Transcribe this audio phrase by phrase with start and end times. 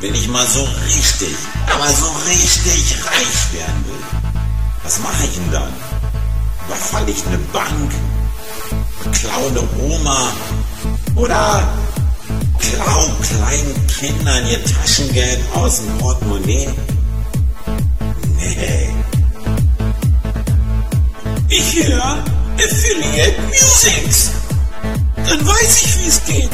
[0.00, 1.34] Wenn ich mal so richtig,
[1.72, 4.42] aber so richtig reich werden will,
[4.82, 5.72] was mache ich denn dann?
[6.66, 7.92] Überfalle ich eine Bank?
[9.12, 10.32] Klaue eine Oma?
[11.14, 11.66] Oder
[12.58, 16.68] klau kleinen Kindern ihr Taschengeld aus dem Portemonnaie?
[18.36, 18.90] Nee.
[21.48, 22.24] Ich höre
[22.58, 24.30] Affiliate Musics.
[25.16, 26.50] Dann weiß ich, wie es geht.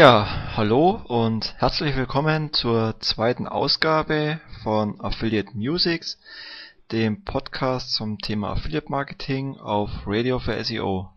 [0.00, 6.18] Ja, hallo und herzlich willkommen zur zweiten Ausgabe von Affiliate Musics,
[6.90, 11.10] dem Podcast zum Thema Affiliate Marketing auf Radio für SEO.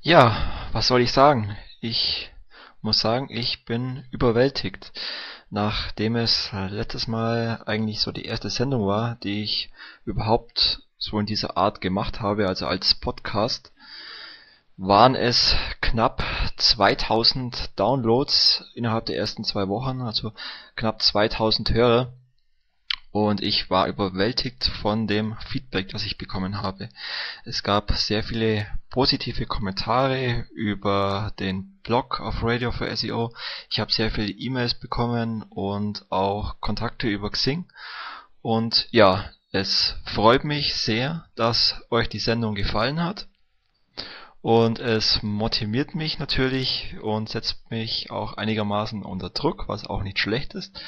[0.00, 1.56] Ja, was soll ich sagen?
[1.80, 2.30] Ich
[2.82, 4.92] muss sagen, ich bin überwältigt,
[5.50, 9.72] nachdem es letztes Mal eigentlich so die erste Sendung war, die ich
[10.04, 13.71] überhaupt so in dieser Art gemacht habe, also als Podcast
[14.76, 16.22] waren es knapp
[16.56, 20.32] 2000 Downloads innerhalb der ersten zwei Wochen, also
[20.76, 22.12] knapp 2000 Hörer.
[23.12, 26.88] Und ich war überwältigt von dem Feedback, das ich bekommen habe.
[27.44, 33.34] Es gab sehr viele positive Kommentare über den Blog auf Radio for SEO.
[33.68, 37.66] Ich habe sehr viele E-Mails bekommen und auch Kontakte über Xing.
[38.40, 43.28] Und ja, es freut mich sehr, dass euch die Sendung gefallen hat.
[44.42, 50.18] Und es motiviert mich natürlich und setzt mich auch einigermaßen unter Druck, was auch nicht
[50.18, 50.82] schlecht ist,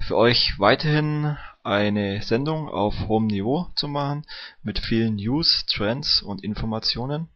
[0.00, 4.26] für euch weiterhin eine Sendung auf hohem Niveau zu machen,
[4.64, 7.28] mit vielen News, Trends und Informationen.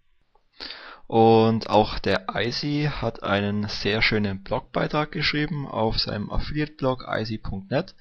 [1.07, 7.95] Und auch der Icy hat einen sehr schönen Blogbeitrag geschrieben auf seinem Affiliate-Blog icy.net,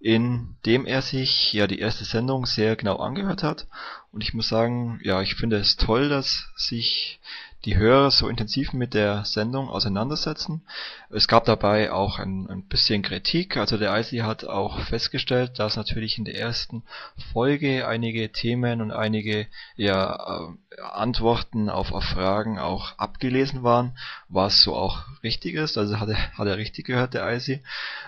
[0.00, 3.66] in dem er sich ja die erste Sendung sehr genau angehört hat.
[4.12, 7.20] Und ich muss sagen, ja, ich finde es toll, dass sich
[7.64, 10.62] die Hörer so intensiv mit der Sendung auseinandersetzen.
[11.10, 13.56] Es gab dabei auch ein, ein bisschen Kritik.
[13.56, 16.82] Also der IC hat auch festgestellt, dass natürlich in der ersten
[17.32, 23.96] Folge einige Themen und einige ja, äh, Antworten auf, auf Fragen auch abgelesen waren,
[24.28, 25.76] was so auch richtig ist.
[25.76, 27.62] Also hat er, hat er richtig gehört, der IC.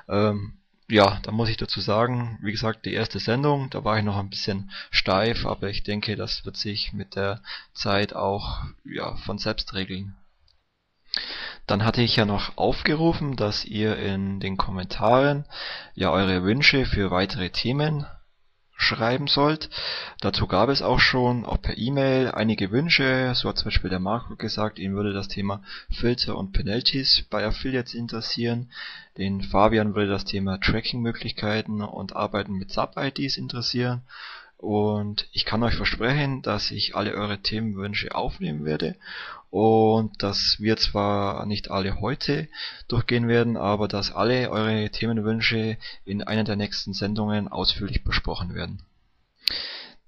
[0.09, 0.55] Ähm,
[0.89, 4.19] ja, da muss ich dazu sagen, wie gesagt, die erste Sendung, da war ich noch
[4.19, 7.41] ein bisschen steif, aber ich denke, das wird sich mit der
[7.73, 10.15] Zeit auch ja, von selbst regeln.
[11.67, 15.45] Dann hatte ich ja noch aufgerufen, dass ihr in den Kommentaren
[15.95, 18.07] ja eure Wünsche für weitere Themen
[18.83, 19.71] schreiben sollt.
[20.21, 23.33] Dazu gab es auch schon, auch per E-Mail, einige Wünsche.
[23.35, 27.47] So hat zum Beispiel der Marco gesagt, ihn würde das Thema Filter und Penalties bei
[27.47, 28.71] Affiliates interessieren.
[29.19, 34.03] Den Fabian würde das Thema Tracking-Möglichkeiten und Arbeiten mit Sub-IDs interessieren.
[34.59, 38.95] Und ich kann euch versprechen, dass ich alle eure Themenwünsche aufnehmen werde
[39.53, 42.49] und dass wir zwar nicht alle heute
[42.89, 45.77] durchgehen werden, aber dass alle eure Themenwünsche
[46.07, 48.83] in einer der nächsten Sendungen ausführlich besprochen werden.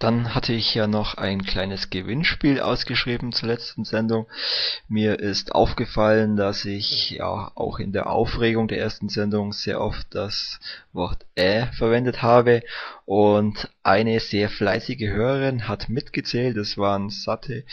[0.04, 4.26] Dann hatte ich ja noch ein kleines Gewinnspiel ausgeschrieben zur letzten Sendung.
[4.86, 10.06] Mir ist aufgefallen, dass ich ja auch in der Aufregung der ersten Sendung sehr oft
[10.10, 10.60] das
[10.92, 12.60] Wort äh verwendet habe
[13.06, 16.58] und eine sehr fleißige Hörerin hat mitgezählt.
[16.58, 17.64] Es waren satte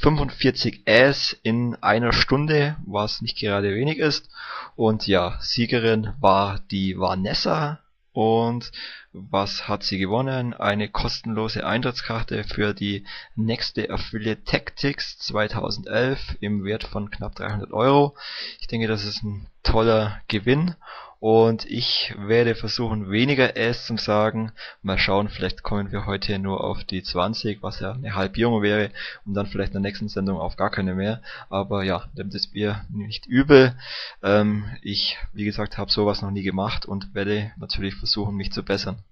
[0.00, 4.28] 45 Äs in einer Stunde, was nicht gerade wenig ist.
[4.76, 7.79] Und ja, Siegerin war die Vanessa
[8.12, 8.72] und
[9.12, 10.54] was hat sie gewonnen?
[10.54, 13.04] Eine kostenlose Eintrittskarte für die
[13.36, 18.16] nächste Affiliate Tactics 2011 im Wert von knapp 300 Euro.
[18.60, 20.74] Ich denke, das ist ein toller Gewinn
[21.20, 24.52] und ich werde versuchen weniger S zu sagen.
[24.82, 28.90] Mal schauen, vielleicht kommen wir heute nur auf die 20, was ja eine Halbierung wäre
[29.26, 31.20] und dann vielleicht in der nächsten Sendung auf gar keine mehr.
[31.50, 33.76] Aber ja, nimmt es mir nicht übel.
[34.22, 38.64] Ähm, ich, wie gesagt, habe sowas noch nie gemacht und werde natürlich versuchen, mich zu
[38.64, 39.04] bessern.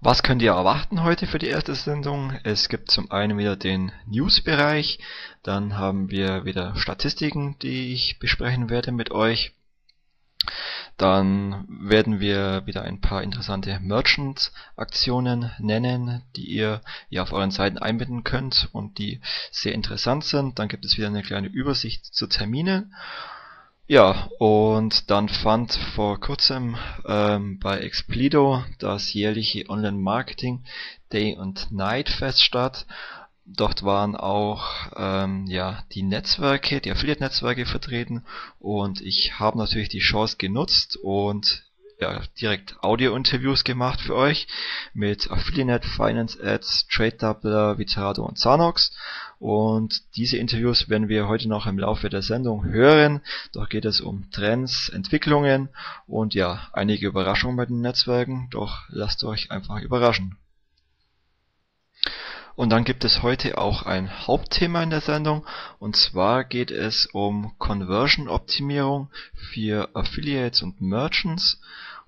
[0.00, 2.32] Was könnt ihr erwarten heute für die erste Sendung?
[2.42, 4.98] Es gibt zum einen wieder den News-Bereich,
[5.42, 9.55] dann haben wir wieder Statistiken, die ich besprechen werde mit euch.
[10.96, 17.78] Dann werden wir wieder ein paar interessante Merchant-Aktionen nennen, die ihr ja auf euren Seiten
[17.78, 19.20] einbinden könnt und die
[19.50, 20.58] sehr interessant sind.
[20.58, 22.94] Dann gibt es wieder eine kleine Übersicht zu Terminen.
[23.88, 26.76] Ja, und dann fand vor kurzem
[27.06, 30.64] ähm, bei Explido das jährliche Online-Marketing
[31.12, 32.84] Day und Night Fest statt.
[33.48, 38.24] Dort waren auch ähm, ja, die Netzwerke, die Affiliate-Netzwerke vertreten
[38.58, 41.64] und ich habe natürlich die Chance genutzt und
[42.00, 44.48] ja, direkt Audio-Interviews gemacht für euch
[44.94, 48.92] mit Affiliate, Finance Ads, Trade Doubler, Vitarado und Zanox.
[49.38, 53.20] Und diese Interviews werden wir heute noch im Laufe der Sendung hören.
[53.52, 55.68] Doch geht es um Trends, Entwicklungen
[56.06, 58.48] und ja, einige Überraschungen bei den Netzwerken.
[58.50, 60.36] Doch lasst euch einfach überraschen.
[62.56, 65.46] Und dann gibt es heute auch ein Hauptthema in der Sendung.
[65.78, 69.10] Und zwar geht es um Conversion Optimierung
[69.52, 71.60] für Affiliates und Merchants.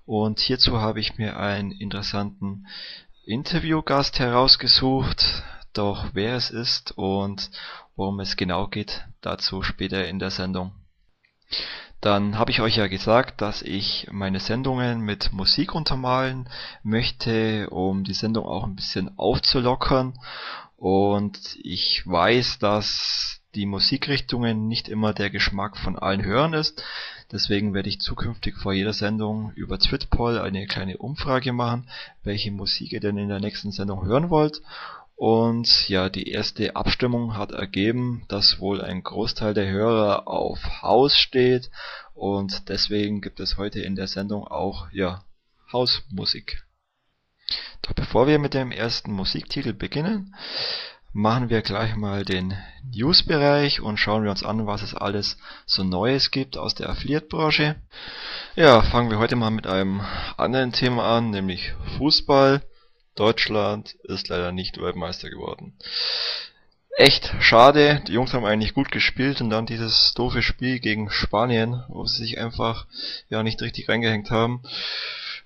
[0.07, 2.65] Und hierzu habe ich mir einen interessanten
[3.25, 5.43] Interviewgast herausgesucht,
[5.73, 7.51] doch wer es ist und
[7.95, 10.71] worum es genau geht, dazu später in der Sendung.
[12.01, 16.47] Dann habe ich euch ja gesagt, dass ich meine Sendungen mit Musik untermalen
[16.81, 20.17] möchte, um die Sendung auch ein bisschen aufzulockern.
[20.77, 26.81] Und ich weiß, dass die Musikrichtungen nicht immer der Geschmack von allen Hörern ist.
[27.31, 31.89] Deswegen werde ich zukünftig vor jeder Sendung über Twitpoll eine kleine Umfrage machen,
[32.23, 34.61] welche Musik ihr denn in der nächsten Sendung hören wollt.
[35.19, 41.17] Und ja, die erste Abstimmung hat ergeben, dass wohl ein Großteil der Hörer auf Haus
[41.17, 41.69] steht
[42.13, 45.25] und deswegen gibt es heute in der Sendung auch ja
[45.73, 46.63] Hausmusik.
[47.81, 50.33] Doch bevor wir mit dem ersten Musiktitel beginnen,
[51.11, 52.53] machen wir gleich mal den
[52.89, 57.75] News-Bereich und schauen wir uns an, was es alles so Neues gibt aus der Affiliate-Branche.
[58.55, 59.99] Ja, fangen wir heute mal mit einem
[60.37, 62.61] anderen Thema an, nämlich Fußball.
[63.15, 65.73] Deutschland ist leider nicht Weltmeister geworden.
[66.97, 71.83] Echt schade, die Jungs haben eigentlich gut gespielt und dann dieses doofe Spiel gegen Spanien,
[71.87, 72.87] wo sie sich einfach
[73.29, 74.63] ja nicht richtig reingehängt haben.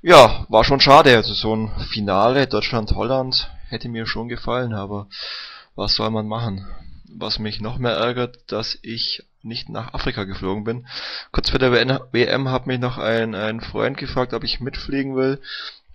[0.02, 5.08] Ja, war schon schade, also so ein Finale Deutschland-Holland hätte mir schon gefallen, aber
[5.76, 6.68] was soll man machen?
[7.08, 10.88] Was mich noch mehr ärgert, dass ich nicht nach Afrika geflogen bin.
[11.32, 15.42] Kurz vor der WM hat mich noch ein, ein Freund gefragt, ob ich mitfliegen will.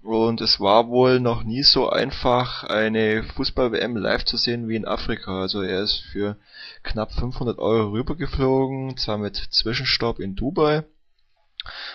[0.02, 4.86] Und es war wohl noch nie so einfach, eine Fußball-WM live zu sehen wie in
[4.86, 5.40] Afrika.
[5.42, 6.36] Also er ist für
[6.84, 10.84] knapp 500 Euro rübergeflogen, zwar mit Zwischenstopp in Dubai.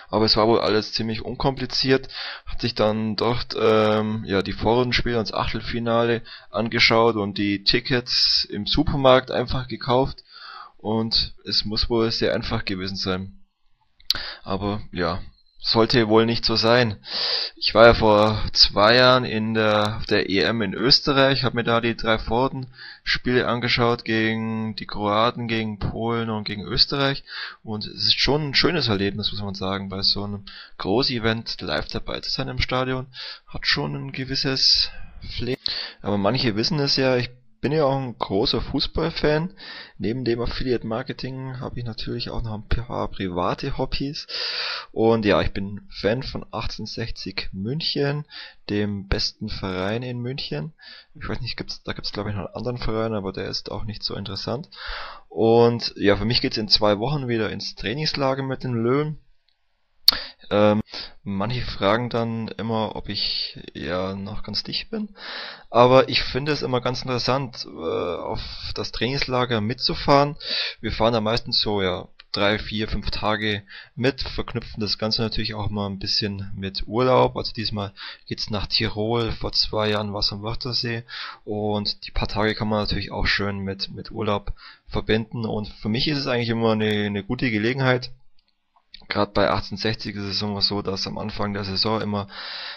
[0.08, 2.08] Aber es war wohl alles ziemlich unkompliziert,
[2.46, 8.66] hat sich dann dort ähm, ja die Vorrundenspiele und Achtelfinale angeschaut und die Tickets im
[8.66, 10.22] Supermarkt einfach gekauft
[10.76, 13.40] und es muss wohl sehr einfach gewesen sein.
[14.42, 15.22] Aber ja,
[15.64, 16.98] sollte wohl nicht so sein.
[17.56, 21.80] Ich war ja vor zwei Jahren in der, der EM in Österreich, habe mir da
[21.80, 27.24] die drei Vorden-Spiele angeschaut gegen die Kroaten, gegen Polen und gegen Österreich
[27.62, 30.44] und es ist schon ein schönes Erlebnis, muss man sagen, bei so einem
[30.76, 33.06] Groß-Event live dabei zu sein im Stadion,
[33.48, 34.90] hat schon ein gewisses
[35.36, 35.56] Flair.
[36.02, 37.30] Aber manche wissen es ja, ich
[37.64, 39.54] bin ja auch ein großer Fußballfan.
[39.96, 44.26] Neben dem Affiliate Marketing habe ich natürlich auch noch ein paar private Hobbys.
[44.92, 48.26] Und ja, ich bin Fan von 1860 München,
[48.68, 50.74] dem besten Verein in München.
[51.14, 53.48] Ich weiß nicht, gibt's, da gibt es glaube ich noch einen anderen Verein, aber der
[53.48, 54.68] ist auch nicht so interessant.
[55.30, 59.16] Und ja, für mich geht es in zwei Wochen wieder ins Trainingslager mit den Löwen.
[60.50, 60.82] Ähm,
[61.22, 65.08] manche fragen dann immer, ob ich ja noch ganz dicht bin.
[65.70, 68.40] Aber ich finde es immer ganz interessant, äh, auf
[68.74, 70.36] das Trainingslager mitzufahren.
[70.80, 73.62] Wir fahren da meistens so, ja, drei, vier, fünf Tage
[73.94, 77.36] mit, verknüpfen das Ganze natürlich auch mal ein bisschen mit Urlaub.
[77.36, 77.92] Also diesmal
[78.26, 81.04] geht's nach Tirol, vor zwei Jahren war es am Wörthersee
[81.44, 84.52] und die paar Tage kann man natürlich auch schön mit, mit Urlaub
[84.88, 88.10] verbinden und für mich ist es eigentlich immer eine, eine gute Gelegenheit,
[89.08, 92.28] Gerade bei 1860 ist es immer so, dass am Anfang der Saison immer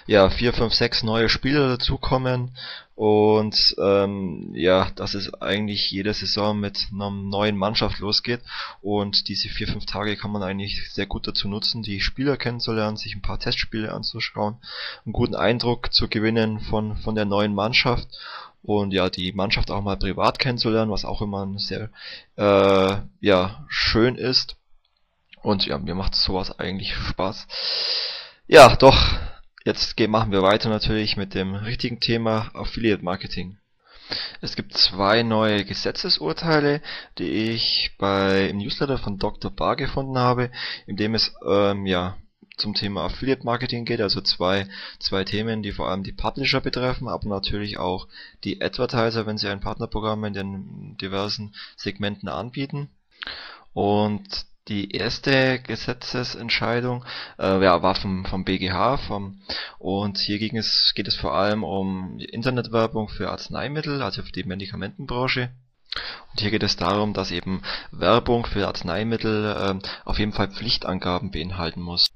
[0.05, 2.51] ja vier, fünf, sechs neue Spieler dazukommen.
[2.95, 8.41] Und ähm, ja, dass es eigentlich jede Saison mit einer neuen Mannschaft losgeht.
[8.81, 12.97] Und diese vier, fünf Tage kann man eigentlich sehr gut dazu nutzen, die Spieler kennenzulernen,
[12.97, 14.57] sich ein paar Testspiele anzuschauen,
[15.05, 18.07] einen guten Eindruck zu gewinnen von, von der neuen Mannschaft.
[18.63, 21.89] Und ja, die Mannschaft auch mal privat kennenzulernen, was auch immer sehr
[22.35, 24.56] äh, ja, schön ist.
[25.41, 27.47] Und ja, mir macht sowas eigentlich Spaß.
[28.47, 28.97] Ja, doch,
[29.65, 33.57] jetzt machen wir weiter natürlich mit dem richtigen Thema Affiliate Marketing.
[34.41, 36.81] Es gibt zwei neue Gesetzesurteile,
[37.17, 39.51] die ich bei im Newsletter von Dr.
[39.51, 40.49] Bar gefunden habe,
[40.85, 42.17] in dem es ähm, ja
[42.57, 44.67] zum Thema Affiliate Marketing geht, also zwei,
[44.99, 48.07] zwei Themen, die vor allem die Publisher betreffen, aber natürlich auch
[48.43, 52.89] die Advertiser, wenn sie ein Partnerprogramm in den diversen Segmenten anbieten.
[53.73, 57.05] Und die erste Gesetzesentscheidung
[57.39, 59.41] äh, ja, war vom, vom BGH vom,
[59.79, 64.43] und hier ging es, geht es vor allem um Internetwerbung für Arzneimittel, also für die
[64.43, 65.49] Medikamentenbranche.
[66.31, 71.31] Und hier geht es darum, dass eben Werbung für Arzneimittel äh, auf jeden Fall Pflichtangaben
[71.31, 72.07] beinhalten muss.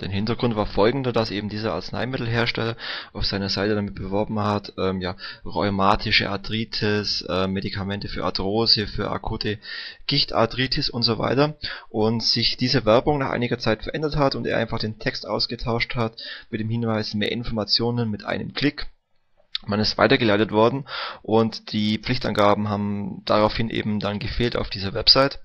[0.00, 2.76] Der Hintergrund war folgender, dass eben dieser Arzneimittelhersteller
[3.12, 9.10] auf seiner Seite damit beworben hat, ähm, ja, rheumatische Arthritis, äh, Medikamente für Arthrose, für
[9.10, 9.58] akute
[10.06, 11.56] Gichtarthritis und so weiter
[11.88, 15.94] und sich diese Werbung nach einiger Zeit verändert hat und er einfach den Text ausgetauscht
[15.94, 16.16] hat
[16.50, 18.86] mit dem Hinweis mehr Informationen mit einem Klick.
[19.66, 20.86] Man ist weitergeleitet worden
[21.22, 25.38] und die Pflichtangaben haben daraufhin eben dann gefehlt auf dieser Website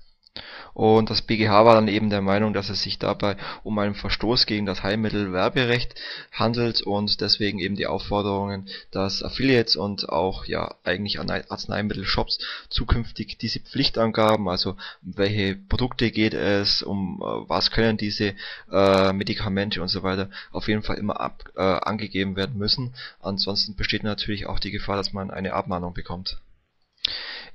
[0.76, 4.44] und das BGH war dann eben der Meinung, dass es sich dabei um einen Verstoß
[4.44, 5.94] gegen das Heilmittelwerberecht
[6.32, 12.38] handelt und deswegen eben die Aufforderungen, dass Affiliates und auch ja eigentlich Arzneimittelshops
[12.68, 18.34] zukünftig diese Pflichtangaben, also welche Produkte geht es, um äh, was können diese
[18.70, 22.94] äh, Medikamente und so weiter, auf jeden Fall immer ab, äh, angegeben werden müssen.
[23.20, 26.38] Ansonsten besteht natürlich auch die Gefahr, dass man eine Abmahnung bekommt.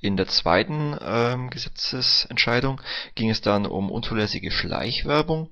[0.01, 2.81] In der zweiten ähm, Gesetzesentscheidung
[3.13, 5.51] ging es dann um unzulässige Schleichwerbung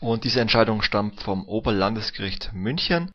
[0.00, 3.10] und diese Entscheidung stammt vom Oberlandesgericht München.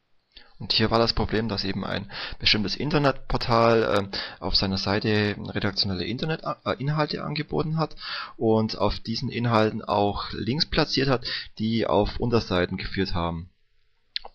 [0.59, 2.09] Und hier war das Problem, dass eben ein
[2.39, 3.83] bestimmtes Internetportal
[4.13, 7.95] äh, auf seiner Seite redaktionelle Internetinhalte äh, angeboten hat
[8.37, 11.25] und auf diesen Inhalten auch Links platziert hat,
[11.57, 13.49] die auf Unterseiten geführt haben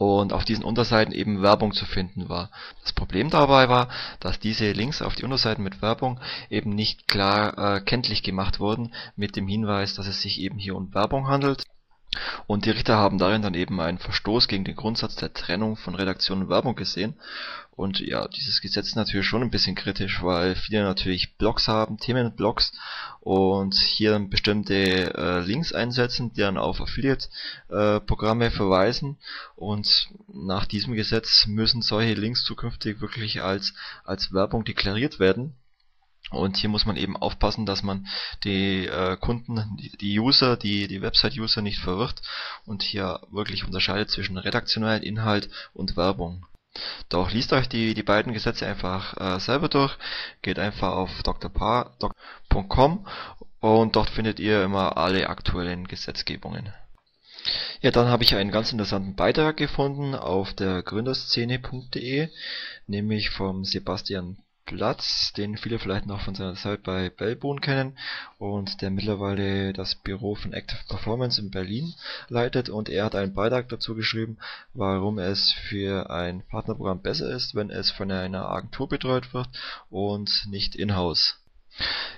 [0.00, 2.50] und auf diesen Unterseiten eben Werbung zu finden war.
[2.80, 7.76] Das Problem dabei war, dass diese Links auf die Unterseiten mit Werbung eben nicht klar
[7.76, 11.64] äh, kenntlich gemacht wurden mit dem Hinweis, dass es sich eben hier um Werbung handelt
[12.46, 15.94] und die Richter haben darin dann eben einen Verstoß gegen den Grundsatz der Trennung von
[15.94, 17.14] Redaktion und Werbung gesehen.
[17.80, 21.96] Und ja, dieses Gesetz ist natürlich schon ein bisschen kritisch, weil viele natürlich Blogs haben,
[21.96, 22.72] Themenblogs
[23.20, 29.16] und hier bestimmte äh, Links einsetzen, die dann auf Affiliate-Programme äh, verweisen.
[29.56, 33.72] Und nach diesem Gesetz müssen solche Links zukünftig wirklich als,
[34.04, 35.54] als Werbung deklariert werden.
[36.32, 38.06] Und hier muss man eben aufpassen, dass man
[38.44, 42.20] die äh, Kunden, die, User, die, die Website-User nicht verwirrt
[42.66, 46.44] und hier wirklich unterscheidet zwischen redaktionellem Inhalt und Werbung.
[47.08, 49.96] Doch liest euch die, die beiden Gesetze einfach äh, selber durch,
[50.42, 53.06] geht einfach auf drpa.com
[53.60, 56.72] und dort findet ihr immer alle aktuellen Gesetzgebungen.
[57.80, 62.28] Ja, dann habe ich einen ganz interessanten Beitrag gefunden auf der gründerszene.de,
[62.86, 64.38] nämlich vom Sebastian
[64.70, 67.98] Platz, den viele vielleicht noch von seiner Zeit bei Bellboon kennen
[68.38, 71.92] und der mittlerweile das Büro von Active Performance in Berlin
[72.28, 74.38] leitet und er hat einen Beitrag dazu geschrieben,
[74.72, 79.48] warum es für ein Partnerprogramm besser ist, wenn es von einer Agentur betreut wird
[79.90, 81.36] und nicht in-house.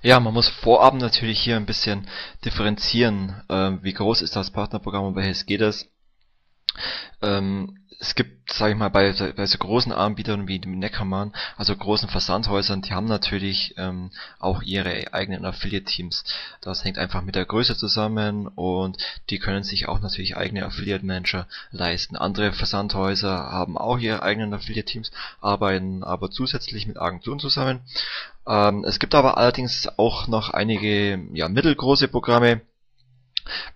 [0.03, 2.07] Ja, man muss vorab natürlich hier ein bisschen
[2.45, 5.89] differenzieren, äh, wie groß ist das Partnerprogramm, um welches geht es.
[7.23, 11.75] Ähm, es gibt, sage ich mal, bei, bei so großen Anbietern wie dem Neckermann, also
[11.77, 16.25] großen Versandhäusern, die haben natürlich ähm, auch ihre eigenen Affiliate-Teams.
[16.61, 18.99] Das hängt einfach mit der Größe zusammen und
[19.31, 22.17] die können sich auch natürlich eigene Affiliate-Manager leisten.
[22.17, 27.83] Andere Versandhäuser haben auch ihre eigenen Affiliate-Teams, arbeiten aber zusätzlich mit Agenturen zusammen.
[28.49, 32.63] Ähm, es gibt aber allerdings auch noch einige ja, mittelgroße Programme,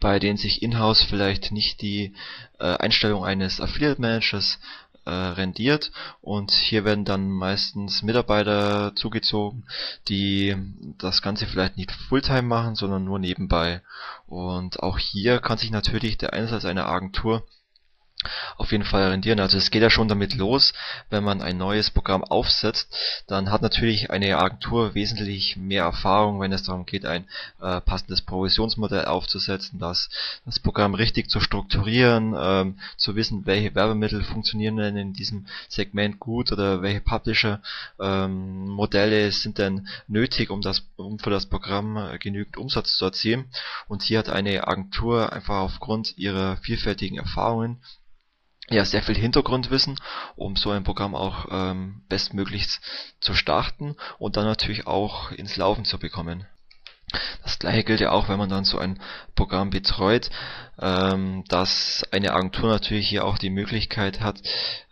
[0.00, 2.14] bei denen sich in-house vielleicht nicht die
[2.58, 4.58] äh, Einstellung eines Affiliate Managers
[5.06, 9.64] äh, rendiert und hier werden dann meistens Mitarbeiter zugezogen,
[10.08, 10.56] die
[10.98, 13.82] das Ganze vielleicht nicht Fulltime machen, sondern nur nebenbei.
[14.26, 17.46] Und auch hier kann sich natürlich der Einsatz einer Agentur
[18.56, 19.40] auf jeden Fall rendieren.
[19.40, 20.72] Also es geht ja schon damit los,
[21.10, 22.94] wenn man ein neues Programm aufsetzt,
[23.26, 27.24] dann hat natürlich eine Agentur wesentlich mehr Erfahrung, wenn es darum geht, ein
[27.60, 30.08] äh, passendes Provisionsmodell aufzusetzen, das,
[30.44, 36.18] das Programm richtig zu strukturieren, ähm, zu wissen, welche Werbemittel funktionieren denn in diesem Segment
[36.18, 37.60] gut oder welche Publisher
[38.00, 43.04] ähm, Modelle sind denn nötig, um das um für das Programm äh, genügend Umsatz zu
[43.04, 43.46] erzielen.
[43.88, 47.80] Und hier hat eine Agentur einfach aufgrund ihrer vielfältigen Erfahrungen
[48.68, 49.98] ja sehr viel Hintergrundwissen,
[50.34, 52.80] um so ein Programm auch ähm, bestmöglichst
[53.20, 56.46] zu starten und dann natürlich auch ins Laufen zu bekommen.
[57.44, 59.00] Das gleiche gilt ja auch, wenn man dann so ein
[59.36, 60.30] Programm betreut,
[60.80, 64.40] ähm, dass eine Agentur natürlich hier auch die Möglichkeit hat,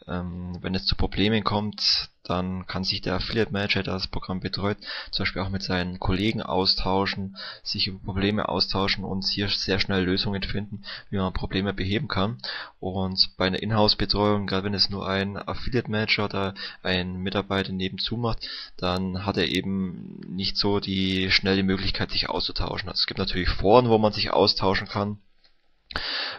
[0.07, 4.41] ähm, wenn es zu Problemen kommt, dann kann sich der Affiliate Manager, der das Programm
[4.41, 4.79] betreut,
[5.11, 10.05] zum Beispiel auch mit seinen Kollegen austauschen, sich über Probleme austauschen und hier sehr schnell
[10.05, 12.39] Lösungen finden, wie man Probleme beheben kann.
[12.81, 18.17] Und bei einer Inhouse-Betreuung, gerade wenn es nur ein Affiliate Manager oder ein Mitarbeiter nebenzu
[18.17, 22.89] macht, dann hat er eben nicht so die schnelle Möglichkeit, sich auszutauschen.
[22.89, 25.19] Also es gibt natürlich Foren, wo man sich austauschen kann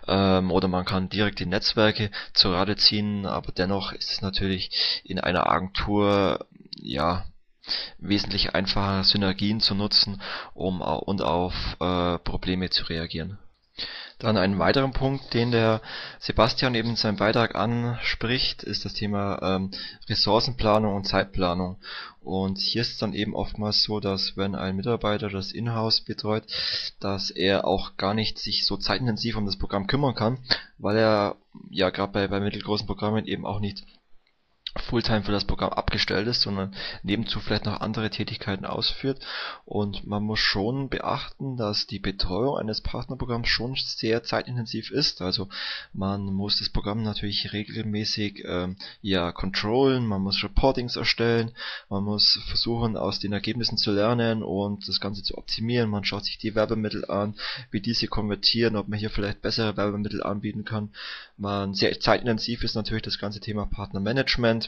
[0.07, 5.01] ähm, oder man kann direkt die Netzwerke zur Rate ziehen, aber dennoch ist es natürlich
[5.03, 6.45] in einer Agentur
[6.77, 7.25] ja
[7.97, 10.21] wesentlich einfacher Synergien zu nutzen,
[10.53, 13.39] um und auf äh, Probleme zu reagieren.
[14.19, 15.81] Dann einen weiteren Punkt, den der
[16.19, 19.71] Sebastian eben in seinem Beitrag anspricht, ist das Thema ähm,
[20.07, 21.77] Ressourcenplanung und Zeitplanung.
[22.25, 26.43] Und hier ist dann eben oftmals so, dass wenn ein Mitarbeiter das Inhouse betreut,
[26.99, 30.39] dass er auch gar nicht sich so zeitintensiv um das Programm kümmern kann,
[30.79, 31.35] weil er
[31.69, 33.85] ja gerade bei, bei mittelgroßen Programmen eben auch nicht
[34.77, 39.19] Fulltime für das Programm abgestellt ist, sondern nebenzu vielleicht noch andere Tätigkeiten ausführt.
[39.63, 45.21] Und man muss schon beachten, dass die Betreuung eines Partnerprogramms schon sehr zeitintensiv ist.
[45.21, 45.47] Also
[45.93, 51.51] man muss das Programm natürlich regelmäßig ähm, ja controllen, man muss Reportings erstellen,
[51.89, 55.89] man muss versuchen aus den Ergebnissen zu lernen und das Ganze zu optimieren.
[55.89, 57.35] Man schaut sich die Werbemittel an,
[57.71, 60.89] wie diese konvertieren, ob man hier vielleicht bessere Werbemittel anbieten kann.
[61.37, 64.64] Man sehr zeitintensiv ist natürlich das ganze Thema Partnermanagement.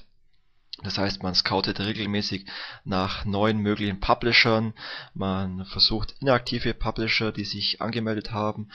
[0.84, 2.46] Das heißt, man scoutet regelmäßig
[2.84, 4.74] nach neuen möglichen Publishern,
[5.14, 8.70] man versucht inaktive Publisher, die sich angemeldet haben,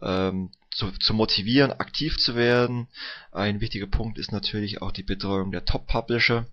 [0.00, 2.86] ähm, zu, zu motivieren, aktiv zu werden.
[3.32, 6.46] Ein wichtiger Punkt ist natürlich auch die Betreuung der Top-Publisher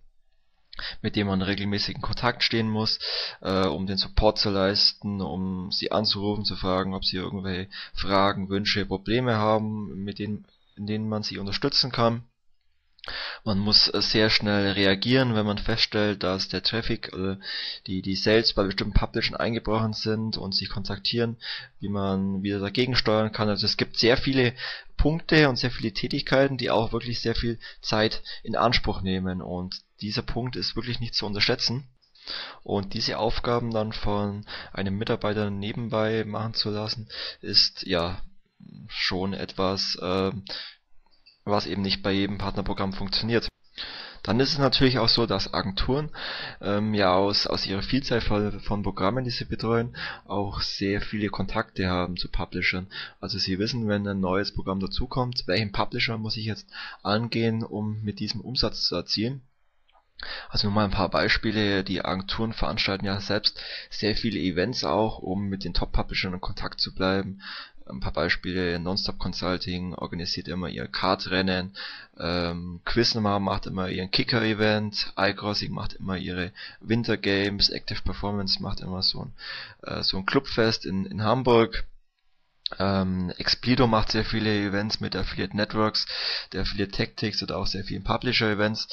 [1.01, 3.00] mit dem man regelmäßig in Kontakt stehen muss,
[3.41, 8.50] äh, um den Support zu leisten, um sie anzurufen, zu fragen, ob sie irgendwelche Fragen,
[8.50, 10.45] Wünsche, Probleme haben, mit denen,
[10.75, 12.24] in denen man sie unterstützen kann.
[13.43, 17.38] Man muss äh, sehr schnell reagieren, wenn man feststellt, dass der Traffic, äh,
[17.88, 21.38] die, die Sales bei bestimmten Publishern eingebrochen sind und sich kontaktieren,
[21.79, 23.50] wie man wieder dagegen steuern kann.
[23.50, 24.53] Also es gibt sehr viele
[24.97, 29.81] Punkte und sehr viele Tätigkeiten, die auch wirklich sehr viel Zeit in Anspruch nehmen und
[30.01, 31.88] dieser Punkt ist wirklich nicht zu unterschätzen.
[32.63, 37.08] Und diese Aufgaben dann von einem Mitarbeiter nebenbei machen zu lassen,
[37.41, 38.19] ist ja
[38.88, 40.32] schon etwas, äh,
[41.45, 43.47] was eben nicht bei jedem Partnerprogramm funktioniert.
[44.23, 46.10] Dann ist es natürlich auch so, dass Agenturen
[46.60, 51.29] ähm, ja aus, aus ihrer Vielzahl von, von Programmen, die sie betreuen, auch sehr viele
[51.29, 52.88] Kontakte haben zu Publishern.
[53.19, 56.67] Also sie wissen, wenn ein neues Programm dazukommt, welchen Publisher muss ich jetzt
[57.03, 59.43] angehen, um mit diesem Umsatz zu erzielen.
[60.49, 61.84] Also nur mal ein paar Beispiele.
[61.84, 66.79] Die Agenturen veranstalten ja selbst sehr viele Events auch, um mit den Top-Publishern in Kontakt
[66.79, 67.41] zu bleiben
[67.88, 71.76] ein paar Beispiele, Nonstop Consulting organisiert immer ihr Kartrennen,
[72.17, 78.82] ähm, Quiznummer macht immer ihren Kicker-Event, iCrossing macht immer ihre Winter Games, Active Performance macht
[78.82, 79.34] immer so ein,
[79.84, 81.86] äh, so ein Clubfest in, in Hamburg.
[82.80, 86.08] Ähm, Explido macht sehr viele Events mit Affiliate Networks,
[86.52, 88.88] der Affiliate Tactics oder auch sehr vielen Publisher-Events.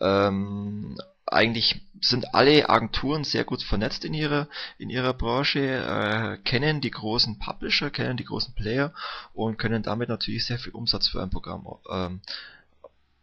[0.00, 0.96] Ähm,
[1.32, 6.90] eigentlich sind alle Agenturen sehr gut vernetzt in ihrer in ihrer Branche, äh, kennen die
[6.90, 8.92] großen Publisher, kennen die großen Player
[9.34, 12.20] und können damit natürlich sehr viel Umsatz für ein Programm ähm,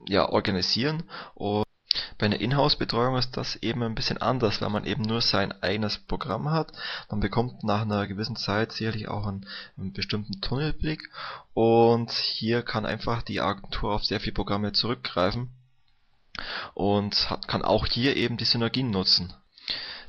[0.08, 1.66] ja organisieren und
[2.18, 5.98] bei einer Inhouse-Betreuung ist das eben ein bisschen anders, weil man eben nur sein eigenes
[5.98, 6.72] Programm hat.
[7.10, 11.10] Man bekommt nach einer gewissen Zeit sicherlich auch einen, einen bestimmten Tunnelblick
[11.54, 15.52] und hier kann einfach die Agentur auf sehr viele Programme zurückgreifen
[16.74, 19.34] und hat, kann auch hier eben die Synergien nutzen.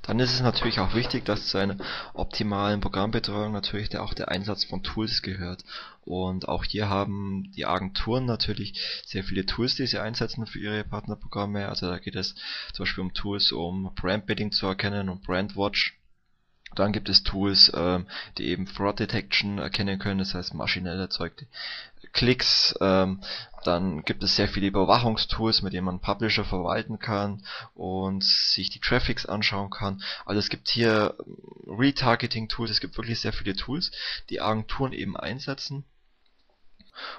[0.08, 1.76] Dann ist es natürlich auch wichtig, dass zu einer
[2.14, 5.64] optimalen Programmbetreuung natürlich der, auch der Einsatz von Tools gehört.
[6.00, 10.82] Und auch hier haben die Agenturen natürlich sehr viele Tools, die sie einsetzen für ihre
[10.82, 11.68] Partnerprogramme.
[11.68, 12.34] Also da geht es
[12.72, 15.98] zum Beispiel um Tools, um Brandbidding zu erkennen und Brandwatch.
[16.74, 18.06] Dann gibt es Tools, ähm,
[18.38, 21.46] die eben Fraud Detection erkennen können, das heißt maschinell erzeugte
[22.12, 22.74] Klicks.
[22.80, 23.20] Ähm,
[23.64, 27.44] dann gibt es sehr viele Überwachungstools, mit denen man Publisher verwalten kann
[27.74, 30.02] und sich die Traffics anschauen kann.
[30.24, 31.14] Also es gibt hier
[31.66, 33.90] Retargeting-Tools, es gibt wirklich sehr viele Tools,
[34.30, 35.84] die Agenturen eben einsetzen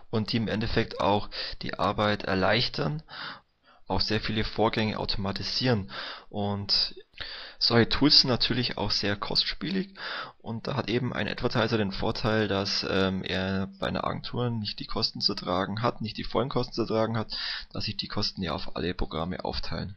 [0.10, 1.30] und die im Endeffekt auch
[1.62, 3.04] die Arbeit erleichtern,
[3.88, 5.92] auch sehr viele Vorgänge automatisieren
[6.30, 6.96] und
[7.60, 9.94] solche Tools sind natürlich auch sehr kostspielig
[10.42, 14.80] und da hat eben ein Advertiser den Vorteil, dass ähm, er bei einer Agentur nicht
[14.80, 17.36] die Kosten zu tragen hat, nicht die vollen Kosten zu tragen hat,
[17.74, 19.96] dass sich die Kosten ja auf alle Programme aufteilen.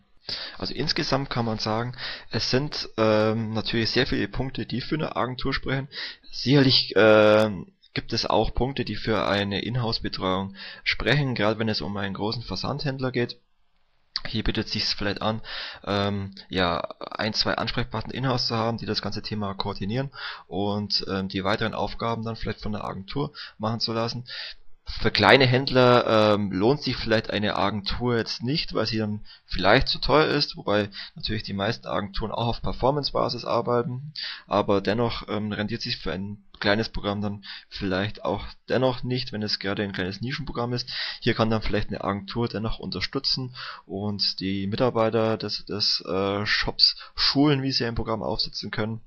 [0.58, 1.96] Also insgesamt kann man sagen,
[2.30, 5.88] es sind ähm, natürlich sehr viele Punkte, die für eine Agentur sprechen.
[6.30, 11.96] Sicherlich ähm, gibt es auch Punkte, die für eine Inhouse-Betreuung sprechen, gerade wenn es um
[11.96, 13.38] einen großen Versandhändler geht
[14.26, 15.42] Hier bietet es sich vielleicht an,
[15.84, 20.10] ähm, ja, ein, zwei Ansprechpartner in-house zu haben, die das ganze Thema koordinieren
[20.46, 24.24] und ähm, die weiteren Aufgaben dann vielleicht von der Agentur machen zu lassen.
[24.84, 29.88] Für kleine Händler ähm, lohnt sich vielleicht eine Agentur jetzt nicht, weil sie dann vielleicht
[29.88, 34.12] zu teuer ist, wobei natürlich die meisten Agenturen auch auf Performance-Basis arbeiten,
[34.46, 39.42] aber dennoch ähm, rendiert sich für ein kleines Programm dann vielleicht auch dennoch nicht, wenn
[39.42, 40.88] es gerade ein kleines Nischenprogramm ist.
[41.20, 43.54] Hier kann dann vielleicht eine Agentur dennoch unterstützen
[43.86, 49.00] und die Mitarbeiter des, des äh, Shops schulen, wie sie ein Programm aufsetzen können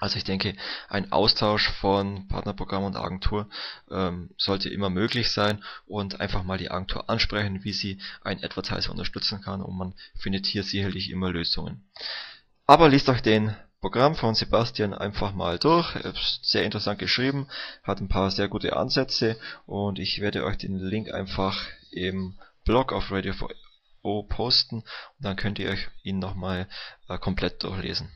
[0.00, 0.54] also ich denke,
[0.88, 3.48] ein Austausch von Partnerprogramm und Agentur
[3.90, 8.90] ähm, sollte immer möglich sein und einfach mal die Agentur ansprechen, wie sie einen Advertiser
[8.90, 11.88] unterstützen kann und man findet hier sicherlich immer Lösungen.
[12.66, 15.94] Aber liest euch den Programm von Sebastian einfach mal durch.
[16.42, 17.48] Sehr interessant geschrieben,
[17.84, 21.56] hat ein paar sehr gute Ansätze und ich werde euch den Link einfach
[21.92, 23.48] im Blog auf Radio 4
[24.28, 24.84] posten und
[25.20, 26.68] dann könnt ihr euch ihn nochmal
[27.08, 28.10] äh, komplett durchlesen.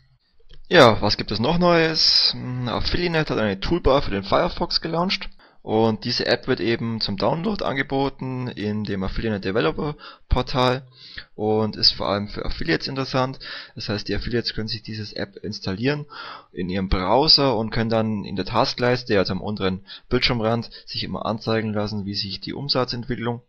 [0.73, 2.31] Ja, was gibt es noch Neues?
[2.33, 5.29] Hm, Affiliate hat eine Toolbar für den Firefox gelauncht
[5.61, 9.97] und diese App wird eben zum Download angeboten in dem Affiliate Developer
[10.31, 10.87] Portal
[11.35, 13.39] und ist vor allem für Affiliates interessant.
[13.75, 16.07] Das heißt, die Affiliates können sich dieses App installieren
[16.55, 21.27] in ihrem Browser und können dann in der Taskleiste, also am unteren Bildschirmrand, sich immer
[21.27, 23.43] anzeigen lassen, wie sich die Umsatzentwicklung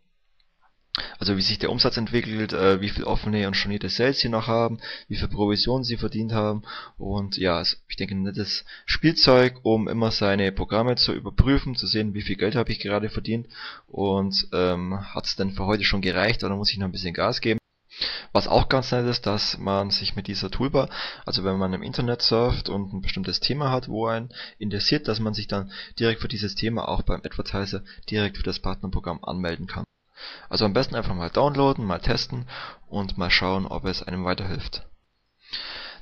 [1.18, 4.46] also wie sich der Umsatz entwickelt, äh, wie viel offene und stornierte Sales sie noch
[4.46, 4.78] haben,
[5.08, 6.62] wie viel Provisionen sie verdient haben
[6.98, 11.86] und ja, also ich denke ein nettes Spielzeug, um immer seine Programme zu überprüfen, zu
[11.86, 13.48] sehen, wie viel Geld habe ich gerade verdient
[13.86, 17.14] und ähm, hat es denn für heute schon gereicht oder muss ich noch ein bisschen
[17.14, 17.58] Gas geben.
[18.32, 20.90] Was auch ganz nett ist, dass man sich mit dieser Toolbar,
[21.24, 25.20] also wenn man im Internet surft und ein bestimmtes Thema hat, wo einen interessiert, dass
[25.20, 29.68] man sich dann direkt für dieses Thema auch beim Advertiser direkt für das Partnerprogramm anmelden
[29.68, 29.84] kann.
[30.48, 32.46] Also am besten einfach mal downloaden, mal testen
[32.88, 34.86] und mal schauen, ob es einem weiterhilft.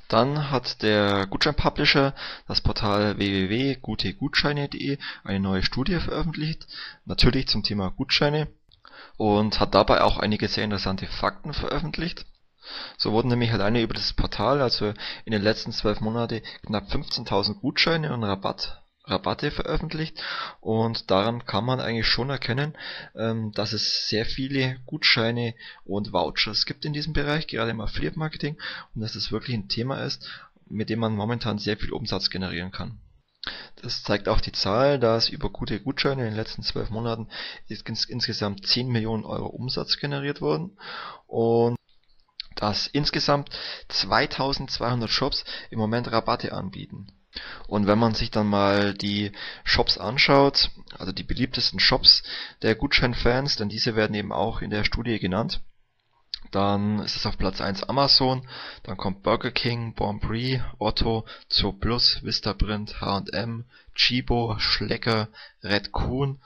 [0.07, 2.13] Dann hat der Gutschein-Publisher,
[2.47, 6.67] das Portal www.gutegutscheine.de, eine neue Studie veröffentlicht,
[7.05, 8.47] natürlich zum Thema Gutscheine
[9.17, 12.25] und hat dabei auch einige sehr interessante Fakten veröffentlicht.
[12.97, 14.93] So wurden nämlich alleine über das Portal also
[15.25, 20.21] in den letzten zwölf Monaten knapp 15.000 Gutscheine und Rabatt Rabatte veröffentlicht
[20.61, 22.77] und daran kann man eigentlich schon erkennen,
[23.15, 28.17] ähm, dass es sehr viele Gutscheine und Vouchers gibt in diesem Bereich, gerade im Affiliate
[28.17, 28.57] Marketing
[28.95, 30.29] und dass es wirklich ein Thema ist,
[30.69, 32.99] mit dem man momentan sehr viel Umsatz generieren kann.
[33.81, 37.27] Das zeigt auch die Zahl, dass über gute Gutscheine in den letzten zwölf Monaten
[37.67, 40.77] ins insgesamt 10 Millionen Euro Umsatz generiert wurden
[41.27, 41.75] und
[42.55, 43.49] dass insgesamt
[43.89, 47.07] 2200 Shops im Moment Rabatte anbieten.
[47.67, 49.31] Und wenn man sich dann mal die
[49.63, 52.23] Shops anschaut, also die beliebtesten Shops
[52.61, 55.61] der Gutscheinfans, denn diese werden eben auch in der Studie genannt,
[56.51, 58.47] dann ist es auf Platz 1 Amazon,
[58.83, 63.65] dann kommt Burger King, Bonprix, Otto, Zooplus, Vistaprint, H&M,
[63.95, 65.29] Chibo, Schlecker,
[65.63, 66.39] Red Coon,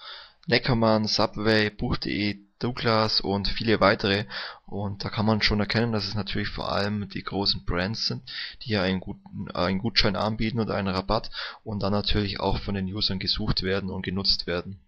[0.46, 4.26] Neckermann, Subway, Buch.de, Douglas und viele weitere.
[4.66, 8.24] Und da kann man schon erkennen, dass es natürlich vor allem die großen Brands sind,
[8.62, 11.32] die hier einen, guten, einen Gutschein anbieten oder einen Rabatt
[11.64, 14.80] und dann natürlich auch von den Usern gesucht werden und genutzt werden.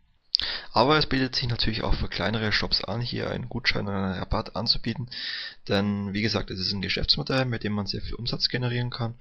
[0.71, 4.19] Aber es bietet sich natürlich auch für kleinere Shops an, hier einen Gutschein oder einen
[4.19, 5.09] Rabatt anzubieten,
[5.67, 9.15] denn wie gesagt, es ist ein Geschäftsmodell, mit dem man sehr viel Umsatz generieren kann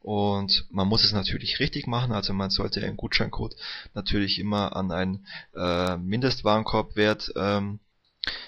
[0.00, 3.56] und man muss es natürlich richtig machen, also man sollte einen Gutscheincode
[3.94, 7.80] natürlich immer an einen äh, Mindestwarenkorbwert ähm,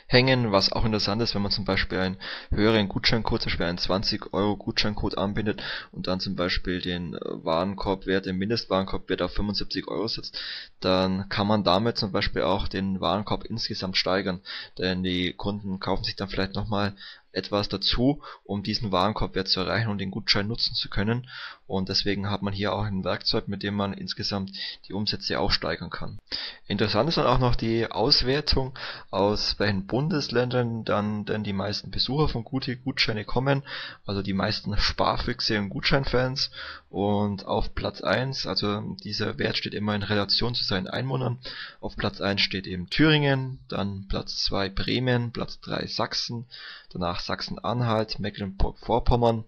[0.07, 2.16] hängen, was auch interessant ist, wenn man zum Beispiel einen
[2.51, 5.62] höheren Gutscheincode, zum Beispiel einen 20 Euro Gutscheincode anbindet
[5.93, 10.38] und dann zum Beispiel den äh, Warenkorbwert, den Mindestwarenkorbwert auf 75 Euro setzt,
[10.81, 14.40] dann kann man damit zum Beispiel auch den Warenkorb insgesamt steigern,
[14.79, 16.95] denn die Kunden kaufen sich dann vielleicht nochmal
[17.33, 21.29] etwas dazu, um diesen Warenkorbwert zu erreichen und den Gutschein nutzen zu können.
[21.66, 24.51] Und deswegen hat man hier auch ein Werkzeug, mit dem man insgesamt
[24.88, 26.19] die Umsätze auch steigern kann.
[26.66, 28.77] Interessant ist dann auch noch die Auswertung,
[29.11, 33.62] aus welchen Bundesländern dann denn die meisten Besucher von Gute Gutscheine kommen,
[34.05, 36.51] also die meisten Sparfüchse und Gutscheinfans.
[36.90, 41.38] Und auf Platz 1, also dieser Wert steht immer in Relation zu seinen Einwohnern,
[41.81, 46.47] auf Platz 1 steht eben Thüringen, dann Platz 2 Bremen, Platz 3 Sachsen,
[46.92, 49.44] danach Sachsen-Anhalt, Mecklenburg-Vorpommern,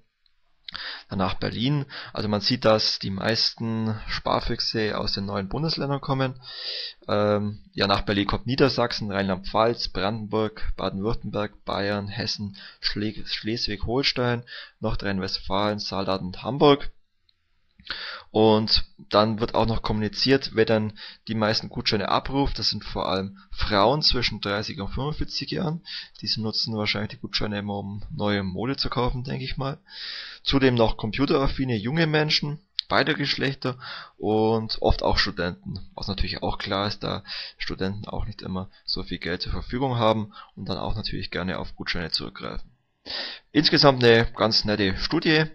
[1.08, 1.86] danach Berlin.
[2.12, 6.40] Also man sieht, dass die meisten Sparfüchse aus den neuen Bundesländern kommen.
[7.08, 14.44] Ähm, ja, nach Berlin kommt Niedersachsen, Rheinland-Pfalz, Brandenburg, Baden-Württemberg, Bayern, Hessen, Schle Schleswig-Holstein,
[14.80, 16.90] Nordrhein-Westfalen, Saarland und Hamburg.
[18.30, 22.58] Und dann wird auch noch kommuniziert, wer dann die meisten Gutscheine abruft.
[22.58, 25.82] Das sind vor allem Frauen zwischen 30 und 45 Jahren.
[26.20, 29.78] Diese nutzen wahrscheinlich die Gutscheine immer, um neue Mode zu kaufen, denke ich mal.
[30.42, 32.60] Zudem noch computeraffine junge Menschen
[32.92, 33.78] beider Geschlechter
[34.18, 35.80] und oft auch Studenten.
[35.94, 37.24] Was natürlich auch klar ist, da
[37.56, 41.58] Studenten auch nicht immer so viel Geld zur Verfügung haben und dann auch natürlich gerne
[41.58, 42.70] auf Gutscheine zurückgreifen.
[43.50, 45.46] Insgesamt eine ganz nette Studie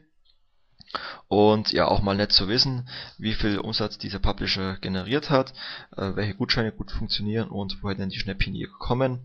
[1.28, 5.54] und ja auch mal nett zu wissen, wie viel Umsatz dieser Publisher generiert hat,
[5.96, 9.20] äh, welche Gutscheine gut funktionieren und woher denn die Schnäppchen hier kommen.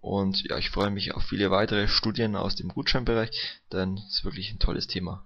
[0.00, 3.30] Und ja, ich freue mich auf viele weitere Studien aus dem Gutscheinbereich,
[3.72, 5.24] denn es ist wirklich ein tolles Thema.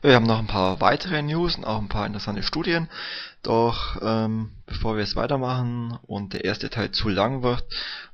[0.00, 2.88] Wir haben noch ein paar weitere News und auch ein paar interessante Studien.
[3.42, 7.64] Doch ähm, bevor wir es weitermachen und der erste Teil zu lang wird,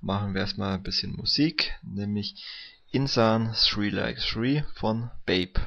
[0.01, 2.43] machen wir erstmal ein bisschen Musik, nämlich
[2.91, 5.61] Insan 3 Like 3 von Babe.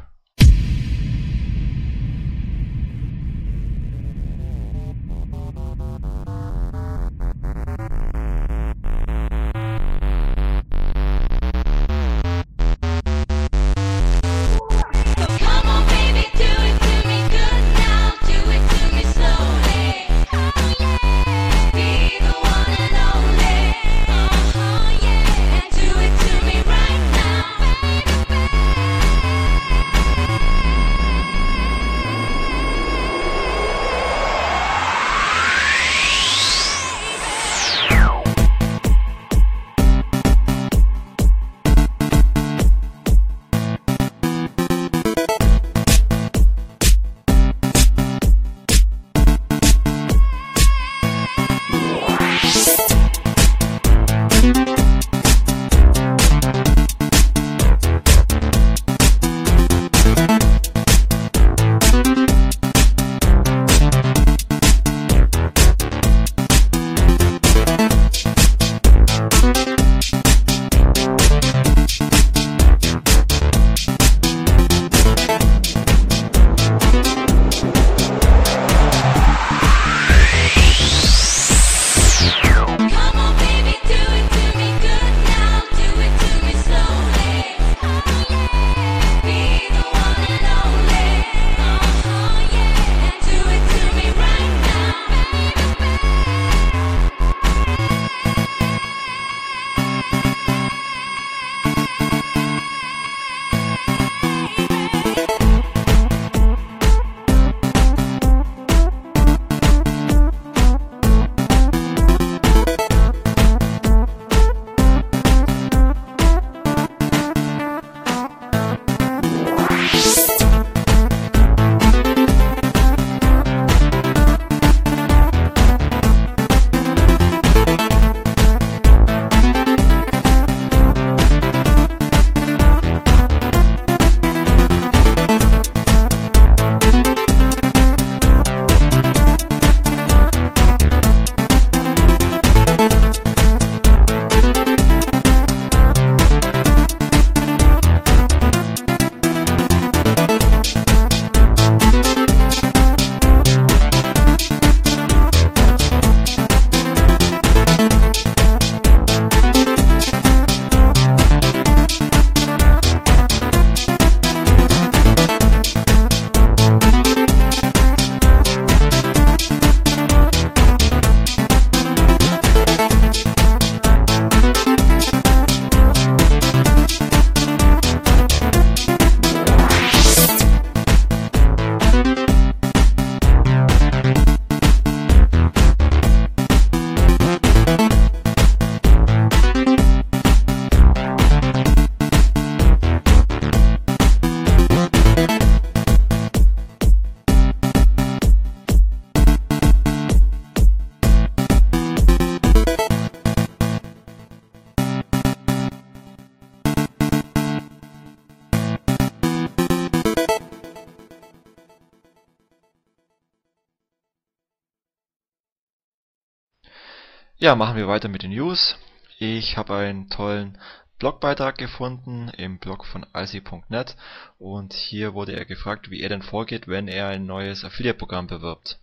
[217.47, 218.75] Ja, machen wir weiter mit den News.
[219.19, 220.57] Ich habe einen tollen
[220.99, 223.95] Blogbeitrag gefunden im Blog von icy.net
[224.37, 228.79] und hier wurde er gefragt, wie er denn vorgeht, wenn er ein neues Affiliate-Programm bewirbt.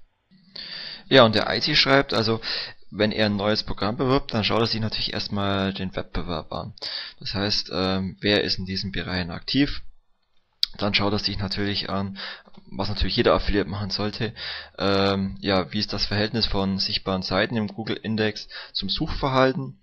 [1.11, 2.41] Ja, und der IC schreibt, also
[2.91, 6.73] wenn er ein neues Programm bewirbt, dann schaut er sich natürlich erstmal den Wettbewerb an.
[7.21, 9.83] Das heißt, ähm, wer ist in diesen Bereichen aktiv
[10.79, 12.19] dann schaut er sich natürlich an,
[12.67, 14.35] was natürlich jeder Affiliate machen sollte,
[14.79, 19.81] ähm, ja, wie ist das Verhältnis von sichtbaren Seiten im Google Index zum Suchverhalten?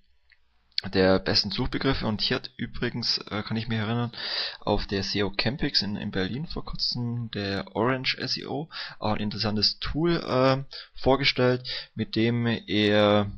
[0.93, 2.07] Der besten Suchbegriffe.
[2.07, 4.11] Und hier hat übrigens, äh, kann ich mich erinnern,
[4.59, 9.77] auf der SEO Campix in, in Berlin vor kurzem der Orange SEO auch ein interessantes
[9.77, 10.63] Tool äh,
[10.95, 11.61] vorgestellt,
[11.93, 13.29] mit dem er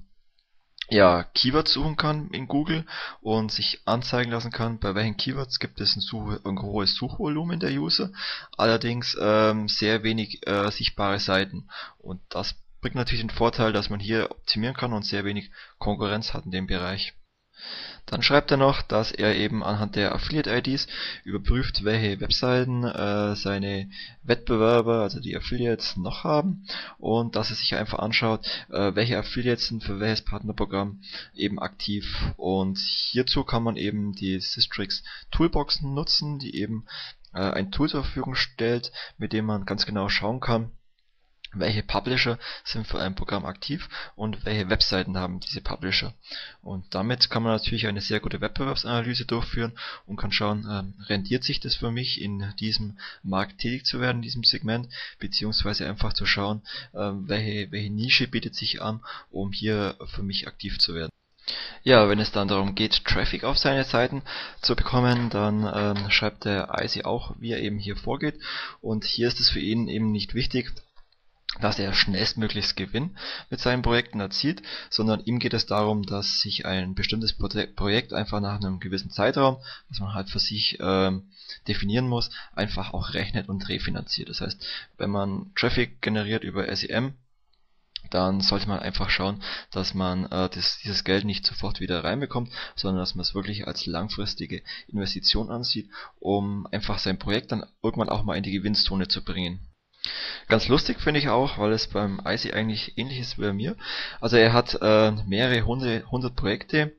[0.90, 2.86] ja, Keywords suchen kann in Google
[3.22, 7.60] und sich anzeigen lassen kann, bei welchen Keywords gibt es ein, Such ein hohes Suchvolumen
[7.60, 8.12] der User,
[8.58, 11.70] allerdings ähm, sehr wenig äh, sichtbare Seiten.
[12.00, 16.34] Und das bringt natürlich den Vorteil, dass man hier optimieren kann und sehr wenig Konkurrenz
[16.34, 17.14] hat in dem Bereich.
[18.06, 20.88] Dann schreibt er noch, dass er eben anhand der Affiliate-IDs
[21.24, 23.90] überprüft, welche Webseiten äh, seine
[24.24, 26.66] Wettbewerber, also die Affiliates, noch haben
[26.98, 31.02] und dass er sich einfach anschaut, äh, welche Affiliates sind für welches Partnerprogramm
[31.34, 32.34] eben aktiv.
[32.38, 36.86] Und hierzu kann man eben die Systrix Toolboxen nutzen, die eben
[37.34, 40.72] äh, ein Tool zur Verfügung stellt, mit dem man ganz genau schauen kann,
[41.54, 46.14] welche Publisher sind für ein Programm aktiv und welche Webseiten haben diese Publisher.
[46.62, 49.74] Und damit kann man natürlich eine sehr gute Wettbewerbsanalyse durchführen
[50.06, 54.18] und kann schauen, ähm, rendiert sich das für mich in diesem Markt tätig zu werden,
[54.18, 54.88] in diesem Segment,
[55.20, 56.62] beziehungsweise einfach zu schauen,
[56.96, 61.10] ähm, welche, welche Nische bietet sich an, um hier für mich aktiv zu werden.
[61.84, 64.22] Ja, wenn es dann darum geht, Traffic auf seine Seiten
[64.62, 68.40] zu bekommen, dann ähm, schreibt der IC auch, wie er eben hier vorgeht.
[68.80, 70.72] Und hier ist es für ihn eben nicht wichtig,
[71.62, 73.16] dass er schnellstmöglichst Gewinn
[73.50, 78.40] mit seinen Projekten erzielt, sondern ihm geht es darum, dass sich ein bestimmtes Projekt einfach
[78.40, 79.58] nach einem gewissen Zeitraum,
[79.90, 81.30] was man halt für sich ähm,
[81.68, 84.30] definieren muss, einfach auch rechnet und refinanziert.
[84.30, 84.66] Das heißt,
[84.98, 87.14] wenn man Traffic generiert über SEM,
[88.10, 92.52] dann sollte man einfach schauen, dass man äh, das, dieses Geld nicht sofort wieder reinbekommt,
[92.76, 95.90] sondern dass man es wirklich als langfristige Investition ansieht,
[96.20, 99.60] um einfach sein Projekt dann irgendwann auch mal in die Gewinnzone zu bringen.
[100.48, 103.76] Ganz lustig finde ich auch, weil es beim Icy eigentlich ähnlich ist wie bei mir.
[104.20, 106.94] Also er hat äh, mehrere hundert, hundert Projekte,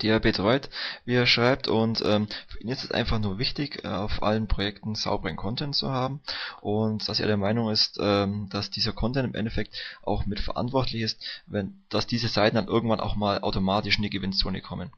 [0.00, 0.70] die er betreut,
[1.04, 4.48] wie er schreibt und ähm, für ihn ist es einfach nur wichtig, äh, auf allen
[4.48, 6.20] Projekten sauberen Content zu haben
[6.60, 11.02] und dass er der Meinung ist, ähm, dass dieser Content im Endeffekt auch mit verantwortlich
[11.02, 14.92] ist, wenn dass diese Seiten dann irgendwann auch mal automatisch in die Gewinnzone kommen.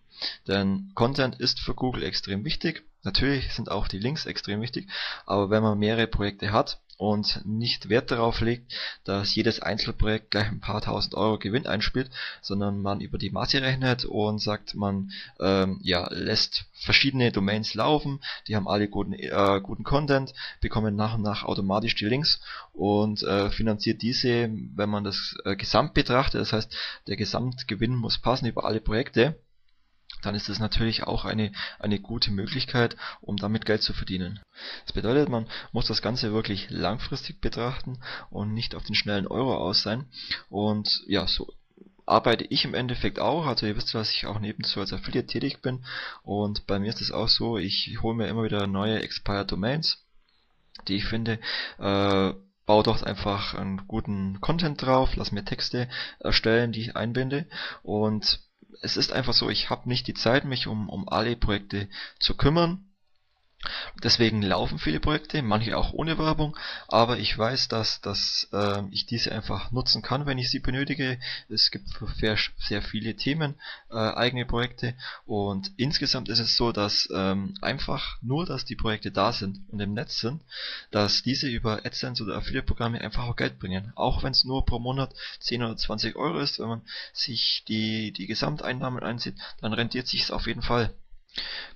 [0.46, 2.84] Denn Content ist für Google extrem wichtig.
[3.02, 4.88] Natürlich sind auch die Links extrem wichtig,
[5.26, 8.72] aber wenn man mehrere Projekte hat, und nicht Wert darauf legt,
[9.04, 13.62] dass jedes Einzelprojekt gleich ein paar tausend Euro Gewinn einspielt, sondern man über die Masse
[13.62, 19.60] rechnet und sagt, man ähm, ja, lässt verschiedene Domains laufen, die haben alle guten, äh,
[19.62, 22.40] guten Content, bekommen nach und nach automatisch die Links
[22.72, 26.76] und äh, finanziert diese, wenn man das äh, Gesamt betrachtet, das heißt,
[27.06, 29.38] der Gesamtgewinn muss passen über alle Projekte,
[30.24, 34.40] dann ist das natürlich auch eine, eine gute Möglichkeit, um damit Geld zu verdienen.
[34.84, 37.98] Das bedeutet, man muss das Ganze wirklich langfristig betrachten
[38.30, 40.06] und nicht auf den schnellen Euro aus sein.
[40.48, 41.52] Und ja, so
[42.06, 43.46] arbeite ich im Endeffekt auch.
[43.46, 45.84] Also ihr wisst, dass ich auch nebenzu als Affiliate tätig bin.
[46.22, 50.04] Und bei mir ist es auch so, ich hole mir immer wieder neue Expired Domains,
[50.88, 51.38] die ich finde,
[51.78, 52.32] äh,
[52.66, 57.46] baue dort einfach einen guten Content drauf, lass mir Texte erstellen, die ich einbinde
[57.82, 58.40] und
[58.80, 62.36] es ist einfach so, ich habe nicht die Zeit, mich um, um alle Projekte zu
[62.36, 62.86] kümmern
[64.02, 66.56] Deswegen laufen viele Projekte, manche auch ohne Werbung,
[66.88, 71.18] aber ich weiß, dass, dass äh, ich diese einfach nutzen kann, wenn ich sie benötige.
[71.48, 73.54] Es gibt für sehr viele Themen
[73.90, 74.94] äh, eigene Projekte
[75.26, 79.80] und insgesamt ist es so, dass ähm, einfach nur, dass die Projekte da sind und
[79.80, 80.42] im Netz sind,
[80.90, 83.92] dass diese über AdSense oder Affiliate-Programme einfach auch Geld bringen.
[83.94, 88.12] Auch wenn es nur pro Monat 10 oder 20 Euro ist, wenn man sich die,
[88.12, 90.94] die Gesamteinnahmen einsieht, dann rentiert sich es auf jeden Fall.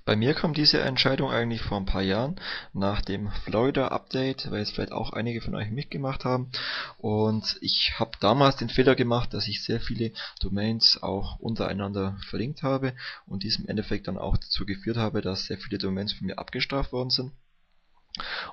[0.05, 2.39] Bei mir kam diese Entscheidung eigentlich vor ein paar Jahren
[2.73, 6.51] nach dem Florida-Update, weil es vielleicht auch einige von euch mitgemacht haben.
[6.97, 12.63] Und ich habe damals den Fehler gemacht, dass ich sehr viele Domains auch untereinander verlinkt
[12.63, 12.93] habe
[13.27, 16.39] und dies im Endeffekt dann auch dazu geführt habe, dass sehr viele Domains von mir
[16.39, 17.31] abgestraft worden sind.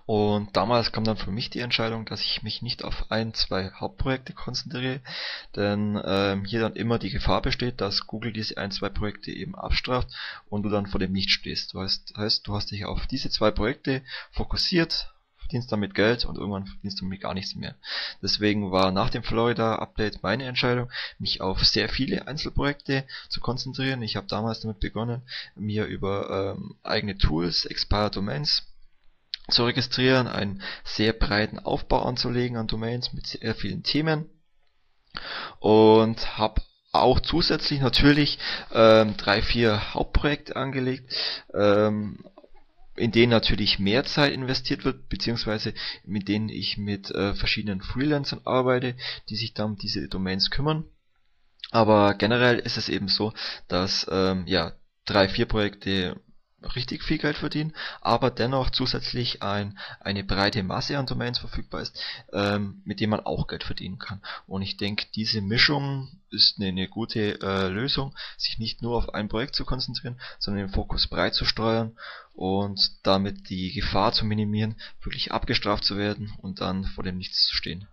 [0.05, 3.71] Und damals kam dann für mich die Entscheidung, dass ich mich nicht auf ein, zwei
[3.73, 5.01] Hauptprojekte konzentriere,
[5.57, 9.57] denn ähm, hier dann immer die Gefahr besteht, dass Google diese ein, zwei Projekte eben
[9.57, 10.09] abstraft
[10.49, 11.75] und du dann vor dem Nicht stehst.
[11.75, 16.37] Du heißt, heißt, du hast dich auf diese zwei Projekte fokussiert, verdienst damit Geld und
[16.37, 17.75] irgendwann verdienst du damit gar nichts mehr.
[18.23, 24.03] Deswegen war nach dem Florida Update meine Entscheidung, mich auf sehr viele Einzelprojekte zu konzentrieren.
[24.03, 25.23] Ich habe damals damit begonnen,
[25.55, 28.63] mir über ähm, eigene Tools, Expire Domains
[29.49, 34.29] zu registrieren, einen sehr breiten Aufbau anzulegen an Domains mit sehr vielen Themen
[35.61, 38.39] und habe auch zusätzlich natürlich
[38.73, 41.15] ähm, drei, vier Hauptprojekte angelegt,
[41.55, 42.25] ähm,
[42.97, 45.75] in denen natürlich mehr Zeit investiert wird, beziehungsweise
[46.05, 48.95] mit denen ich mit äh, verschiedenen Freelancern arbeite,
[49.29, 50.85] die sich dann um diese Domains kümmern.
[51.71, 53.33] Aber generell ist es eben so,
[53.69, 54.73] dass ähm, ja
[55.05, 56.21] drei, vier Projekte
[56.75, 61.99] richtig viel Geld verdienen, aber dennoch zusätzlich ein, eine breite Masse an Domains verfügbar ist,
[62.33, 64.21] ähm, mit dem man auch Geld verdienen kann.
[64.47, 69.15] Und ich denke, diese Mischung ist eine, eine gute äh, Lösung, sich nicht nur auf
[69.15, 71.97] ein Projekt zu konzentrieren, sondern den Fokus breit zu steuern
[72.37, 77.47] und damit die Gefahr zu minimieren, wirklich abgestraft zu werden und dann vor dem Nichts
[77.47, 77.89] zu stehen.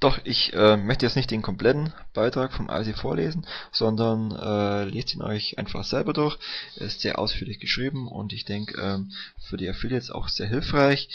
[0.00, 5.14] Doch, ich äh, möchte jetzt nicht den kompletten Beitrag vom IC vorlesen, sondern äh, lest
[5.14, 6.38] ihn euch einfach selber durch.
[6.76, 11.08] Er ist sehr ausführlich geschrieben und ich denke ähm, für die Affiliates auch sehr hilfreich.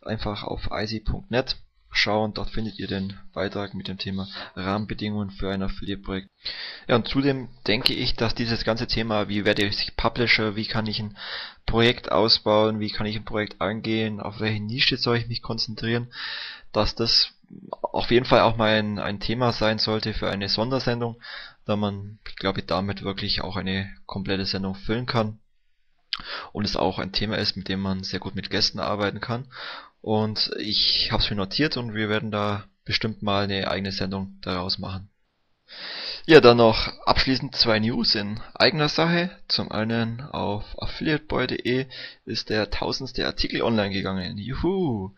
[0.00, 1.56] Einfach auf IC.net
[1.90, 2.32] schauen.
[2.34, 6.28] Dort findet ihr den Beitrag mit dem Thema Rahmenbedingungen für ein Affiliate-Projekt.
[6.88, 10.86] Ja, und zudem denke ich, dass dieses ganze Thema, wie werde ich Publisher, wie kann
[10.86, 11.16] ich ein
[11.66, 16.12] Projekt ausbauen, wie kann ich ein Projekt angehen, auf welche Nische soll ich mich konzentrieren,
[16.72, 17.32] dass das
[17.82, 21.20] auf jeden Fall auch mal ein, ein Thema sein sollte für eine Sondersendung,
[21.64, 25.40] da man, ich glaube, damit wirklich auch eine komplette Sendung füllen kann
[26.52, 29.46] und es auch ein Thema ist, mit dem man sehr gut mit Gästen arbeiten kann
[30.00, 34.38] und ich habe es mir notiert und wir werden da bestimmt mal eine eigene Sendung
[34.42, 35.08] daraus machen.
[36.26, 39.30] Ja, dann noch abschließend zwei News in eigener Sache.
[39.48, 41.86] Zum einen auf affiliateboy.de
[42.24, 44.38] ist der tausendste Artikel online gegangen.
[44.38, 45.14] Juhu!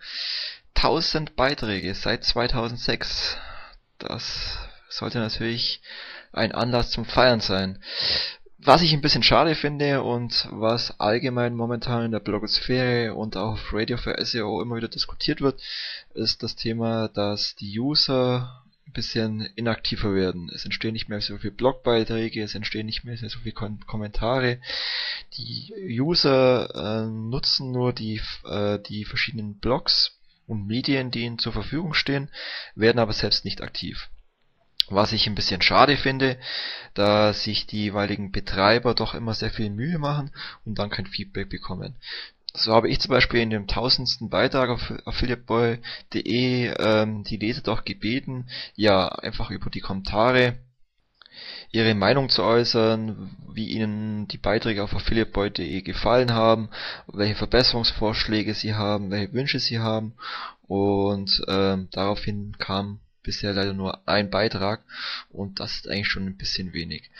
[0.75, 3.37] 1000 Beiträge seit 2006.
[3.99, 4.59] Das
[4.89, 5.81] sollte natürlich
[6.33, 7.83] ein Anlass zum Feiern sein.
[8.65, 13.55] Was ich ein bisschen schade finde und was allgemein momentan in der Blogosphäre und auch
[13.55, 15.61] auf Radio for SEO immer wieder diskutiert wird,
[16.15, 20.49] ist das Thema, dass die User ein bisschen inaktiver werden.
[20.55, 24.61] Es entstehen nicht mehr so viele Blogbeiträge, es entstehen nicht mehr so viele Kom Kommentare.
[25.37, 31.53] Die User äh, nutzen nur die, äh, die verschiedenen Blogs und Medien, die ihnen zur
[31.53, 32.29] Verfügung stehen,
[32.77, 34.09] werden aber selbst nicht aktiv.
[34.95, 36.39] Was ich ein bisschen schade finde,
[36.95, 40.31] da sich die jeweiligen Betreiber doch immer sehr viel Mühe machen
[40.65, 41.97] und dann kein Feedback bekommen.
[42.55, 47.85] So habe ich zum Beispiel in dem tausendsten Beitrag auf affiliateboy.de ähm, die Leser doch
[47.85, 50.59] gebeten, ja einfach über die Kommentare
[51.71, 56.69] ihre Meinung zu äußern, wie ihnen die Beiträge auf affiliateboy.de gefallen haben,
[57.07, 60.13] welche Verbesserungsvorschläge sie haben, welche Wünsche sie haben
[60.69, 64.85] und ähm, daraufhin kam bisher leider nur ein Beitrag
[65.31, 67.11] und das ist eigentlich schon ein bisschen wenig.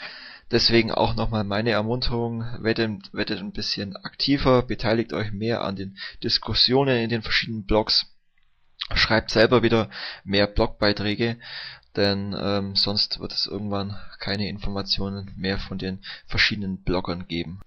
[0.51, 5.97] Deswegen auch nochmal meine Ermunterung, werdet, werdet ein bisschen aktiver, beteiligt euch mehr an den
[6.21, 8.05] Diskussionen in den verschiedenen Blogs,
[8.93, 9.89] schreibt selber wieder
[10.23, 11.37] mehr Blogbeiträge
[11.95, 17.61] denn ähm, sonst wird es irgendwann keine Informationen mehr von den verschiedenen Bloggern geben.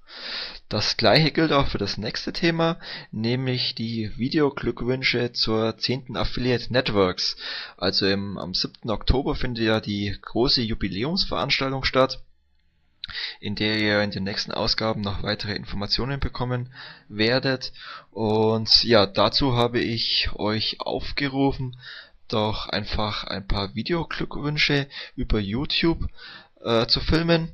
[0.68, 2.78] Das gleiche gilt auch für das nächste Thema,
[3.12, 6.16] nämlich die Videoglückwünsche zur 10.
[6.16, 7.36] Affiliate Networks.
[7.76, 8.90] Also im, am 7.
[8.90, 12.20] Oktober findet ja die große Jubiläumsveranstaltung statt
[13.40, 16.72] in der ihr in den nächsten Ausgaben noch weitere Informationen bekommen
[17.08, 17.72] werdet.
[18.10, 21.76] Und ja, dazu habe ich euch aufgerufen,
[22.28, 26.06] doch einfach ein paar Videoglückwünsche über YouTube
[26.62, 27.52] äh, zu filmen.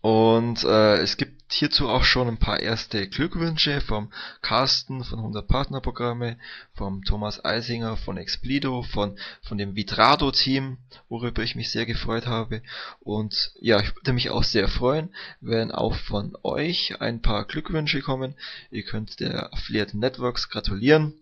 [0.00, 5.48] Und äh, es gibt hierzu auch schon ein paar erste Glückwünsche vom Carsten von 100
[5.48, 6.38] Partnerprogramme,
[6.74, 12.26] vom Thomas Eisinger von Explido, von, von dem Vitrado Team, worüber ich mich sehr gefreut
[12.26, 12.62] habe.
[13.00, 18.00] Und ja, ich würde mich auch sehr freuen, wenn auch von euch ein paar Glückwünsche
[18.00, 18.36] kommen.
[18.70, 21.14] Ihr könnt der Affiliate Networks gratulieren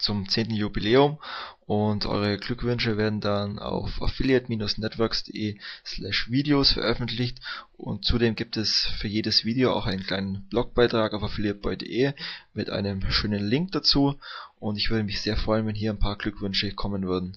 [0.00, 0.50] zum 10.
[0.50, 1.18] Jubiläum
[1.66, 7.38] und eure Glückwünsche werden dann auf affiliate-networks.de slash videos veröffentlicht
[7.76, 12.12] und zudem gibt es für jedes Video auch einen kleinen Blogbeitrag auf affiliateboy.de
[12.54, 14.18] mit einem schönen Link dazu
[14.58, 17.36] und ich würde mich sehr freuen, wenn hier ein paar Glückwünsche kommen würden.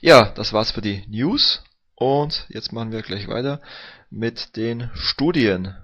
[0.00, 1.62] Ja, das war's für die News
[1.94, 3.60] und jetzt machen wir gleich weiter
[4.08, 5.76] mit den Studien.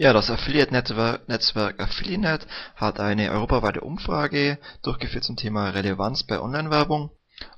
[0.00, 7.10] Ja, das Affiliate-Netzwerk Affiliate hat eine europaweite Umfrage durchgeführt zum Thema Relevanz bei Online-Werbung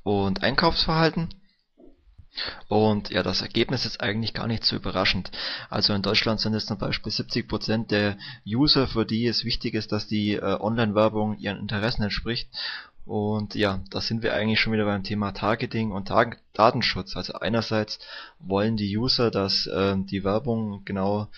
[0.02, 1.32] und Einkaufsverhalten.
[2.66, 5.30] Und ja, das Ergebnis ist eigentlich gar nicht so überraschend.
[5.70, 9.92] Also in Deutschland sind es zum Beispiel 70% der User, für die es wichtig ist,
[9.92, 12.48] dass die äh, Online-Werbung ihren Interessen entspricht.
[13.04, 17.14] Und ja, da sind wir eigentlich schon wieder beim Thema Targeting und Tar Datenschutz.
[17.14, 18.00] Also einerseits
[18.40, 21.28] wollen die User, dass äh, die Werbung genau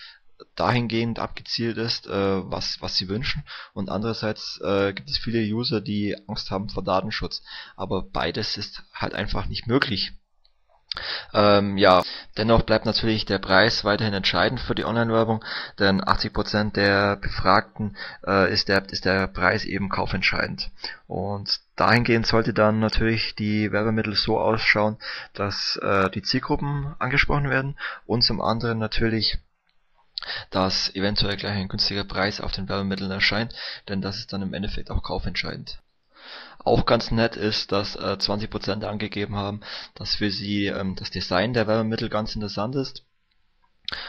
[0.55, 2.11] dahingehend abgezielt ist, äh,
[2.49, 3.43] was, was sie wünschen.
[3.73, 7.41] Und andererseits äh, gibt es viele User, die Angst haben vor Datenschutz.
[7.75, 10.13] Aber beides ist halt einfach nicht möglich.
[11.33, 12.03] Ähm, ja,
[12.37, 15.43] dennoch bleibt natürlich der Preis weiterhin entscheidend für die Online-Werbung,
[15.79, 20.71] denn 80% der Befragten äh, ist, der, ist der Preis eben kaufentscheidend.
[21.07, 24.97] Und dahingehend sollte dann natürlich die Werbemittel so ausschauen,
[25.33, 29.39] dass äh, die Zielgruppen angesprochen werden und zum anderen natürlich
[30.49, 33.53] dass eventuell gleich ein günstiger Preis auf den Werbemitteln erscheint,
[33.87, 35.79] denn das ist dann im Endeffekt auch kaufentscheidend.
[36.59, 39.61] Auch ganz nett ist, dass äh, 20% angegeben haben,
[39.93, 43.03] dass für sie ähm, das Design der Werbemittel ganz interessant ist.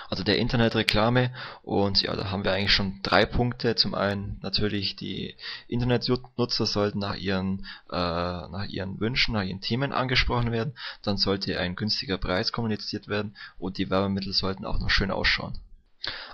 [0.08, 3.74] Also der Internetreklame und ja, da haben wir eigentlich schon drei Punkte.
[3.74, 5.36] Zum einen natürlich die
[5.68, 10.74] Internetnutzer sollten nach ihren, äh, nach ihren Wünschen, nach ihren Themen angesprochen werden.
[11.02, 15.58] Dann sollte ein günstiger Preis kommuniziert werden und die Werbemittel sollten auch noch schön ausschauen.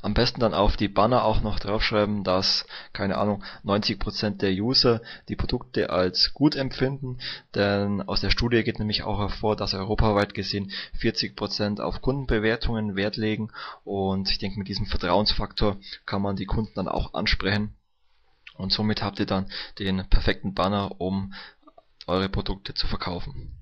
[0.03, 5.01] Am besten dann auf die Banner auch noch draufschreiben, dass, keine Ahnung, 90% der User
[5.29, 7.19] die Produkte als gut empfinden,
[7.55, 10.71] denn aus der Studie geht nämlich auch hervor, dass europaweit gesehen
[11.01, 13.51] 40% auf Kundenbewertungen Wert legen.
[13.85, 17.75] Und ich denke, mit diesem Vertrauensfaktor kann man die Kunden dann auch ansprechen.
[18.57, 21.33] Und somit habt ihr dann den perfekten Banner, um
[22.07, 23.62] eure Produkte zu verkaufen.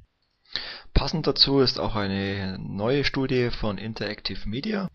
[0.94, 4.88] Passend dazu ist auch eine neue Studie von Interactive Media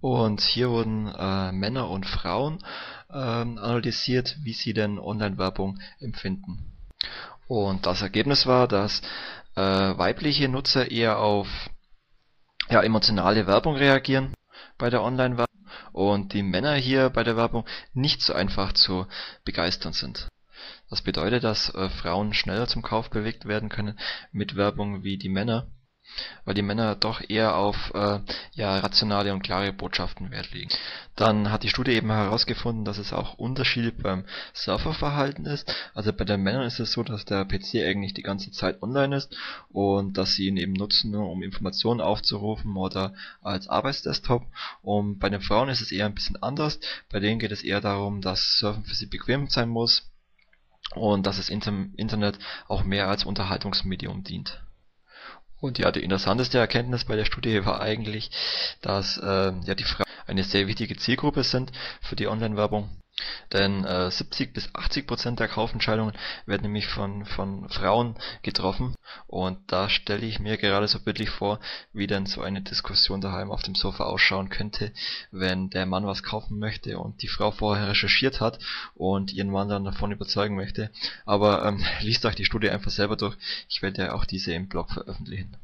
[0.00, 2.64] und hier wurden äh, Männer und Frauen
[3.10, 6.72] ähm, analysiert, wie sie denn Online-Werbung empfinden.
[7.48, 9.02] Und das Ergebnis war, dass
[9.56, 11.48] äh, weibliche Nutzer eher auf
[12.70, 14.34] ja, emotionale Werbung reagieren
[14.78, 15.50] bei der Online-Werbung
[15.92, 19.06] und die Männer hier bei der Werbung nicht so einfach zu
[19.44, 20.28] begeistern sind.
[20.90, 23.96] Das bedeutet, dass äh, Frauen schneller zum Kauf bewegt werden können
[24.32, 25.68] mit Werbung wie die Männer,
[26.44, 28.18] weil die Männer doch eher auf äh,
[28.54, 30.70] ja, rationale und klare Botschaften Wert legen.
[31.14, 35.72] Dann hat die Studie eben herausgefunden, dass es auch Unterschiede beim Surferverhalten ist.
[35.94, 39.14] Also bei den Männern ist es so, dass der PC eigentlich die ganze Zeit online
[39.14, 39.32] ist
[39.68, 44.44] und dass sie ihn eben nutzen, um Informationen aufzurufen oder als Arbeitsdesktop.
[44.82, 46.80] Und bei den Frauen ist es eher ein bisschen anders.
[47.12, 50.09] Bei denen geht es eher darum, dass Surfen für sie bequem sein muss
[50.94, 52.38] und dass das Internet
[52.68, 54.62] auch mehr als Unterhaltungsmedium dient.
[55.60, 58.30] Und ja, die interessanteste Erkenntnis bei der Studie war eigentlich,
[58.80, 61.70] dass äh, ja die Frauen eine sehr wichtige Zielgruppe sind
[62.00, 62.99] für die Online-Werbung
[63.52, 66.14] denn äh, 70 bis 80 Prozent der Kaufentscheidungen
[66.46, 68.94] werden nämlich von, von Frauen getroffen.
[69.26, 71.60] Und da stelle ich mir gerade so bildlich vor,
[71.92, 74.92] wie denn so eine Diskussion daheim auf dem Sofa ausschauen könnte,
[75.30, 78.58] wenn der Mann was kaufen möchte und die Frau vorher recherchiert hat
[78.94, 80.90] und ihren Mann dann davon überzeugen möchte.
[81.24, 83.36] Aber ähm, liest euch die Studie einfach selber durch.
[83.68, 85.56] Ich werde ja auch diese im Blog veröffentlichen.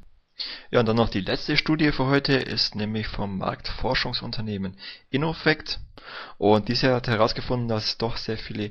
[0.71, 4.77] Ja, und dann noch die letzte Studie für heute ist nämlich vom Marktforschungsunternehmen
[5.11, 5.81] Innofect.
[6.39, 8.71] Und diese hat herausgefunden, dass doch sehr viele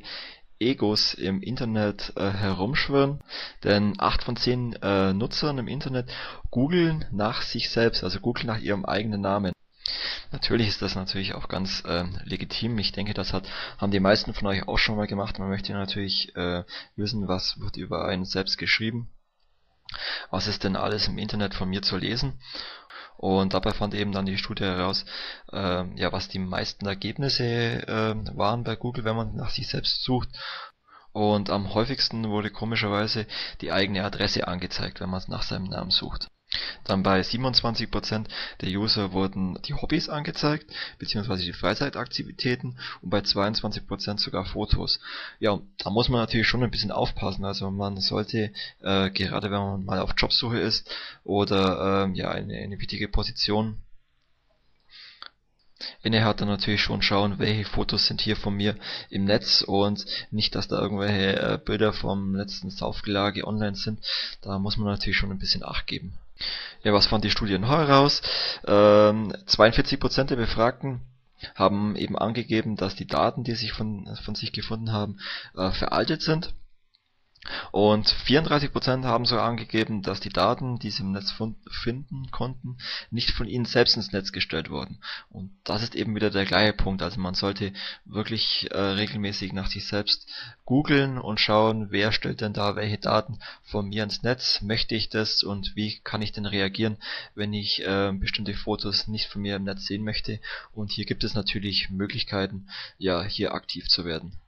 [0.60, 3.20] Egos im Internet äh, herumschwirren,
[3.64, 6.10] denn acht von zehn äh, Nutzern im Internet
[6.50, 9.52] googeln nach sich selbst, also googeln nach ihrem eigenen Namen.
[10.32, 12.78] Natürlich ist das natürlich auch ganz äh, legitim.
[12.80, 15.40] Ich denke, das hat, haben die meisten von euch auch schon mal gemacht.
[15.40, 16.64] Man möchte natürlich äh,
[16.96, 19.10] wissen, was wird über einen selbst geschrieben
[20.32, 22.40] was ist denn alles im Internet von mir zu lesen.
[23.18, 25.06] Und dabei fand eben dann die Studie heraus,
[25.52, 30.04] äh, ja, was die meisten Ergebnisse äh, waren bei Google, wenn man nach sich selbst
[30.04, 30.30] sucht.
[31.14, 33.26] Und am häufigsten wurde komischerweise
[33.62, 36.30] die eigene Adresse angezeigt, wenn man nach seinem Namen sucht.
[36.84, 38.26] Dann bei 27%
[38.62, 45.00] der User wurden die Hobbys angezeigt, beziehungsweise die Freizeitaktivitäten und bei 22% sogar Fotos.
[45.40, 47.46] Ja, da muss man natürlich schon ein bisschen aufpassen.
[47.46, 48.52] Also man sollte,
[48.82, 50.90] äh, gerade wenn man mal auf Jobsuche ist
[51.24, 53.82] oder äh, ja eine, eine wichtige Position
[56.04, 58.76] innehat, dann natürlich schon schauen, welche Fotos sind hier von mir
[59.10, 64.00] im Netz und nicht, dass da irgendwelche äh, Bilder vom letzten Saufgelage online sind.
[64.42, 66.18] Da muss man natürlich schon ein bisschen Acht geben.
[66.84, 68.22] Ja, was fand die Studie noch heraus?
[68.68, 71.02] Ähm, 42% der Befragten
[71.56, 75.20] haben eben angegeben, dass die Daten, die sich von, von sich gefunden haben,
[75.56, 76.54] äh, veraltet sind.
[77.72, 81.34] Und 34% haben sogar angegeben, dass die Daten, die sie im Netz
[81.70, 82.78] finden konnten,
[83.12, 85.00] nicht von ihnen selbst ins Netz gestellt wurden.
[85.30, 87.02] Und das ist eben wieder der gleiche Punkt.
[87.02, 87.74] Also man sollte
[88.06, 90.28] wirklich äh, regelmäßig nach sich selbst
[90.66, 95.10] googeln und schauen, wer stellt denn da welche Daten von mir ins Netz, möchte ich
[95.10, 96.98] das und wie kann ich denn reagieren,
[97.36, 100.40] wenn ich äh, bestimmte Fotos nicht von mir im Netz sehen möchte.
[100.74, 102.68] Und hier gibt es natürlich Möglichkeiten,
[102.98, 104.40] ja, hier aktiv zu werden.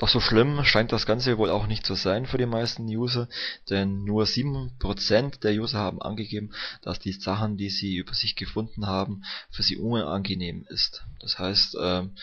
[0.00, 3.28] Doch so schlimm scheint das Ganze wohl auch nicht zu sein für die meisten User,
[3.68, 8.86] denn nur 7% der User haben angegeben, dass die Sachen, die sie über sich gefunden
[8.86, 11.04] haben, für sie unangenehm ist.
[11.20, 12.14] Das heißt, ähm,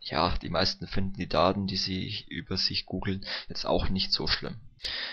[0.00, 4.26] ja, die meisten finden die Daten, die sie über sich googeln, jetzt auch nicht so
[4.26, 4.56] schlimm.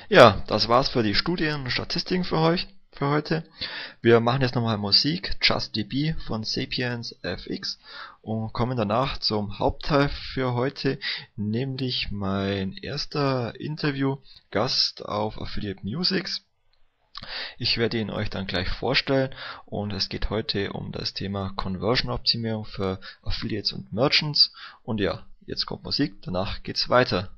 [0.07, 2.67] Ja, das war's für die Studien und Statistiken für euch.
[2.97, 3.43] Für heute.
[4.01, 7.79] Wir machen jetzt nochmal Musik, Just DB von Sapiens FX
[8.21, 10.99] und kommen danach zum Hauptteil für heute,
[11.35, 16.43] nämlich mein erster Interview-Gast auf Affiliate Musics.
[17.59, 19.33] Ich werde ihn euch dann gleich vorstellen
[19.65, 24.51] und es geht heute um das Thema Conversion Optimierung für Affiliates und Merchants
[24.83, 27.36] und ja, jetzt kommt Musik, danach geht's weiter.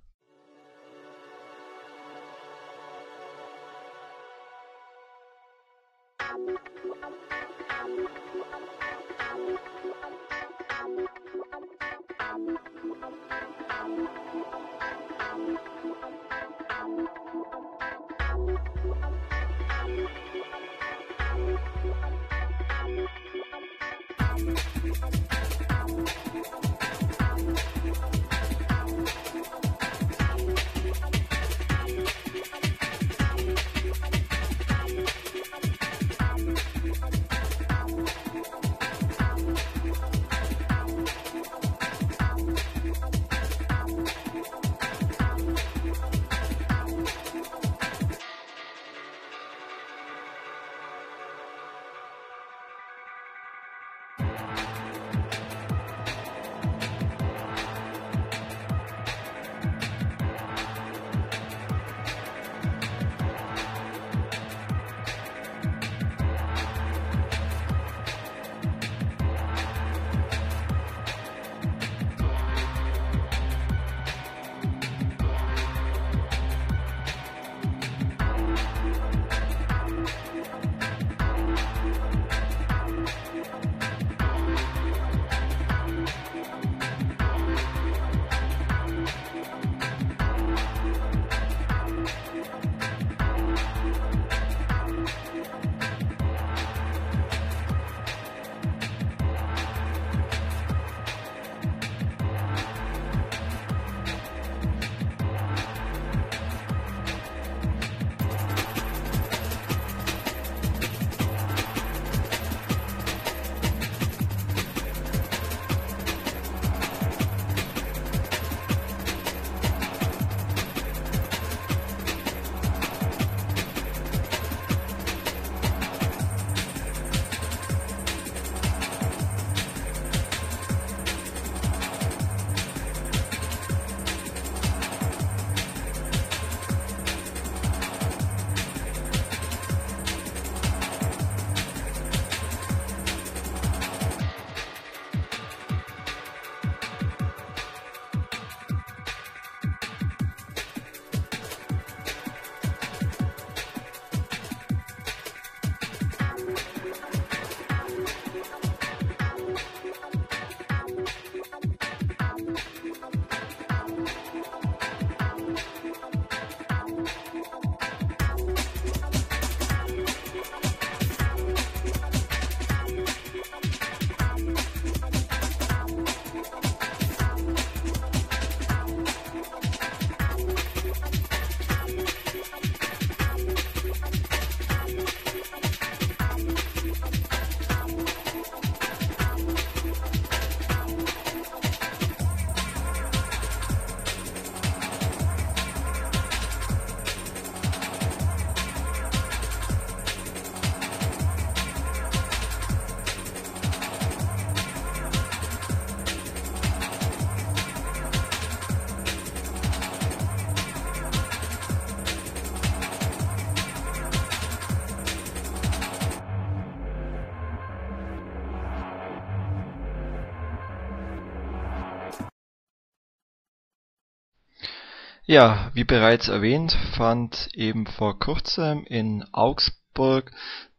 [225.29, 230.31] Ja, wie bereits erwähnt, fand eben vor kurzem in Augsburg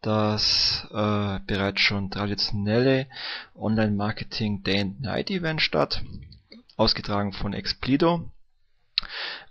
[0.02, 3.06] das äh, bereits schon traditionelle
[3.54, 6.02] Online-Marketing Day and Night Event statt,
[6.76, 8.28] ausgetragen von Explido.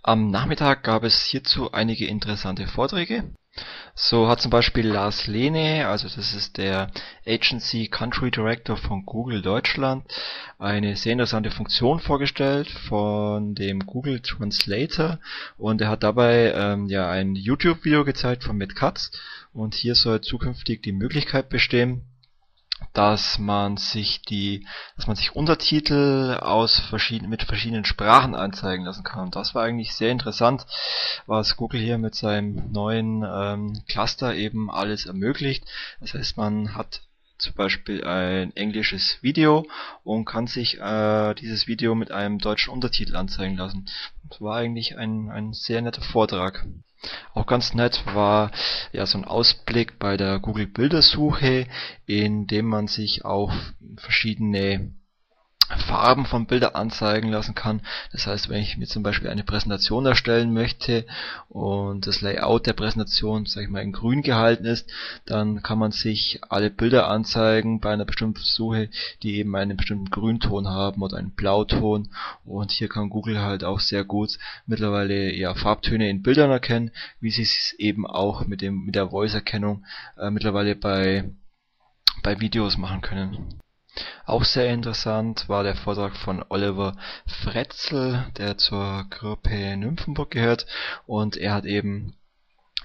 [0.02, 3.32] Am Nachmittag gab es hierzu einige interessante Vorträge.
[4.02, 6.90] So hat zum Beispiel Lars Lehne, also das ist der
[7.26, 10.04] Agency Country Director von Google Deutschland,
[10.58, 15.18] eine sehr interessante Funktion vorgestellt von dem Google Translator.
[15.58, 19.10] Und er hat dabei ähm, ja ein YouTube-Video gezeigt von Matt Katz.
[19.52, 22.02] Und hier soll zukünftig die Möglichkeit bestehen,
[22.92, 24.66] dass man sich die,
[24.96, 29.24] dass man sich Untertitel aus verschiedenen, mit verschiedenen Sprachen anzeigen lassen kann.
[29.24, 30.66] Und das war eigentlich sehr interessant,
[31.26, 35.64] was Google hier mit seinem neuen ähm, Cluster eben alles ermöglicht.
[36.00, 37.02] Das heißt, man hat
[37.38, 39.66] zum Beispiel ein englisches Video
[40.04, 43.86] und kann sich äh, dieses Video mit einem deutschen Untertitel anzeigen lassen.
[44.28, 46.66] Das war eigentlich ein, ein sehr netter Vortrag.
[47.34, 48.50] Auch ganz nett war
[48.92, 51.66] ja so ein Ausblick bei der Google Bildersuche,
[52.06, 53.52] in dem man sich auch
[53.96, 54.92] verschiedene
[55.78, 57.82] Farben von Bilder anzeigen lassen kann.
[58.12, 61.06] Das heißt, wenn ich mir zum Beispiel eine Präsentation erstellen möchte
[61.48, 64.90] und das Layout der Präsentation, sag ich mal, in grün gehalten ist,
[65.26, 68.88] dann kann man sich alle Bilder anzeigen bei einer bestimmten Suche,
[69.22, 72.08] die eben einen bestimmten Grünton haben oder einen Blauton.
[72.44, 76.90] Und hier kann Google halt auch sehr gut mittlerweile ja Farbtöne in Bildern erkennen,
[77.20, 79.84] wie sie es eben auch mit dem mit der Voice-Erkennung
[80.18, 81.30] äh, mittlerweile bei
[82.22, 83.60] bei Videos machen können.
[84.26, 86.96] Auch sehr interessant war der Vortrag von Oliver
[87.26, 90.66] Fretzel, der zur Gruppe Nymphenburg gehört.
[91.06, 92.14] Und er hat eben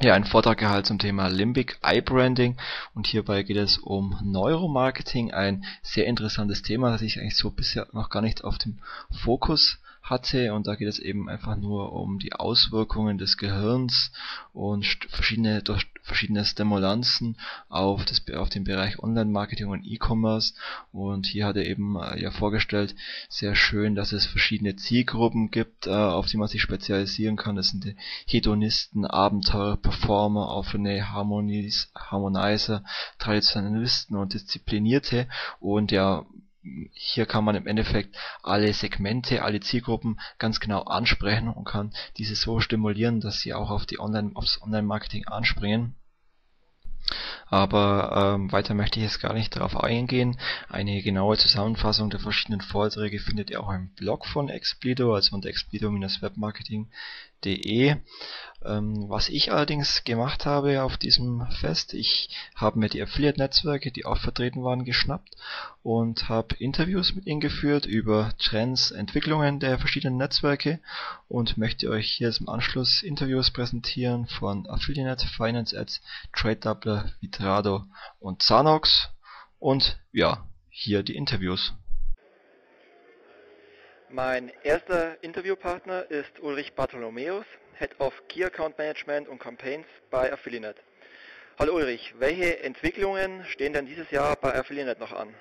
[0.01, 2.57] ja, einen Vortrag gehalten zum Thema Limbic Eye Branding.
[2.93, 7.88] Und hierbei geht es um Neuromarketing, ein sehr interessantes Thema, das ich eigentlich so bisher
[7.93, 10.53] noch gar nicht auf dem Fokus hatte.
[10.53, 14.11] Und da geht es eben einfach nur um die Auswirkungen des Gehirns
[14.53, 17.35] und verschiedene durch verschiedene Stimulanzen
[17.67, 20.53] auf das auf den Bereich Online-Marketing und E-Commerce.
[20.91, 22.95] Und hier hat er eben äh, ja vorgestellt
[23.27, 27.55] sehr schön, dass es verschiedene Zielgruppen gibt, äh, auf die man sich spezialisieren kann.
[27.55, 27.95] Das sind die
[28.27, 32.83] Hedonisten, Abenteurer, Performer, offene Harmonis, Harmonizer,
[33.17, 35.27] Traditionalisten und Disziplinierte.
[35.59, 36.25] Und ja
[36.93, 42.36] hier kann man im Endeffekt alle Segmente, alle Zielgruppen ganz genau ansprechen und kann diese
[42.36, 45.95] so stimulieren, dass sie auch auf die Online, aufs Online-Marketing anspringen.
[47.47, 50.38] Aber ähm, weiter möchte ich jetzt gar nicht darauf eingehen.
[50.68, 55.49] Eine genaue Zusammenfassung der verschiedenen Vorträge findet ihr auch im Blog von Explido, also unter
[57.45, 57.95] explido-webmarketing.de.
[58.63, 64.05] Ähm, was ich allerdings gemacht habe auf diesem Fest, ich habe mir die Affiliate-Netzwerke, die
[64.05, 65.35] auch vertreten waren, geschnappt
[65.83, 70.79] und habe Interviews mit ihnen geführt über Trends, Entwicklungen der verschiedenen Netzwerke
[71.27, 76.01] und möchte euch hier im Anschluss Interviews präsentieren von Affiliate, Finance Ads,
[76.33, 77.83] Trade Doubler, Vitrado
[78.19, 79.09] und Zanox
[79.59, 81.73] und ja, hier die Interviews.
[84.09, 87.45] Mein erster Interviewpartner ist Ulrich Bartholomäus.
[87.79, 90.79] Head of Key Account Management und Campaigns bei Affiliate.
[91.57, 95.33] Hallo Ulrich, welche Entwicklungen stehen denn dieses Jahr bei Affiliate noch an?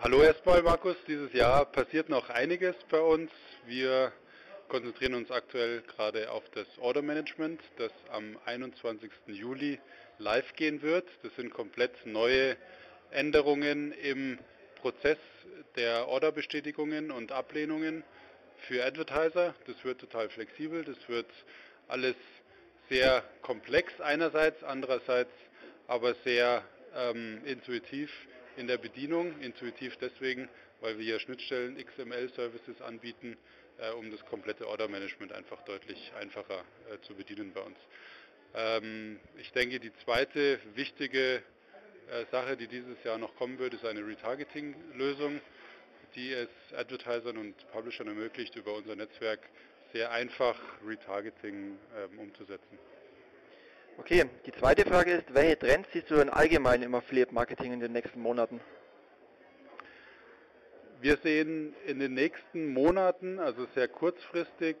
[0.00, 3.30] Hallo erstmal Markus, dieses Jahr passiert noch einiges bei uns.
[3.66, 4.12] Wir
[4.66, 9.10] konzentrieren uns aktuell gerade auf das Order Management, das am 21.
[9.26, 9.78] Juli
[10.18, 11.08] live gehen wird.
[11.22, 12.56] Das sind komplett neue
[13.12, 14.40] Änderungen im
[14.80, 15.18] Prozess
[15.76, 18.02] der Orderbestätigungen und Ablehnungen
[18.66, 19.54] für Advertiser.
[19.66, 21.26] Das wird total flexibel, das wird
[21.88, 22.16] alles
[22.88, 25.30] sehr komplex einerseits, andererseits
[25.86, 26.64] aber sehr
[26.96, 28.10] ähm, intuitiv
[28.56, 29.40] in der Bedienung.
[29.40, 30.48] Intuitiv deswegen,
[30.80, 33.36] weil wir hier Schnittstellen XML-Services anbieten,
[33.78, 37.78] äh, um das komplette Order-Management einfach deutlich einfacher äh, zu bedienen bei uns.
[38.54, 41.42] Ähm, ich denke, die zweite wichtige
[42.30, 45.40] Sache, die dieses Jahr noch kommen wird, ist eine Retargeting-Lösung
[46.14, 49.40] die es Advertisern und Publishern ermöglicht, über unser Netzwerk
[49.92, 50.56] sehr einfach
[50.86, 52.78] Retargeting ähm, umzusetzen.
[53.98, 57.80] Okay, die zweite Frage ist, welche Trends siehst du denn allgemein im Affiliate Marketing in
[57.80, 58.60] den nächsten Monaten?
[61.00, 64.76] Wir sehen in den nächsten Monaten, also sehr kurzfristig,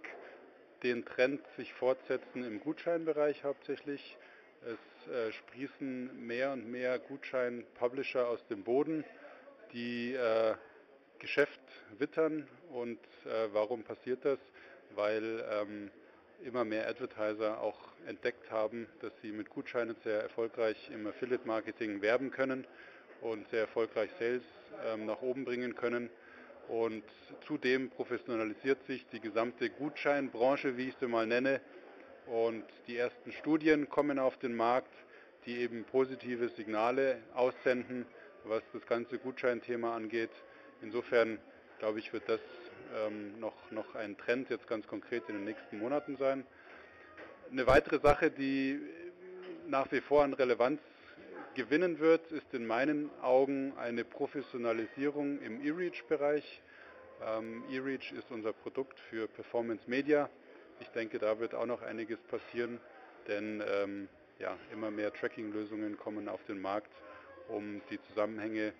[0.82, 4.16] den Trend sich fortsetzen im Gutscheinbereich hauptsächlich.
[4.62, 9.04] Es äh, sprießen mehr und mehr Gutschein-Publisher aus dem Boden,
[9.72, 10.54] die äh,
[11.18, 11.60] Geschäft
[11.98, 12.46] wittern.
[12.70, 14.38] Und äh, warum passiert das?
[14.94, 15.90] Weil ähm,
[16.44, 22.30] immer mehr Advertiser auch entdeckt haben, dass sie mit Gutscheinen sehr erfolgreich im Affiliate-Marketing werben
[22.30, 22.66] können
[23.22, 24.42] und sehr erfolgreich Sales
[24.84, 26.10] ähm, nach oben bringen können.
[26.68, 27.04] Und
[27.46, 31.62] zudem professionalisiert sich die gesamte Gutscheinbranche, wie ich sie mal nenne.
[32.30, 34.94] Und die ersten Studien kommen auf den Markt,
[35.46, 38.06] die eben positive Signale aussenden,
[38.44, 40.30] was das ganze Gutscheinthema angeht.
[40.80, 41.40] Insofern
[41.80, 42.38] glaube ich, wird das
[42.96, 46.46] ähm, noch, noch ein Trend jetzt ganz konkret in den nächsten Monaten sein.
[47.50, 48.78] Eine weitere Sache, die
[49.66, 50.80] nach wie vor an Relevanz
[51.56, 56.62] gewinnen wird, ist in meinen Augen eine Professionalisierung im E-Reach-Bereich.
[57.26, 60.30] Ähm, E-Reach ist unser Produkt für Performance Media.
[60.80, 62.80] Ich denke, da wird auch noch einiges passieren,
[63.28, 64.08] denn ähm,
[64.38, 66.92] ja, immer mehr Tracking-Lösungen kommen auf den Markt
[67.48, 68.72] um die Zusammenhänge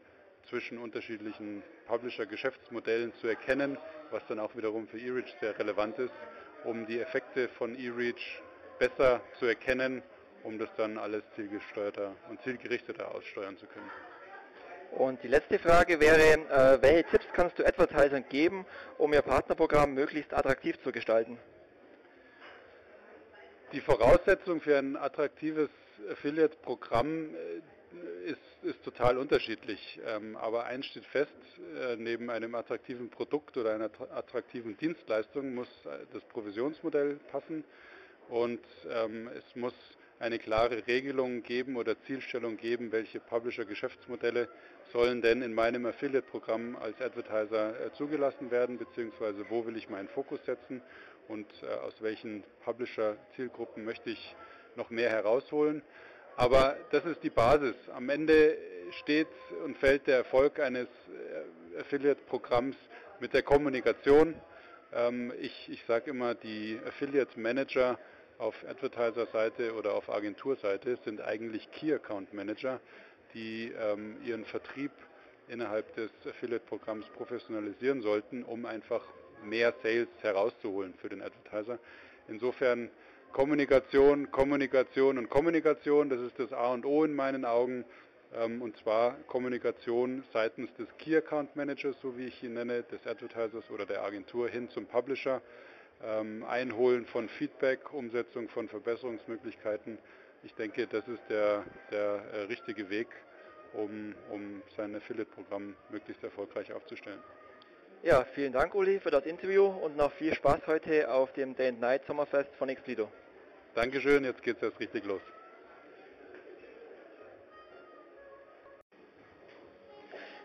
[0.49, 3.77] zwischen unterschiedlichen Publisher-Geschäftsmodellen zu erkennen,
[4.11, 6.15] was dann auch wiederum für eReach sehr relevant ist,
[6.65, 8.43] um die Effekte von eReach
[8.79, 10.03] besser zu erkennen,
[10.43, 13.91] um das dann alles zielgesteuerter und zielgerichteter aussteuern zu können.
[14.93, 18.67] Und die letzte Frage wäre, äh, welche Tipps kannst du Advertisern geben,
[18.99, 21.39] um ihr Partnerprogramm möglichst attraktiv zu gestalten?
[23.73, 25.71] Die Voraussetzung für ein attraktives
[26.11, 30.01] Affiliate-Programm äh, ist, ist, total unterschiedlich.
[30.09, 31.31] Ähm, aber eins steht fest,
[31.81, 37.63] äh, neben einem attraktiven Produkt oder einer attraktiven Dienstleistung muss äh, das Provisionsmodell passen
[38.29, 38.61] und
[38.91, 39.75] ähm, es muss
[40.19, 44.49] eine klare Regelung geben oder Zielstellung geben, welche Publisher-Geschäftsmodelle
[44.93, 50.45] sollen denn in meinem Affiliate-Programm als Advertiser zugelassen werden, beziehungsweise wo will ich meinen Fokus
[50.45, 50.83] setzen
[51.31, 54.37] und äh, aus welchen Publisher-Zielgruppen möchte ich
[54.77, 55.83] noch mehr herausholen.
[56.37, 57.75] Aber das ist die Basis.
[57.95, 58.57] Am Ende
[59.01, 59.29] steht
[59.65, 62.77] und fällt der Erfolg eines äh, Affiliate-Programms
[63.21, 64.35] mit der Kommunikation.
[64.93, 67.99] Ähm, ich, ich sage immer, die Affiliate-Manager
[68.39, 72.81] auf Advertiser-Seite oder auf Agenturseite sind eigentlich Key Account Manager
[73.35, 74.93] die ähm, ihren Vertrieb
[75.49, 79.03] innerhalb des Affiliate-Programms professionalisieren sollten, um einfach
[79.45, 81.79] mehr Sales herauszuholen für den Advertiser.
[82.29, 82.91] Insofern
[83.33, 87.85] Kommunikation, Kommunikation und Kommunikation, das ist das A und O in meinen Augen.
[88.35, 93.07] Ähm, und zwar Kommunikation seitens des Key Account Managers, so wie ich ihn nenne, des
[93.07, 95.43] Advertisers oder der Agentur hin zum Publisher.
[96.03, 99.99] Ähm, Einholen von Feedback, Umsetzung von Verbesserungsmöglichkeiten
[100.43, 103.09] ich denke, das ist der, der äh, richtige Weg,
[103.75, 107.21] um, um sein Affiliate-Programm möglichst erfolgreich aufzustellen.
[108.03, 111.69] Ja, vielen Dank, Uli, für das Interview und noch viel Spaß heute auf dem Day
[111.69, 113.13] and Night Sommerfest von Explido.
[113.75, 115.21] Dankeschön, jetzt geht es erst richtig los.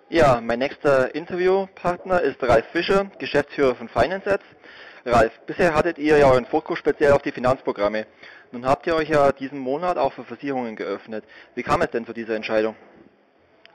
[0.10, 4.44] Ja, mein nächster Interviewpartner ist Ralf Fischer, Geschäftsführer von FinanceAds.
[5.06, 8.06] Ralf, bisher hattet ihr ja euren Fokus speziell auf die Finanzprogramme.
[8.52, 11.24] Nun habt ihr euch ja diesen Monat auch für Versicherungen geöffnet.
[11.56, 12.76] Wie kam es denn zu dieser Entscheidung?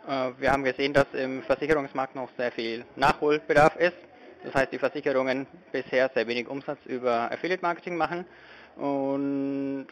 [0.07, 3.97] Äh, wir haben gesehen, dass im Versicherungsmarkt noch sehr viel Nachholbedarf ist.
[4.45, 8.25] Das heißt, die Versicherungen bisher sehr wenig Umsatz über Affiliate Marketing machen
[8.77, 9.87] und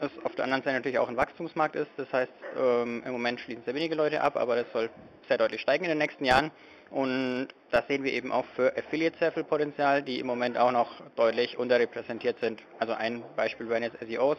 [0.00, 1.90] es auf der anderen Seite natürlich auch ein Wachstumsmarkt ist.
[1.96, 4.90] Das heißt, ähm, im Moment schließen sehr wenige Leute ab, aber das soll
[5.28, 6.50] sehr deutlich steigen in den nächsten Jahren.
[6.90, 10.70] Und da sehen wir eben auch für Affiliate sehr viel Potenzial, die im Moment auch
[10.70, 12.62] noch deutlich unterrepräsentiert sind.
[12.78, 14.38] Also ein Beispiel wären jetzt SEOs.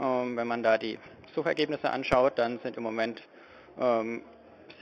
[0.00, 0.98] Ähm, wenn man da die
[1.34, 3.22] Suchergebnisse anschaut, dann sind im Moment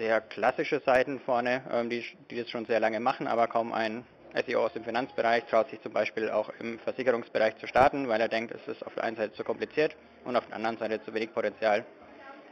[0.01, 4.05] sehr klassische Seiten vorne, ähm, die, die das schon sehr lange machen, aber kaum ein
[4.47, 8.29] SEO aus dem Finanzbereich traut sich zum Beispiel auch im Versicherungsbereich zu starten, weil er
[8.29, 11.13] denkt, es ist auf der einen Seite zu kompliziert und auf der anderen Seite zu
[11.15, 11.85] wenig Potenzial.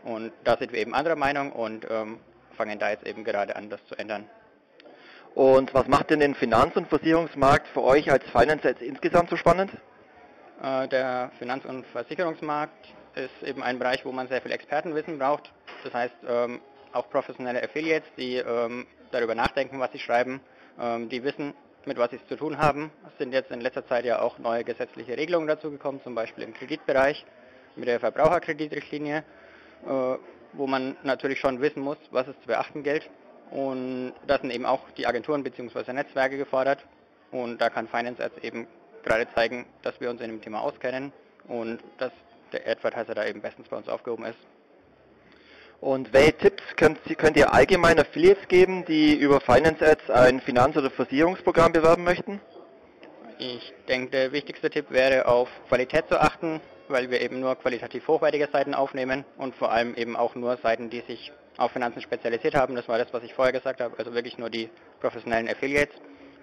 [0.04, 2.18] Und da sind wir eben anderer Meinung und ähm,
[2.56, 4.28] fangen da jetzt eben gerade an, das zu ändern.
[5.34, 9.70] Und was macht denn den Finanz- und Versicherungsmarkt für euch als Finance insgesamt so spannend?
[10.62, 15.52] Äh, der Finanz- und Versicherungsmarkt ist eben ein Bereich, wo man sehr viel Expertenwissen braucht.
[15.84, 16.60] Das heißt, ähm,
[16.92, 20.40] auch professionelle Affiliates, die ähm, darüber nachdenken, was sie schreiben,
[20.80, 21.54] ähm, die wissen,
[21.84, 22.90] mit was sie es zu tun haben.
[23.06, 26.44] Es sind jetzt in letzter Zeit ja auch neue gesetzliche Regelungen dazu gekommen, zum Beispiel
[26.44, 27.24] im Kreditbereich
[27.76, 29.24] mit der Verbraucherkreditrichtlinie,
[29.86, 30.16] äh,
[30.52, 33.08] wo man natürlich schon wissen muss, was es zu beachten gilt.
[33.50, 35.92] Und da sind eben auch die Agenturen bzw.
[35.92, 36.84] Netzwerke gefordert.
[37.30, 38.66] Und da kann Finance Ads eben
[39.04, 41.12] gerade zeigen, dass wir uns in dem Thema auskennen
[41.46, 42.12] und dass
[42.52, 44.38] der Advertiser da eben bestens bei uns aufgehoben ist.
[45.80, 50.76] Und welche Tipps könnt, könnt ihr allgemein Affiliates geben, die über Finance Ads ein Finanz-
[50.76, 52.40] oder Versicherungsprogramm bewerben möchten?
[53.38, 58.08] Ich denke, der wichtigste Tipp wäre auf Qualität zu achten, weil wir eben nur qualitativ
[58.08, 62.56] hochwertige Seiten aufnehmen und vor allem eben auch nur Seiten, die sich auf Finanzen spezialisiert
[62.56, 62.74] haben.
[62.74, 64.68] Das war das, was ich vorher gesagt habe, also wirklich nur die
[65.00, 65.94] professionellen Affiliates,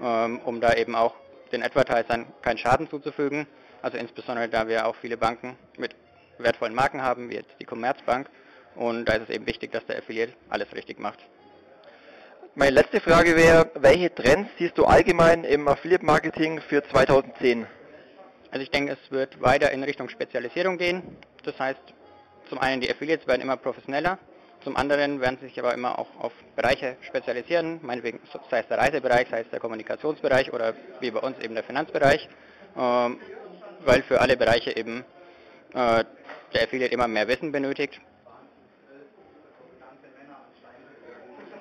[0.01, 1.13] ähm, um da eben auch
[1.51, 3.47] den Advertisern keinen Schaden zuzufügen.
[3.81, 5.93] Also insbesondere da wir auch viele Banken mit
[6.37, 8.29] wertvollen Marken haben, wie jetzt die Commerzbank.
[8.75, 11.19] Und da ist es eben wichtig, dass der Affiliate alles richtig macht.
[12.55, 17.67] Meine letzte Frage wäre, welche Trends siehst du allgemein im Affiliate-Marketing für 2010?
[18.51, 21.03] Also ich denke, es wird weiter in Richtung Spezialisierung gehen.
[21.43, 21.81] Das heißt,
[22.47, 24.19] zum einen die Affiliates werden immer professioneller,
[24.63, 28.19] zum anderen werden sie sich aber immer auch auf Bereiche spezialisieren, meinetwegen
[28.49, 32.29] sei es der Reisebereich, sei es der Kommunikationsbereich oder wie bei uns eben der Finanzbereich,
[32.77, 33.19] ähm,
[33.83, 35.03] weil für alle Bereiche eben
[35.73, 36.03] äh,
[36.53, 37.99] der Affiliate immer mehr Wissen benötigt.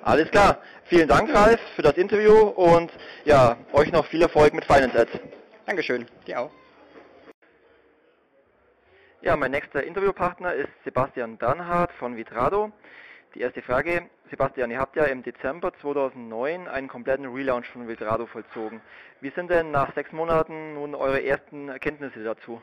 [0.05, 0.59] Alles klar.
[0.83, 2.91] Vielen Dank, Ralf, für das Interview und
[3.23, 5.19] ja, euch noch viel Erfolg mit Finance Ads.
[5.65, 6.05] Dankeschön.
[6.27, 6.51] Dir auch.
[9.23, 12.71] Ja, mein nächster Interviewpartner ist Sebastian Bernhard von Vitrado.
[13.33, 18.27] Die erste Frage, Sebastian, ihr habt ja im Dezember 2009 einen kompletten Relaunch von Vitrado
[18.27, 18.81] vollzogen.
[19.21, 22.61] Wie sind denn nach sechs Monaten nun eure ersten Erkenntnisse dazu?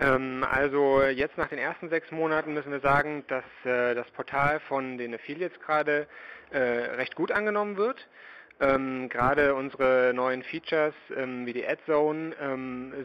[0.00, 4.58] Ähm, also jetzt nach den ersten sechs Monaten müssen wir sagen, dass äh, das Portal
[4.60, 6.06] von den Affiliates gerade
[6.50, 8.08] äh, recht gut angenommen wird.
[8.62, 12.34] Ähm, Gerade unsere neuen Features ähm, wie die Ad Zone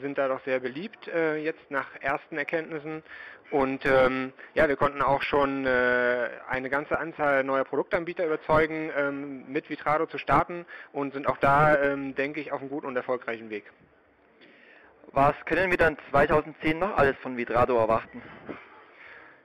[0.01, 3.03] sind da doch sehr beliebt äh, jetzt nach ersten Erkenntnissen.
[3.51, 10.17] Und ja, wir konnten auch schon eine ganze Anzahl neuer Produktanbieter überzeugen, mit Vitrado zu
[10.17, 13.65] starten und sind auch da, denke ich, auf einem guten und erfolgreichen Weg.
[15.15, 18.21] Was können wir dann 2010 noch alles von Vitrado erwarten?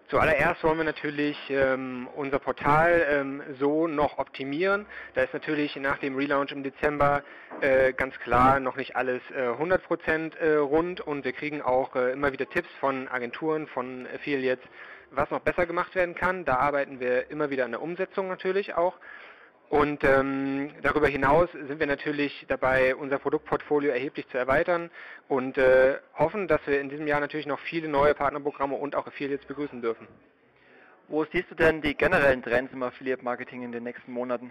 [0.09, 4.85] Zuallererst wollen wir natürlich ähm, unser Portal ähm, so noch optimieren.
[5.15, 7.23] Da ist natürlich nach dem Relaunch im Dezember
[7.61, 12.11] äh, ganz klar noch nicht alles äh, 100% äh, rund und wir kriegen auch äh,
[12.15, 14.65] immer wieder Tipps von Agenturen, von Affiliates,
[15.13, 16.45] was noch besser gemacht werden kann.
[16.45, 18.99] Da arbeiten wir immer wieder an der Umsetzung natürlich auch.
[19.71, 24.91] Und ähm, darüber hinaus sind wir natürlich dabei, unser Produktportfolio erheblich zu erweitern
[25.29, 29.07] und äh, hoffen, dass wir in diesem Jahr natürlich noch viele neue Partnerprogramme und auch
[29.07, 30.09] Affiliates begrüßen dürfen.
[31.07, 34.51] Wo siehst du denn die generellen Trends im Affiliate Marketing in den nächsten Monaten?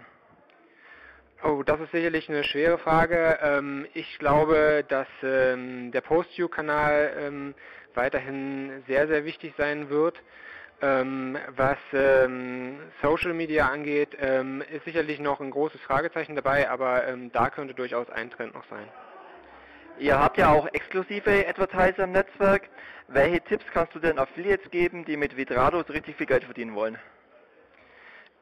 [1.42, 3.38] Oh, das ist sicherlich eine schwere Frage.
[3.42, 7.54] Ähm, ich glaube, dass ähm, der Post-You-Kanal ähm,
[7.92, 10.18] weiterhin sehr, sehr wichtig sein wird.
[10.82, 17.06] Ähm, was ähm, Social Media angeht, ähm, ist sicherlich noch ein großes Fragezeichen dabei, aber
[17.06, 18.88] ähm, da könnte durchaus ein Trend noch sein.
[19.98, 22.70] Ihr habt ja auch exklusive Advertiser im Netzwerk.
[23.08, 26.96] Welche Tipps kannst du denn Affiliates geben, die mit Vitrado richtig viel Geld verdienen wollen?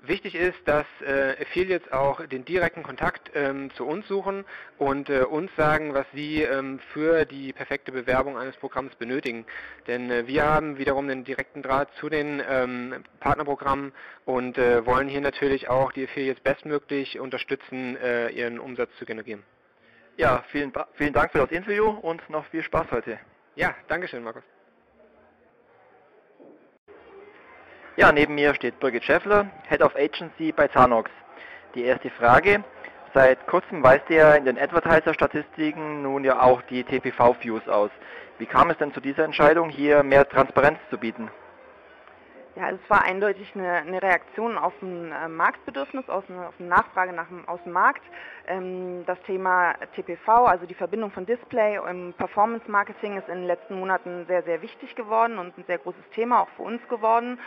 [0.02, 4.44] Wichtig ist, dass äh, Affiliates auch den direkten Kontakt ähm, zu uns suchen
[4.78, 9.44] und äh, uns sagen, was sie ähm, für die perfekte Bewerbung eines Programms benötigen.
[9.88, 13.92] Denn äh, wir haben wiederum den direkten Draht zu den ähm, Partnerprogrammen
[14.24, 19.42] und äh, wollen hier natürlich auch die Affiliates bestmöglich unterstützen, äh, ihren Umsatz zu generieren.
[20.16, 23.18] Ja, vielen, vielen Dank für das Interview und noch viel Spaß heute.
[23.56, 24.44] Ja, Dankeschön, Markus.
[27.98, 31.10] Ja, neben mir steht Birgit Schäffler, Head of Agency bei Zanox.
[31.74, 32.62] Die erste Frage.
[33.12, 37.90] Seit kurzem weist ihr in den Advertiser-Statistiken nun ja auch die TPV-Views aus.
[38.38, 41.28] Wie kam es denn zu dieser Entscheidung, hier mehr Transparenz zu bieten?
[42.54, 46.68] Ja, es war eindeutig eine, eine Reaktion auf ein äh, Marktbedürfnis, aus eine, auf eine
[46.68, 48.02] Nachfrage nach, aus dem Markt.
[48.46, 53.46] Ähm, das Thema TPV, also die Verbindung von Display im Performance Marketing, ist in den
[53.48, 57.40] letzten Monaten sehr, sehr wichtig geworden und ein sehr großes Thema auch für uns geworden.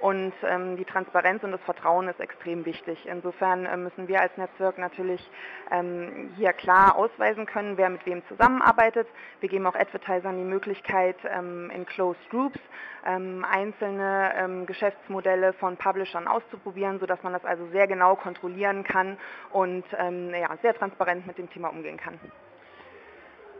[0.00, 3.06] Und ähm, die Transparenz und das Vertrauen ist extrem wichtig.
[3.06, 5.30] Insofern äh, müssen wir als Netzwerk natürlich
[5.70, 9.08] ähm, hier klar ausweisen können, wer mit wem zusammenarbeitet.
[9.40, 12.60] Wir geben auch Advertisern die Möglichkeit, ähm, in Closed Groups
[13.06, 19.16] ähm, einzelne ähm, Geschäftsmodelle von Publishern auszuprobieren, sodass man das also sehr genau kontrollieren kann
[19.52, 22.20] und ähm, ja, sehr transparent mit dem Thema umgehen kann.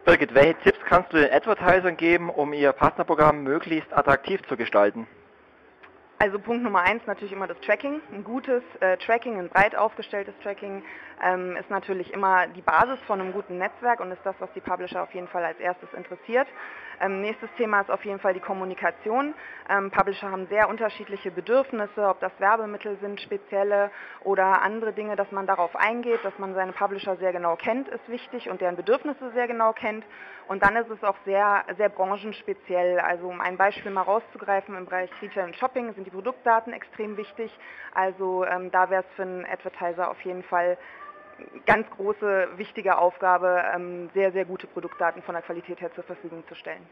[0.05, 5.07] Birgit, welche Tipps kannst du den Advertisern geben, um ihr Partnerprogramm möglichst attraktiv zu gestalten?
[6.19, 8.01] Also Punkt Nummer eins natürlich immer das Tracking.
[8.11, 10.83] Ein gutes äh, Tracking, ein breit aufgestelltes Tracking
[11.23, 14.61] ähm, ist natürlich immer die Basis von einem guten Netzwerk und ist das, was die
[14.61, 16.49] Publisher auf jeden Fall als erstes interessiert.
[17.01, 19.35] Ähm, nächstes Thema ist auf jeden Fall die Kommunikation.
[19.69, 23.91] Ähm, Publisher haben sehr unterschiedliche Bedürfnisse, ob das Werbemittel sind, spezielle
[24.25, 28.09] oder andere Dinge, dass man darauf eingeht, dass man seine Publisher sehr genau kennt, ist
[28.09, 30.05] wichtig und deren Bedürfnisse sehr genau kennt.
[30.49, 33.01] Und dann ist es auch sehr, sehr branchenspeziell.
[33.01, 37.17] Also um ein Beispiel mal rauszugreifen, im Bereich Retail und Shopping sind die Produktdaten extrem
[37.17, 37.51] wichtig.
[37.95, 40.79] Also ähm, da wäre es für einen Advertiser auf jeden Fall
[41.67, 46.45] ganz große, wichtige Aufgabe, ähm, sehr, sehr gute Produktdaten von der Qualität her zur Verfügung
[46.49, 46.87] zu stellen.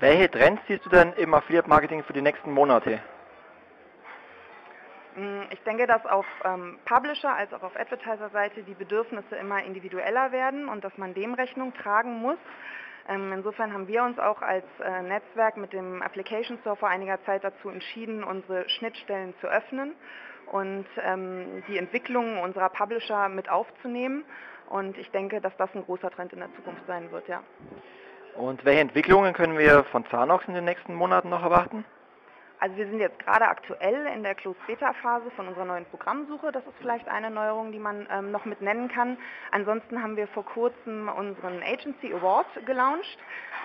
[0.00, 3.00] Welche Trends siehst du denn im Affiliate Marketing für die nächsten Monate?
[5.16, 10.32] Mm, ich denke, dass auf ähm, Publisher als auch auf Advertiser-Seite die Bedürfnisse immer individueller
[10.32, 12.38] werden und dass man dem Rechnung tragen muss.
[13.08, 17.22] Ähm, insofern haben wir uns auch als äh, Netzwerk mit dem Application Store vor einiger
[17.24, 19.94] Zeit dazu entschieden, unsere Schnittstellen zu öffnen
[20.52, 24.24] und ähm, die Entwicklungen unserer Publisher mit aufzunehmen.
[24.68, 27.42] Und ich denke, dass das ein großer Trend in der Zukunft sein wird, ja.
[28.34, 31.84] Und welche Entwicklungen können wir von Zanox in den nächsten Monaten noch erwarten?
[32.64, 36.50] Also wir sind jetzt gerade aktuell in der Closed Beta Phase von unserer neuen Programmsuche.
[36.50, 39.18] Das ist vielleicht eine Neuerung, die man ähm, noch mit nennen kann.
[39.50, 43.18] Ansonsten haben wir vor kurzem unseren Agency Award gelauncht.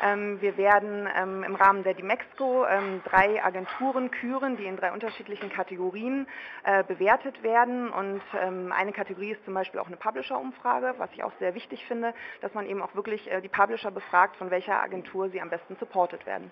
[0.04, 4.92] Ähm, wir werden ähm, im Rahmen der Dimexco ähm, drei Agenturen küren, die in drei
[4.92, 6.28] unterschiedlichen Kategorien
[6.66, 7.90] äh, bewertet werden.
[7.92, 11.86] Und ähm, eine Kategorie ist zum Beispiel auch eine Publisher-Umfrage, was ich auch sehr wichtig
[11.86, 15.50] finde, dass man eben auch wirklich äh, die Publisher befragt, von welcher Agentur sie am
[15.50, 16.52] besten supportet werden.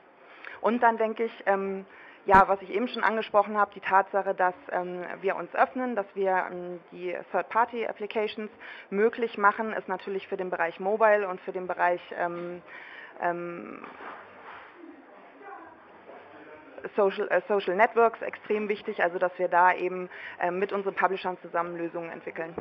[0.62, 1.86] Und dann denke ich, ähm,
[2.28, 6.06] ja, was ich eben schon angesprochen habe, die Tatsache, dass ähm, wir uns öffnen, dass
[6.14, 8.52] wir ähm, die Third-Party-Applications
[8.90, 12.62] möglich machen, ist natürlich für den Bereich Mobile und für den Bereich ähm,
[13.22, 13.86] ähm
[16.96, 20.10] Social, äh, Social, Networks extrem wichtig, also dass wir da eben
[20.40, 22.54] äh, mit unseren Publishern zusammen Lösungen entwickeln.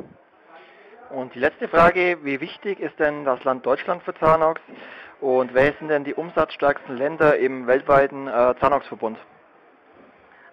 [1.10, 4.60] Und die letzte Frage, wie wichtig ist denn das Land Deutschland für Zanox
[5.20, 9.18] und wer sind denn die umsatzstärksten Länder im weltweiten äh, Zanox-Verbund?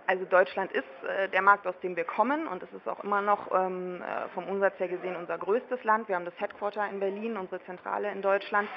[0.06, 3.22] Also Deutschland ist äh, der Markt, aus dem wir kommen und es ist auch immer
[3.22, 6.10] noch ähm, äh, vom Umsatz her gesehen unser größtes Land.
[6.10, 8.68] Wir haben das Headquarter in Berlin, unsere Zentrale in Deutschland.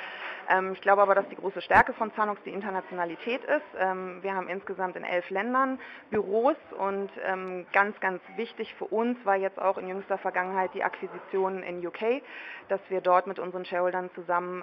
[0.49, 3.67] Ähm, ich glaube aber, dass die große Stärke von Zanox die Internationalität ist.
[3.77, 7.11] Ähm, wir haben insgesamt in elf Ländern Büros und
[7.73, 12.23] ganz, ganz wichtig für uns war jetzt auch in jüngster Vergangenheit die Akquisition in UK,
[12.69, 14.63] dass wir dort mit unseren Shareholdern zusammen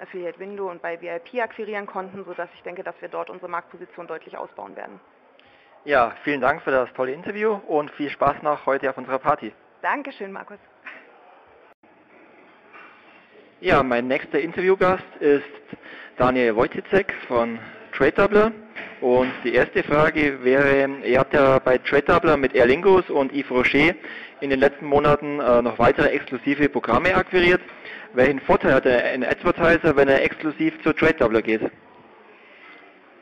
[0.00, 4.06] Affiliate Window und bei VIP akquirieren konnten, sodass ich denke, dass wir dort unsere Marktposition
[4.06, 5.00] deutlich ausbauen werden.
[5.88, 9.54] Ja, vielen Dank für das tolle Interview und viel Spaß noch heute auf unserer Party.
[9.80, 10.58] Dankeschön, Markus.
[13.62, 15.46] Ja, mein nächster Interviewgast ist
[16.18, 17.58] Daniel Wojcicek von
[17.94, 18.52] TradeDoubler.
[19.00, 23.50] Und die erste Frage wäre, ihr habt ja bei TradeDoubler mit Aer Lingus und Yves
[23.50, 23.94] Rocher
[24.42, 27.62] in den letzten Monaten äh, noch weitere exklusive Programme akquiriert.
[28.12, 31.62] Welchen Vorteil hat ein Advertiser, wenn er exklusiv zu TradeDoubler geht?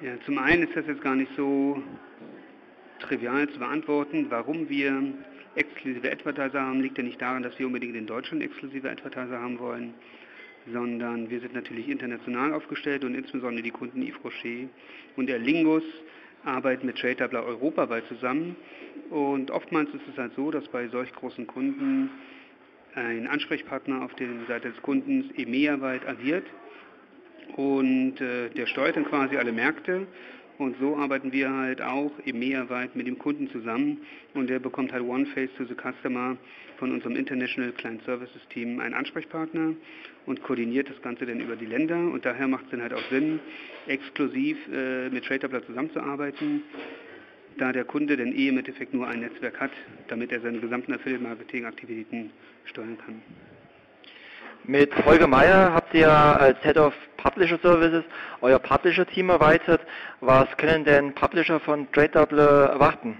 [0.02, 1.80] Ja, zum einen ist das jetzt gar nicht so
[3.08, 4.26] trivial zu beantworten.
[4.30, 5.02] Warum wir
[5.54, 9.58] exklusive Advertiser haben, liegt ja nicht daran, dass wir unbedingt in Deutschland exklusive Advertiser haben
[9.58, 9.94] wollen,
[10.72, 14.68] sondern wir sind natürlich international aufgestellt und insbesondere die Kunden Yves Rocher
[15.16, 15.84] und der Lingus
[16.44, 18.56] arbeiten mit TradeTabler europaweit zusammen.
[19.10, 22.10] Und oftmals ist es halt so, dass bei solch großen Kunden
[22.94, 26.46] ein Ansprechpartner auf der Seite des Kundens EMEA-weit agiert
[27.56, 30.06] und äh, der steuert dann quasi alle Märkte
[30.58, 33.98] und so arbeiten wir halt auch im Mehrweit mit dem Kunden zusammen
[34.34, 36.36] und der bekommt halt One Face to the Customer
[36.78, 39.74] von unserem International Client Services Team einen Ansprechpartner
[40.26, 43.10] und koordiniert das Ganze dann über die Länder und daher macht es dann halt auch
[43.10, 43.40] Sinn,
[43.86, 46.62] exklusiv äh, mit TradeTabler zusammenzuarbeiten,
[47.58, 49.70] da der Kunde dann eh im Endeffekt nur ein Netzwerk hat,
[50.08, 52.30] damit er seine gesamten Affiliate-Marketing-Aktivitäten
[52.64, 53.22] steuern kann.
[54.64, 56.92] Mit Holger Meyer habt ihr als Head of
[57.26, 58.04] Publisher Services
[58.40, 59.80] euer Publisher-Team erweitert.
[60.20, 63.16] Was können denn Publisher von TradeDouble erwarten?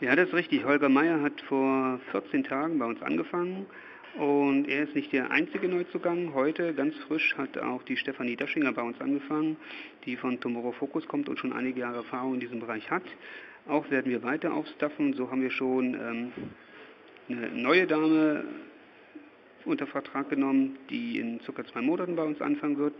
[0.00, 0.64] Ja, das ist richtig.
[0.64, 3.66] Holger Meyer hat vor 14 Tagen bei uns angefangen
[4.18, 6.34] und er ist nicht der einzige Neuzugang.
[6.34, 9.58] Heute, ganz frisch, hat auch die Stefanie Daschinger bei uns angefangen,
[10.06, 13.04] die von Tomorrow Focus kommt und schon einige Jahre Erfahrung in diesem Bereich hat.
[13.68, 15.14] Auch werden wir weiter aufstaffen.
[15.14, 16.32] So haben wir schon ähm,
[17.28, 18.44] eine neue Dame
[19.64, 22.94] unter Vertrag genommen, die in circa zwei Monaten bei uns anfangen wird.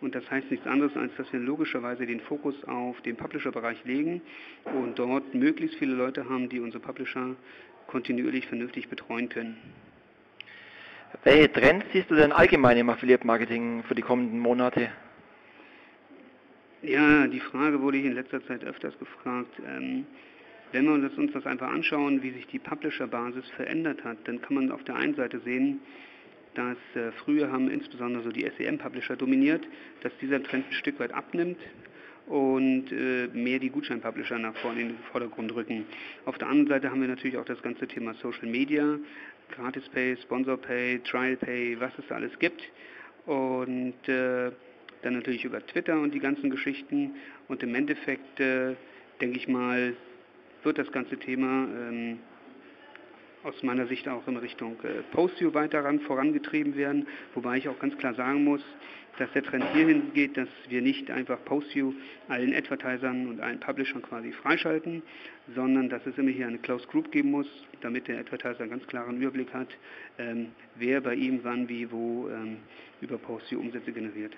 [0.00, 4.22] Und das heißt nichts anderes, als dass wir logischerweise den Fokus auf den Publisher-Bereich legen
[4.64, 7.36] und dort möglichst viele Leute haben, die unsere Publisher
[7.86, 9.56] kontinuierlich vernünftig betreuen können.
[11.24, 14.90] Welche Trends siehst du denn allgemein im Affiliate-Marketing für die kommenden Monate?
[16.82, 19.52] Ja, die Frage wurde ich in letzter Zeit öfters gefragt.
[19.66, 20.06] Ähm,
[20.72, 24.72] wenn wir uns das einfach anschauen, wie sich die Publisher-Basis verändert hat, dann kann man
[24.72, 25.80] auf der einen Seite sehen,
[26.54, 29.66] dass äh, früher haben insbesondere so die SEM-Publisher dominiert,
[30.02, 31.58] dass dieser Trend ein Stück weit abnimmt
[32.26, 35.84] und äh, mehr die Gutschein-Publisher nach vorne in den Vordergrund rücken.
[36.24, 38.98] Auf der anderen Seite haben wir natürlich auch das ganze Thema Social Media,
[39.50, 42.62] Gratis Pay, Sponsor Pay, Trial Pay, was es da alles gibt.
[43.26, 44.50] Und äh,
[45.02, 47.14] dann natürlich über Twitter und die ganzen Geschichten.
[47.48, 48.74] Und im Endeffekt, äh,
[49.20, 49.94] denke ich mal,
[50.62, 52.18] wird das ganze Thema ähm,
[53.42, 57.78] aus meiner Sicht auch in Richtung äh, Post-View weiter ran, vorangetrieben werden, wobei ich auch
[57.78, 58.62] ganz klar sagen muss,
[59.18, 61.92] dass der Trend hierhin geht, dass wir nicht einfach Post-View
[62.28, 65.02] allen Advertisern und allen Publishern quasi freischalten,
[65.54, 67.46] sondern dass es immer hier eine Closed Group geben muss,
[67.80, 69.68] damit der Advertiser einen ganz klaren Überblick hat,
[70.18, 72.58] ähm, wer bei ihm wann, wie, wo ähm,
[73.00, 74.34] über Post-View Umsätze generiert.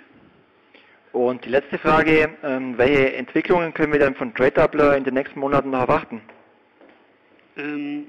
[1.12, 5.38] Und die letzte Frage, ähm, welche Entwicklungen können wir dann von TradeDoubler in den nächsten
[5.41, 6.22] Monaten noch erwarten?
[7.58, 8.07] Ähm,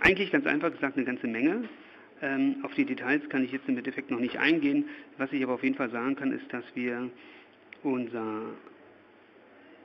[0.00, 1.64] eigentlich ganz einfach gesagt eine ganze Menge.
[2.22, 4.86] Ähm, auf die Details kann ich jetzt im Endeffekt noch nicht eingehen.
[5.18, 7.10] Was ich aber auf jeden Fall sagen kann, ist, dass wir
[7.82, 8.40] unser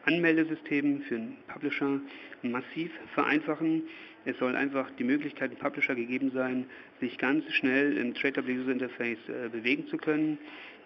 [0.05, 1.99] Anmeldesystem für einen Publisher
[2.41, 3.83] massiv vereinfachen.
[4.23, 6.65] Es soll einfach die Möglichkeit dem Publisher gegeben sein,
[7.01, 10.37] sich ganz schnell im TradeTable User Interface äh, bewegen zu können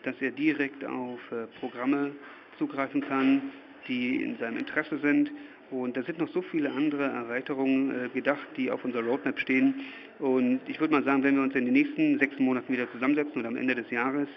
[0.03, 2.11] dass er direkt auf äh, Programme
[2.57, 3.41] zugreifen kann,
[3.87, 5.31] die in seinem Interesse sind.
[5.71, 9.75] Und da sind noch so viele andere Erweiterungen äh, gedacht, die auf unserer Roadmap stehen.
[10.19, 13.39] Und ich würde mal sagen, wenn wir uns in den nächsten sechs Monaten wieder zusammensetzen
[13.39, 14.27] oder am Ende des Jahres,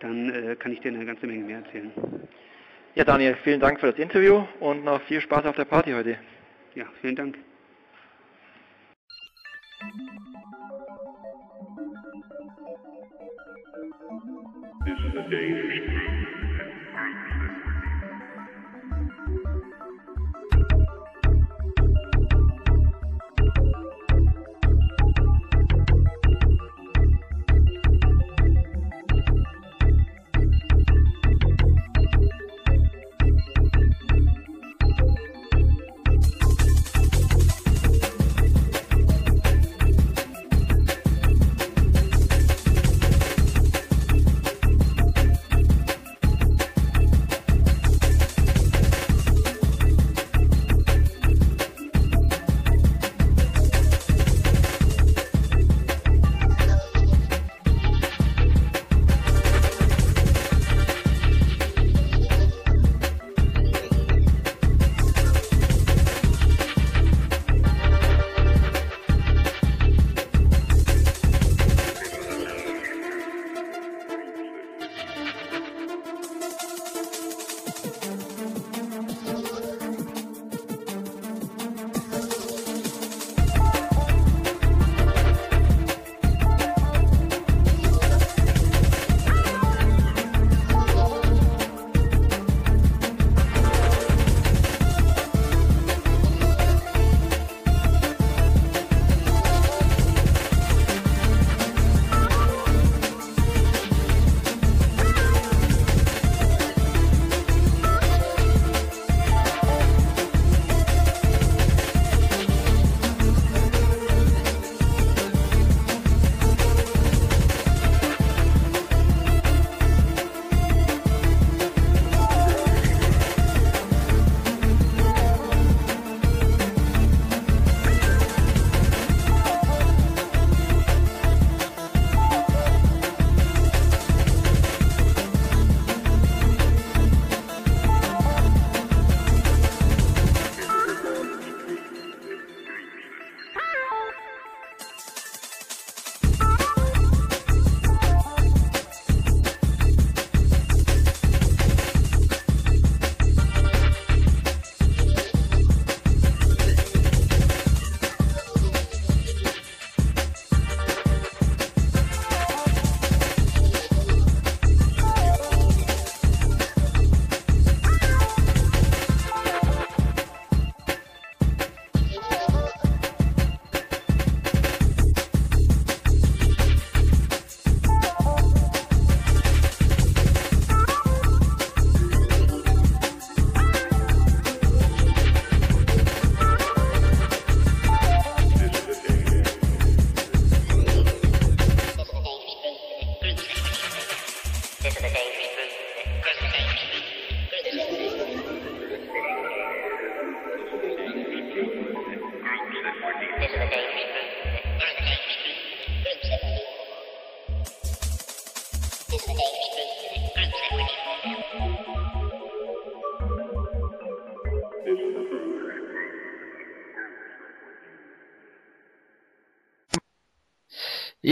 [0.00, 1.90] dann äh, kann ich dir eine ganze Menge mehr erzählen.
[2.94, 6.18] Ja, Daniel, vielen Dank für das Interview und noch viel Spaß auf der Party heute.
[6.74, 7.38] Ja, vielen Dank.
[14.02, 16.11] This is a dangerous group.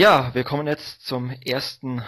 [0.01, 2.01] Ja, wir kommen jetzt zum ersten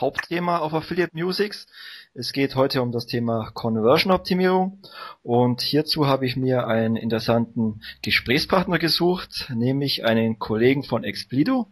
[0.00, 1.66] Hauptthema auf Affiliate Musics.
[2.14, 4.80] Es geht heute um das Thema Conversion Optimierung
[5.22, 11.66] und hierzu habe ich mir einen interessanten Gesprächspartner gesucht, nämlich einen Kollegen von Explido.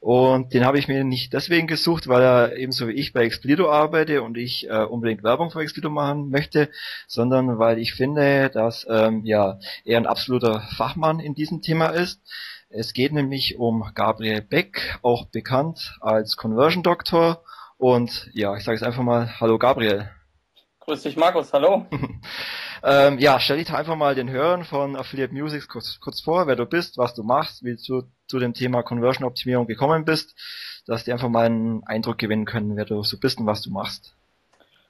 [0.00, 3.70] Und den habe ich mir nicht deswegen gesucht, weil er ebenso wie ich bei Explido
[3.70, 6.68] arbeite und ich äh, unbedingt Werbung für Explido machen möchte,
[7.06, 12.20] sondern weil ich finde, dass ähm, ja er ein absoluter Fachmann in diesem Thema ist.
[12.68, 17.42] Es geht nämlich um Gabriel Beck, auch bekannt als Conversion Doctor.
[17.78, 20.10] Und ja, ich sage es einfach mal, hallo Gabriel.
[20.80, 21.86] Grüß dich Markus, hallo.
[22.82, 26.56] ähm, ja, stell dich einfach mal den Hörern von Affiliate Music kurz, kurz vor, wer
[26.56, 30.34] du bist, was du machst, wie du zu dem Thema Conversion Optimierung gekommen bist,
[30.86, 33.70] dass die einfach mal einen Eindruck gewinnen können, wer du so bist und was du
[33.70, 34.12] machst.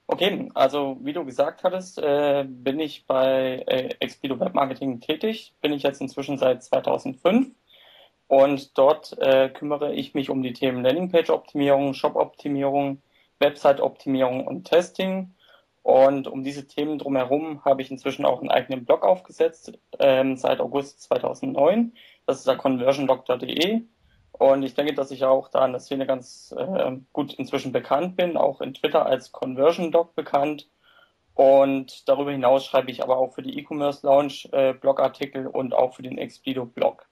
[0.06, 5.52] Okay, also wie du gesagt hattest, äh, bin ich bei äh, Expedo Web Marketing tätig,
[5.60, 7.48] bin ich jetzt inzwischen seit 2005
[8.28, 13.02] und dort äh, kümmere ich mich um die Themen Landingpage-Optimierung, Shop-Optimierung,
[13.38, 15.34] Website-Optimierung und Testing.
[15.82, 20.60] Und um diese Themen drumherum habe ich inzwischen auch einen eigenen Blog aufgesetzt, ähm, seit
[20.60, 21.92] August 2009.
[22.26, 23.82] Das ist der conversiondoctor.de.
[24.32, 28.16] Und ich denke, dass ich auch da in der Szene ganz äh, gut inzwischen bekannt
[28.16, 30.68] bin, auch in Twitter als Conversion Doc bekannt.
[31.34, 35.94] Und darüber hinaus schreibe ich aber auch für die E-Commerce Lounge äh, Blogartikel und auch
[35.94, 37.05] für den Explido Blog.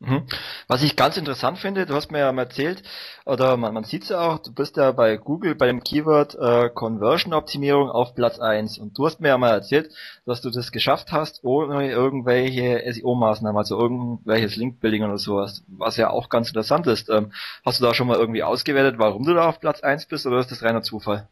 [0.00, 0.28] Mhm.
[0.68, 2.84] Was ich ganz interessant finde, du hast mir ja mal erzählt,
[3.26, 6.36] oder man, man sieht es ja auch, du bist ja bei Google bei dem Keyword
[6.36, 9.92] äh, Conversion Optimierung auf Platz 1 und du hast mir ja mal erzählt,
[10.24, 16.10] dass du das geschafft hast, ohne irgendwelche SEO-Maßnahmen, also irgendwelches Link-Building oder sowas, was ja
[16.10, 17.10] auch ganz interessant ist.
[17.10, 17.32] Ähm,
[17.66, 20.38] hast du da schon mal irgendwie ausgewertet, warum du da auf Platz 1 bist oder
[20.38, 21.26] ist das reiner Zufall?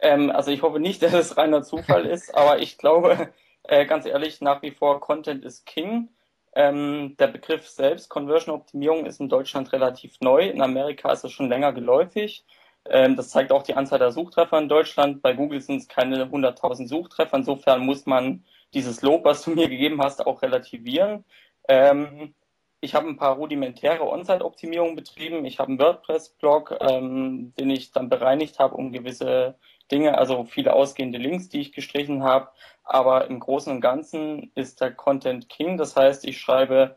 [0.00, 3.30] Ähm, also ich hoffe nicht, dass es reiner Zufall ist, aber ich glaube,
[3.64, 6.08] äh, ganz ehrlich, nach wie vor Content ist King
[6.54, 10.48] ähm, der Begriff selbst, Conversion-Optimierung, ist in Deutschland relativ neu.
[10.48, 12.44] In Amerika ist es schon länger geläufig.
[12.84, 15.22] Ähm, das zeigt auch die Anzahl der Suchtreffer in Deutschland.
[15.22, 17.36] Bei Google sind es keine 100.000 Suchtreffer.
[17.36, 21.24] Insofern muss man dieses Lob, was du mir gegeben hast, auch relativieren.
[21.68, 22.34] Ähm,
[22.80, 25.44] ich habe ein paar rudimentäre On-Site-Optimierungen betrieben.
[25.44, 29.56] Ich habe einen WordPress-Blog, ähm, den ich dann bereinigt habe, um gewisse
[29.90, 32.48] Dinge, also viele ausgehende Links, die ich gestrichen habe.
[32.84, 35.76] Aber im Großen und Ganzen ist der Content King.
[35.76, 36.96] Das heißt, ich schreibe,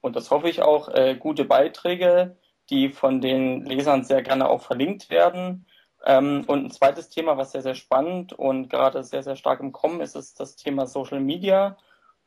[0.00, 2.36] und das hoffe ich auch, äh, gute Beiträge,
[2.70, 5.66] die von den Lesern sehr gerne auch verlinkt werden.
[6.04, 9.72] Ähm, und ein zweites Thema, was sehr, sehr spannend und gerade sehr, sehr stark im
[9.72, 11.76] Kommen ist, ist das Thema Social Media.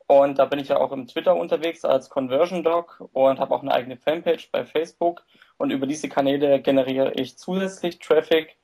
[0.08, 3.62] Und da bin ich ja auch im Twitter unterwegs als Conversion Doc und habe auch
[3.62, 5.24] eine eigene Fanpage bei Facebook.
[5.58, 8.56] Und über diese Kanäle generiere ich zusätzlich Traffic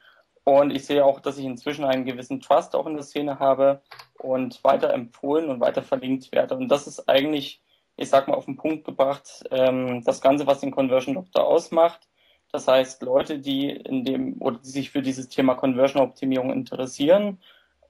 [0.45, 3.81] und ich sehe auch, dass ich inzwischen einen gewissen Trust auch in der Szene habe
[4.19, 6.55] und weiter empfohlen und weiter verlinkt werde.
[6.55, 7.63] Und das ist eigentlich,
[7.97, 12.09] ich sag mal, auf den Punkt gebracht, ähm, das Ganze, was den Conversion Doctor ausmacht.
[12.53, 17.39] Das heißt, Leute, die in dem oder die sich für dieses Thema Conversion Optimierung interessieren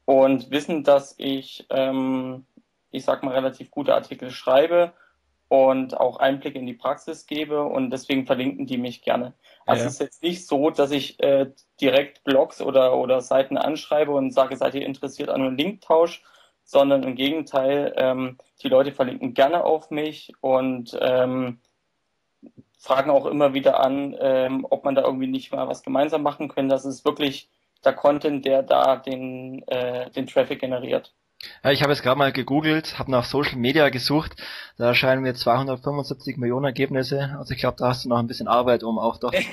[0.04, 2.46] und wissen, dass ich, ähm,
[2.90, 4.92] ich sag mal, relativ gute Artikel schreibe
[5.48, 9.34] und auch Einblicke in die Praxis gebe und deswegen verlinken die mich gerne.
[9.66, 9.88] Also ja.
[9.88, 11.50] es ist jetzt nicht so, dass ich äh,
[11.80, 16.22] direkt Blogs oder, oder Seiten anschreibe und sage, seid ihr interessiert an einem Linktausch,
[16.64, 21.60] sondern im Gegenteil, ähm, die Leute verlinken gerne auf mich und ähm,
[22.78, 26.48] fragen auch immer wieder an, ähm, ob man da irgendwie nicht mal was gemeinsam machen
[26.48, 26.68] können.
[26.68, 27.48] Das ist wirklich
[27.84, 31.14] der Content, der da den, äh, den Traffic generiert.
[31.62, 34.36] Ja, ich habe jetzt gerade mal gegoogelt, habe nach Social Media gesucht.
[34.76, 37.36] Da erscheinen mir 275 Millionen Ergebnisse.
[37.38, 39.32] Also ich glaube, da hast du noch ein bisschen Arbeit, um auch doch.
[39.32, 39.50] ich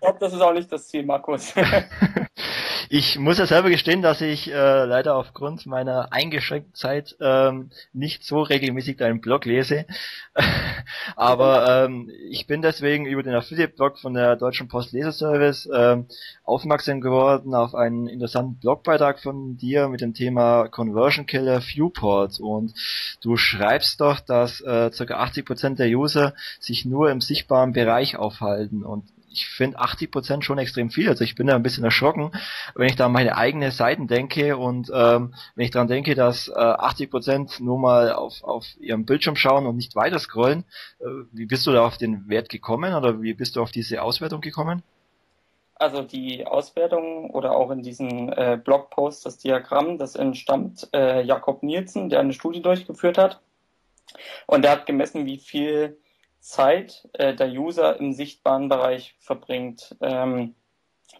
[0.00, 1.54] glaube, das ist auch nicht das Ziel, Markus.
[2.90, 8.24] Ich muss ja selber gestehen, dass ich äh, leider aufgrund meiner eingeschränkten Zeit ähm, nicht
[8.24, 9.84] so regelmäßig deinen Blog lese.
[11.16, 16.06] Aber ähm, ich bin deswegen über den Affiliate-Blog von der Deutschen Post Leserservice ähm,
[16.44, 22.40] aufmerksam geworden auf einen interessanten Blogbeitrag von dir mit dem Thema Conversion Killer Viewport.
[22.40, 22.72] Und
[23.20, 25.24] du schreibst doch, dass äh, ca.
[25.24, 28.82] 80% der User sich nur im sichtbaren Bereich aufhalten.
[28.82, 31.08] Und ich finde 80 Prozent schon extrem viel.
[31.08, 32.32] Also ich bin da ein bisschen erschrocken,
[32.74, 36.48] wenn ich da an meine eigenen Seiten denke und ähm, wenn ich daran denke, dass
[36.48, 40.64] äh, 80 Prozent nur mal auf, auf ihrem Bildschirm schauen und nicht weiter scrollen.
[41.00, 44.02] Äh, wie bist du da auf den Wert gekommen oder wie bist du auf diese
[44.02, 44.82] Auswertung gekommen?
[45.74, 51.62] Also die Auswertung oder auch in diesem äh, Blogpost das Diagramm, das entstammt äh, Jakob
[51.62, 53.40] Nielsen, der eine Studie durchgeführt hat.
[54.46, 55.98] Und der hat gemessen, wie viel
[56.40, 59.96] Zeit äh, der User im sichtbaren Bereich verbringt.
[60.00, 60.54] Ähm,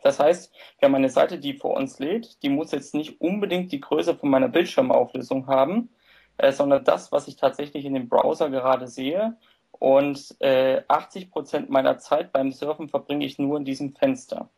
[0.03, 3.73] das heißt, wir haben eine Seite, die vor uns lädt, die muss jetzt nicht unbedingt
[3.73, 5.91] die Größe von meiner Bildschirmauflösung haben,
[6.37, 9.37] äh, sondern das, was ich tatsächlich in dem Browser gerade sehe.
[9.73, 14.51] Und äh, 80 Prozent meiner Zeit beim Surfen verbringe ich nur in diesem Fenster.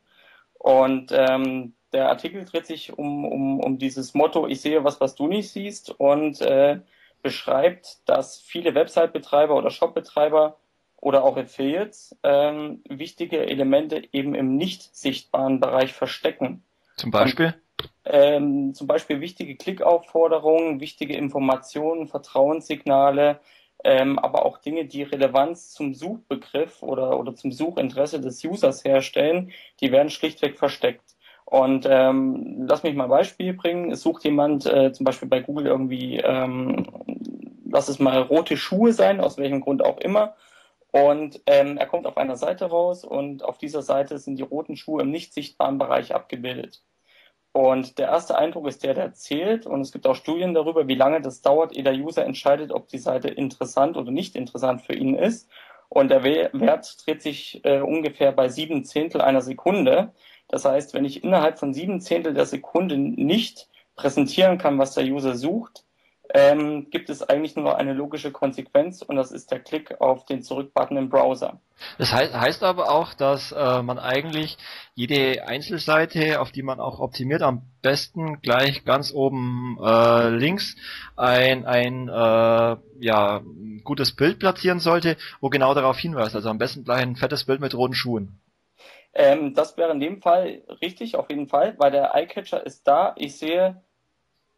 [0.54, 5.14] Und ähm, der Artikel dreht sich um, um, um dieses Motto, ich sehe was, was
[5.14, 5.90] du nicht siehst.
[5.90, 6.80] Und äh,
[7.22, 10.56] beschreibt, dass viele Website-Betreiber oder Shop-Betreiber
[10.96, 16.62] oder auch Affiliates ähm, wichtige Elemente eben im nicht sichtbaren Bereich verstecken.
[16.96, 17.46] Zum Beispiel?
[17.46, 23.40] Und, ähm, zum Beispiel wichtige Klickaufforderungen, wichtige Informationen, Vertrauenssignale,
[23.84, 29.52] ähm, aber auch Dinge, die Relevanz zum Suchbegriff oder, oder zum Suchinteresse des Users herstellen,
[29.80, 31.16] die werden schlichtweg versteckt.
[31.50, 33.90] Und ähm, lass mich mal ein Beispiel bringen.
[33.90, 36.86] Es sucht jemand äh, zum Beispiel bei Google irgendwie, ähm,
[37.68, 40.36] lass es mal rote Schuhe sein, aus welchem Grund auch immer.
[40.92, 44.76] Und ähm, er kommt auf einer Seite raus und auf dieser Seite sind die roten
[44.76, 46.82] Schuhe im nicht sichtbaren Bereich abgebildet.
[47.52, 49.66] Und der erste Eindruck ist der, der zählt.
[49.66, 52.86] Und es gibt auch Studien darüber, wie lange das dauert, ehe der User entscheidet, ob
[52.88, 55.50] die Seite interessant oder nicht interessant für ihn ist.
[55.88, 60.12] Und der Wert dreht sich äh, ungefähr bei sieben Zehntel einer Sekunde.
[60.50, 65.04] Das heißt, wenn ich innerhalb von sieben Zehntel der Sekunde nicht präsentieren kann, was der
[65.04, 65.84] User sucht,
[66.34, 70.42] ähm, gibt es eigentlich nur eine logische Konsequenz und das ist der Klick auf den
[70.42, 71.60] Zurück-Button im Browser.
[71.98, 74.58] Das heißt, heißt aber auch, dass äh, man eigentlich
[74.94, 80.76] jede Einzelseite, auf die man auch optimiert, am besten gleich ganz oben äh, links
[81.16, 83.40] ein, ein äh, ja,
[83.82, 86.34] gutes Bild platzieren sollte, wo genau darauf hinweist.
[86.34, 88.40] Also am besten gleich ein fettes Bild mit roten Schuhen.
[89.12, 93.14] Ähm, das wäre in dem Fall richtig, auf jeden Fall, weil der Eyecatcher ist da.
[93.16, 93.82] Ich sehe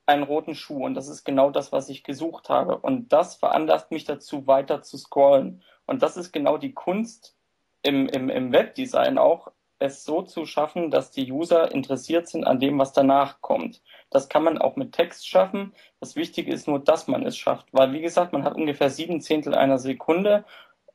[0.07, 2.79] einen roten Schuh und das ist genau das, was ich gesucht habe.
[2.79, 5.63] Und das veranlasst mich dazu, weiter zu scrollen.
[5.87, 7.37] Und das ist genau die Kunst
[7.83, 12.61] im, im, im Webdesign auch, es so zu schaffen, dass die User interessiert sind an
[12.61, 13.83] dem, was danach kommt.
[14.11, 15.73] Das kann man auch mit Text schaffen.
[15.99, 17.67] Das Wichtige ist nur, dass man es schafft.
[17.73, 20.45] Weil, wie gesagt, man hat ungefähr sieben Zehntel einer Sekunde,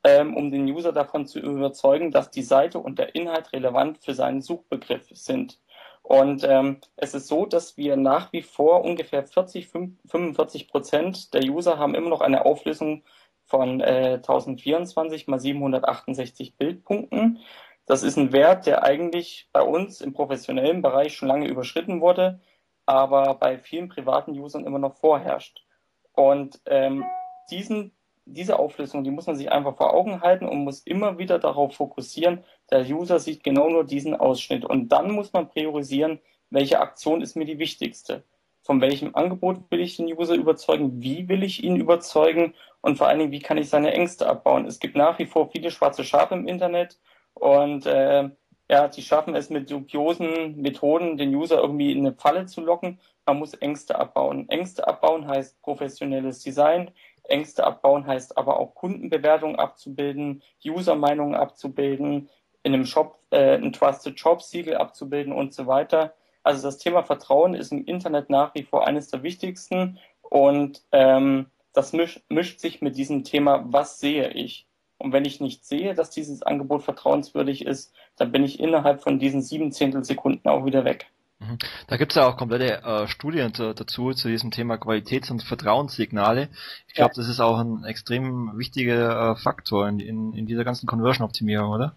[0.08, 4.14] ähm, um den User davon zu überzeugen, dass die Seite und der Inhalt relevant für
[4.14, 5.60] seinen Suchbegriff sind.
[6.02, 11.44] Und ähm, es ist so, dass wir nach wie vor ungefähr 40, 45 Prozent der
[11.44, 13.04] User haben immer noch eine Auflösung
[13.44, 17.40] von äh, 1024 mal 768 Bildpunkten.
[17.86, 22.40] Das ist ein Wert, der eigentlich bei uns im professionellen Bereich schon lange überschritten wurde,
[22.86, 25.66] aber bei vielen privaten Usern immer noch vorherrscht.
[26.14, 27.04] Und ähm,
[27.52, 27.97] diesen
[28.34, 31.76] diese Auflösung, die muss man sich einfach vor Augen halten und muss immer wieder darauf
[31.76, 34.66] fokussieren, der User sieht genau nur diesen Ausschnitt.
[34.66, 38.24] Und dann muss man priorisieren, welche Aktion ist mir die wichtigste.
[38.64, 41.02] Von welchem Angebot will ich den User überzeugen?
[41.02, 42.54] Wie will ich ihn überzeugen?
[42.82, 44.66] Und vor allen Dingen, wie kann ich seine Ängste abbauen?
[44.66, 47.00] Es gibt nach wie vor viele schwarze Schafe im Internet
[47.34, 48.30] und äh,
[48.70, 53.00] ja, die schaffen es mit dubiosen Methoden, den User irgendwie in eine Falle zu locken.
[53.26, 54.50] Man muss Ängste abbauen.
[54.50, 56.92] Ängste abbauen heißt professionelles Design.
[57.30, 62.30] Ängste abbauen heißt aber auch Kundenbewertungen abzubilden, User-Meinungen abzubilden,
[62.64, 66.14] in einem Shop äh, ein Trusted Shop Siegel abzubilden und so weiter.
[66.44, 71.48] Also das Thema Vertrauen ist im Internet nach wie vor eines der wichtigsten und ähm,
[71.74, 74.68] das misch, mischt sich mit diesem Thema, was sehe ich?
[74.98, 79.20] Und wenn ich nicht sehe, dass dieses Angebot vertrauenswürdig ist, dann bin ich innerhalb von
[79.20, 81.12] diesen sieben Zehntelsekunden auch wieder weg.
[81.40, 81.58] Mhm.
[81.88, 85.44] Da gibt es ja auch komplette äh, Studien zu, dazu, zu diesem Thema Qualitäts- und
[85.44, 86.50] Vertrauenssignale.
[86.88, 87.22] Ich glaube, ja.
[87.22, 91.94] das ist auch ein extrem wichtiger äh, Faktor in, in, in dieser ganzen Conversion-Optimierung, oder?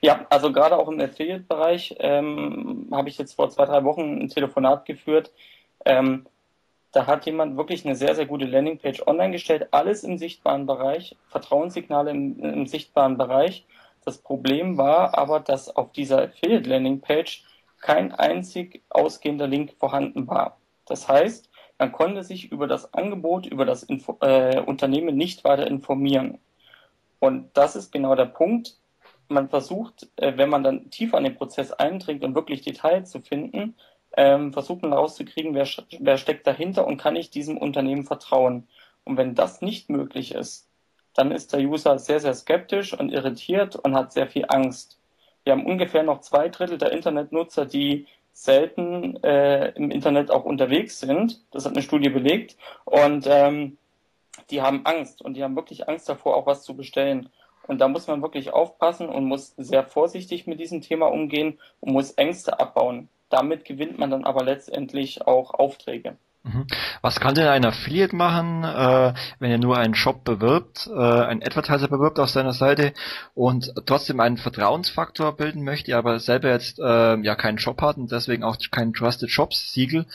[0.00, 4.28] Ja, also gerade auch im Affiliate-Bereich ähm, habe ich jetzt vor zwei, drei Wochen ein
[4.28, 5.30] Telefonat geführt.
[5.84, 6.26] Ähm,
[6.90, 11.16] da hat jemand wirklich eine sehr, sehr gute Landingpage online gestellt, alles im sichtbaren Bereich,
[11.28, 13.66] Vertrauenssignale im, im sichtbaren Bereich.
[14.04, 17.44] Das Problem war aber, dass auf dieser Affiliate-Landingpage
[17.84, 20.56] kein einzig ausgehender Link vorhanden war.
[20.86, 25.66] Das heißt, man konnte sich über das Angebot, über das Info äh, Unternehmen nicht weiter
[25.66, 26.38] informieren.
[27.18, 28.78] Und das ist genau der Punkt.
[29.28, 33.20] Man versucht, äh, wenn man dann tiefer an den Prozess eindringt und wirklich Details zu
[33.20, 33.74] finden,
[34.16, 38.66] ähm, versucht man herauszukriegen, wer, wer steckt dahinter und kann ich diesem Unternehmen vertrauen.
[39.04, 40.70] Und wenn das nicht möglich ist,
[41.12, 44.98] dann ist der User sehr, sehr skeptisch und irritiert und hat sehr viel Angst.
[45.44, 51.00] Wir haben ungefähr noch zwei Drittel der Internetnutzer, die selten äh, im Internet auch unterwegs
[51.00, 51.42] sind.
[51.50, 52.56] Das hat eine Studie belegt.
[52.84, 53.78] Und ähm,
[54.50, 57.28] die haben Angst und die haben wirklich Angst davor, auch was zu bestellen.
[57.66, 61.92] Und da muss man wirklich aufpassen und muss sehr vorsichtig mit diesem Thema umgehen und
[61.92, 63.08] muss Ängste abbauen.
[63.28, 66.16] Damit gewinnt man dann aber letztendlich auch Aufträge.
[66.44, 66.66] Mhm.
[67.00, 71.42] Was kann denn ein Affiliate machen, äh, wenn er nur einen Shop bewirbt, äh, einen
[71.42, 72.92] Advertiser bewirbt auf seiner Seite
[73.32, 78.12] und trotzdem einen Vertrauensfaktor bilden möchte, aber selber jetzt äh, ja keinen Shop hat und
[78.12, 80.06] deswegen auch kein Trusted Shops Siegel,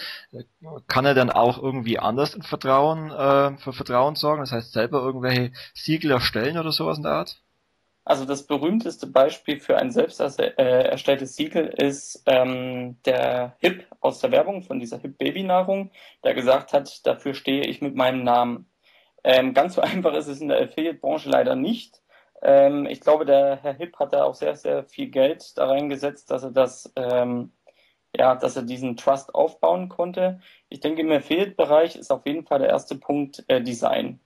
[0.87, 5.01] kann er dann auch irgendwie anders in Vertrauen äh, für Vertrauen sorgen, das heißt selber
[5.01, 7.41] irgendwelche Siegel erstellen oder sowas in der Art?
[8.09, 14.31] Also das berühmteste Beispiel für ein selbst erstelltes Siegel ist ähm, der HIP aus der
[14.31, 15.91] Werbung von dieser HIP Babynahrung,
[16.23, 18.65] der gesagt hat, dafür stehe ich mit meinem Namen.
[19.23, 22.01] Ähm, ganz so einfach ist es in der Affiliate-Branche leider nicht.
[22.41, 26.31] Ähm, ich glaube, der Herr Hip hat da auch sehr, sehr viel Geld da reingesetzt,
[26.31, 27.51] dass er das, ähm,
[28.17, 30.39] ja, dass er diesen Trust aufbauen konnte.
[30.69, 34.19] Ich denke, im Affiliate-Bereich ist auf jeden Fall der erste Punkt äh, Design.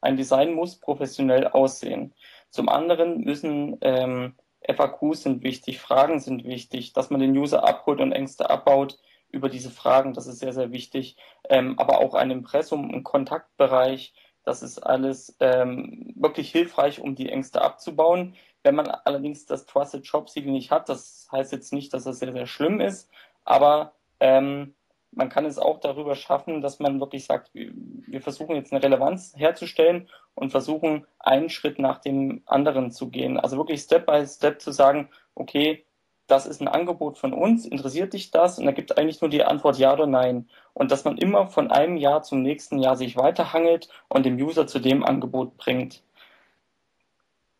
[0.00, 2.14] Ein Design muss professionell aussehen.
[2.50, 4.34] Zum anderen müssen ähm,
[4.66, 8.98] FAQs sind wichtig, Fragen sind wichtig, dass man den User abholt und Ängste abbaut
[9.30, 11.16] über diese Fragen, das ist sehr, sehr wichtig.
[11.48, 14.14] Ähm, aber auch ein Impressum, ein Kontaktbereich,
[14.44, 18.34] das ist alles ähm, wirklich hilfreich, um die Ängste abzubauen.
[18.62, 22.18] Wenn man allerdings das Trusted Shop Siegel nicht hat, das heißt jetzt nicht, dass das
[22.18, 23.10] sehr, sehr schlimm ist,
[23.44, 24.74] aber ähm,
[25.12, 29.34] man kann es auch darüber schaffen, dass man wirklich sagt, wir versuchen jetzt eine Relevanz
[29.36, 33.38] herzustellen und versuchen einen Schritt nach dem anderen zu gehen.
[33.38, 35.84] Also wirklich Step by Step zu sagen, okay,
[36.28, 38.58] das ist ein Angebot von uns, interessiert dich das?
[38.58, 40.48] Und da gibt es eigentlich nur die Antwort ja oder nein.
[40.74, 44.66] Und dass man immer von einem Jahr zum nächsten Jahr sich weiterhangelt und dem User
[44.66, 46.02] zu dem Angebot bringt.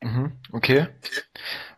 [0.01, 0.87] Mhm, okay.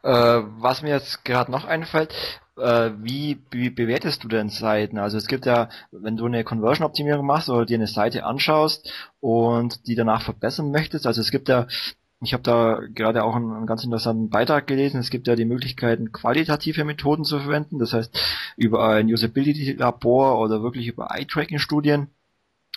[0.02, 2.12] Äh, was mir jetzt gerade noch einfällt,
[2.60, 4.98] äh, wie, wie bewertest du denn Seiten?
[4.98, 9.86] Also es gibt ja, wenn du eine Conversion-Optimierung machst oder dir eine Seite anschaust und
[9.86, 11.66] die danach verbessern möchtest, also es gibt ja
[12.22, 15.00] ich habe da gerade auch einen, einen, ganz interessanten Beitrag gelesen.
[15.00, 18.14] Es gibt ja die Möglichkeiten, qualitative Methoden zu verwenden, das heißt
[18.56, 22.08] über ein Usability-Labor oder wirklich über Eye-Tracking-Studien.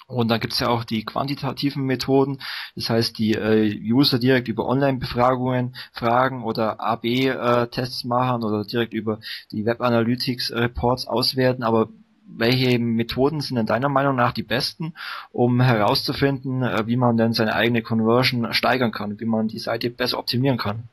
[0.07, 2.39] Und dann gibt's ja auch die quantitativen Methoden,
[2.75, 8.93] das heißt die äh, User direkt über Online-Befragungen fragen oder AB-Tests äh, machen oder direkt
[8.93, 9.19] über
[9.51, 11.89] die Web Analytics Reports auswerten, aber
[12.25, 14.93] welche Methoden sind in deiner Meinung nach die besten,
[15.31, 19.89] um herauszufinden, äh, wie man denn seine eigene Conversion steigern kann, wie man die Seite
[19.89, 20.89] besser optimieren kann?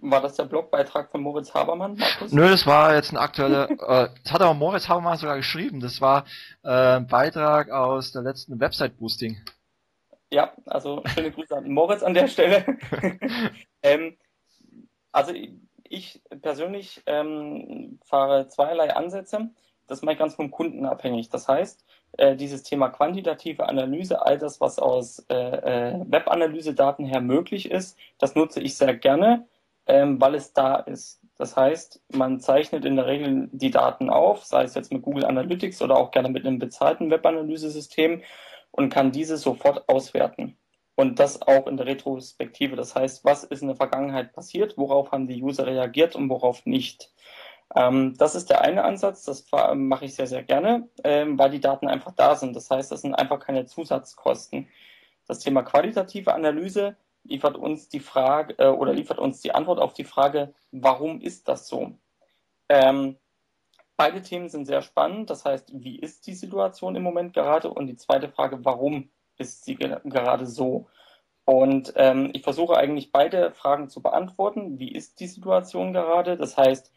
[0.00, 2.32] War das der Blogbeitrag von Moritz Habermann, Markus?
[2.32, 5.80] Nö, das war jetzt ein aktueller, äh, das hat aber Moritz Habermann sogar geschrieben.
[5.80, 6.24] Das war
[6.62, 9.38] äh, ein Beitrag aus der letzten Website-Boosting.
[10.30, 12.64] Ja, also schöne Grüße an Moritz an der Stelle.
[13.82, 14.16] ähm,
[15.10, 15.32] also
[15.84, 19.50] ich persönlich ähm, fahre zweierlei Ansätze
[19.88, 21.30] das mache ich ganz vom Kunden abhängig.
[21.30, 21.84] Das heißt,
[22.18, 27.98] äh, dieses Thema quantitative Analyse, all das, was aus äh, äh, Web-Analyse-Daten her möglich ist,
[28.18, 29.48] das nutze ich sehr gerne,
[29.88, 31.20] ähm, weil es da ist.
[31.36, 35.24] Das heißt, man zeichnet in der Regel die Daten auf, sei es jetzt mit Google
[35.24, 38.22] Analytics oder auch gerne mit einem bezahlten Web-Analyse-System
[38.70, 40.56] und kann diese sofort auswerten.
[40.94, 42.74] Und das auch in der Retrospektive.
[42.74, 46.66] Das heißt, was ist in der Vergangenheit passiert, worauf haben die User reagiert und worauf
[46.66, 47.12] nicht.
[47.74, 51.60] Ähm, das ist der eine Ansatz, das mache ich sehr, sehr gerne, ähm, weil die
[51.60, 52.56] Daten einfach da sind.
[52.56, 54.68] Das heißt, das sind einfach keine Zusatzkosten.
[55.26, 56.96] Das Thema qualitative Analyse
[57.28, 61.48] liefert uns die Frage äh, oder liefert uns die Antwort auf die Frage, warum ist
[61.48, 61.92] das so?
[62.68, 63.16] Ähm,
[63.96, 65.30] beide Themen sind sehr spannend.
[65.30, 67.70] Das heißt, wie ist die Situation im Moment gerade?
[67.70, 70.88] Und die zweite Frage, warum ist sie ge gerade so?
[71.44, 74.78] Und ähm, ich versuche eigentlich beide Fragen zu beantworten.
[74.78, 76.36] Wie ist die Situation gerade?
[76.36, 76.92] Das heißt,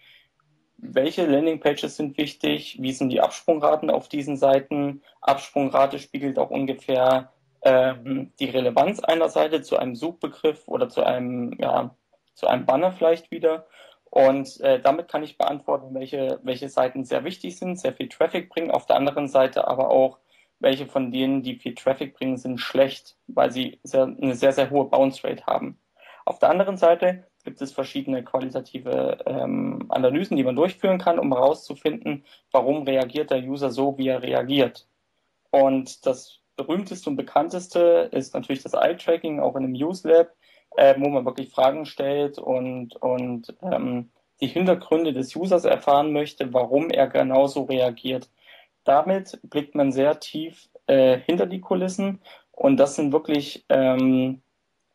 [0.78, 5.04] welche Landingpages sind wichtig, wie sind die Absprungraten auf diesen Seiten.
[5.22, 7.32] Absprungrate spiegelt auch ungefähr
[7.64, 11.96] ähm, die Relevanz einer Seite zu einem Suchbegriff oder zu einem, ja,
[12.34, 13.68] zu einem Banner vielleicht wieder.
[14.06, 18.50] Und äh, damit kann ich beantworten, welche, welche Seiten sehr wichtig sind, sehr viel Traffic
[18.50, 18.72] bringen.
[18.72, 20.20] Auf der anderen Seite aber auch,
[20.60, 24.70] welche von denen, die viel Traffic bringen, sind schlecht, weil sie sehr, eine sehr, sehr
[24.70, 25.80] hohe Bounce Rate haben.
[26.26, 31.34] Auf der anderen Seite gibt es verschiedene qualitative ähm, Analysen, die man durchführen kann, um
[31.34, 34.88] herauszufinden, warum reagiert der User so, wie er reagiert.
[35.52, 40.34] Und das berühmteste und bekannteste ist natürlich das Eye-Tracking, auch in einem Use Lab,
[40.78, 44.10] äh, wo man wirklich Fragen stellt und, und ähm,
[44.42, 48.30] die Hintergründe des Users erfahren möchte, warum er genauso reagiert.
[48.84, 52.20] Damit blickt man sehr tief äh, hinter die Kulissen
[52.52, 54.42] und das sind wirklich ähm,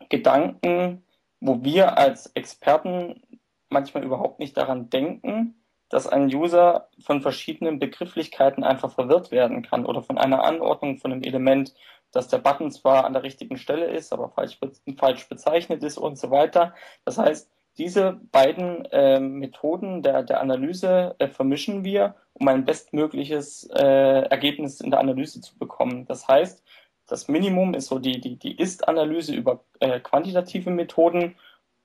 [0.09, 1.05] Gedanken,
[1.41, 3.23] wo wir als Experten
[3.69, 5.55] manchmal überhaupt nicht daran denken,
[5.89, 11.13] dass ein User von verschiedenen Begrifflichkeiten einfach verwirrt werden kann oder von einer Anordnung von
[11.13, 11.75] einem Element,
[12.13, 14.59] dass der Button zwar an der richtigen Stelle ist, aber falsch,
[14.99, 16.75] falsch bezeichnet ist und so weiter.
[17.05, 23.69] Das heißt, diese beiden äh, Methoden der, der Analyse äh, vermischen wir, um ein bestmögliches
[23.75, 26.07] äh, Ergebnis in der Analyse zu bekommen.
[26.07, 26.65] Das heißt,
[27.07, 31.37] das Minimum ist so die, die, die Ist-Analyse über äh, quantitative Methoden.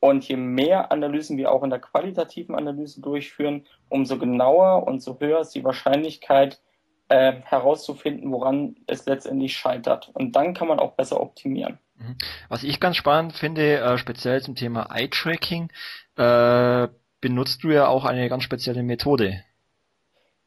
[0.02, 5.20] Und je mehr Analysen wir auch in der qualitativen Analyse durchführen, umso genauer und so
[5.20, 6.60] höher ist die Wahrscheinlichkeit,
[7.08, 10.10] äh, herauszufinden, woran es letztendlich scheitert.
[10.14, 11.78] Und dann kann man auch besser optimieren.
[11.98, 12.16] Mhm.
[12.50, 15.72] Was ich ganz spannend finde, äh, speziell zum Thema Eye-Tracking,
[16.18, 16.88] äh,
[17.20, 19.44] benutzt du ja auch eine ganz spezielle Methode.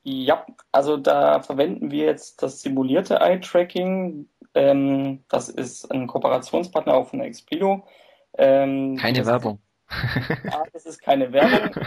[0.02, 4.28] Ja, also da verwenden wir jetzt das simulierte Eye-Tracking.
[4.54, 7.86] Ähm, das ist ein Kooperationspartner auch von Expedo.
[8.36, 9.60] Ähm, keine Werbung.
[9.90, 11.74] ja, das ist keine Werbung.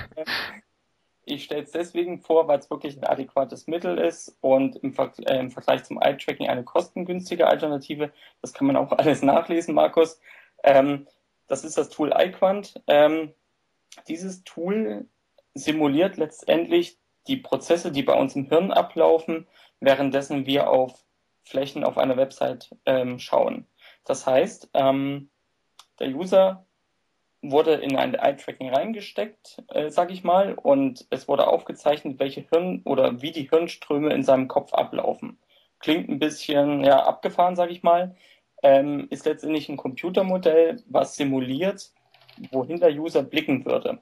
[1.29, 5.11] Ich stelle es deswegen vor, weil es wirklich ein adäquates Mittel ist und im, Ver
[5.25, 8.13] äh, im Vergleich zum Eye-Tracking eine kostengünstige Alternative.
[8.41, 10.21] Das kann man auch alles nachlesen, Markus.
[10.63, 11.05] Ähm,
[11.47, 12.81] das ist das Tool iQuant.
[12.87, 13.33] Ähm,
[14.07, 15.05] dieses Tool
[15.53, 16.97] simuliert letztendlich
[17.27, 19.47] die Prozesse, die bei uns im Hirn ablaufen,
[19.81, 21.03] währenddessen wir auf
[21.43, 23.67] Flächen auf einer Website ähm, schauen.
[24.05, 25.29] Das heißt, ähm,
[25.99, 26.65] der User
[27.41, 32.81] wurde in ein Eye-Tracking reingesteckt, äh, sage ich mal, und es wurde aufgezeichnet, welche Hirn
[32.83, 35.37] oder wie die Hirnströme in seinem Kopf ablaufen.
[35.79, 38.15] Klingt ein bisschen ja, abgefahren, sage ich mal,
[38.63, 41.91] ähm, ist letztendlich ein Computermodell, was simuliert,
[42.51, 43.99] wohin der User blicken würde.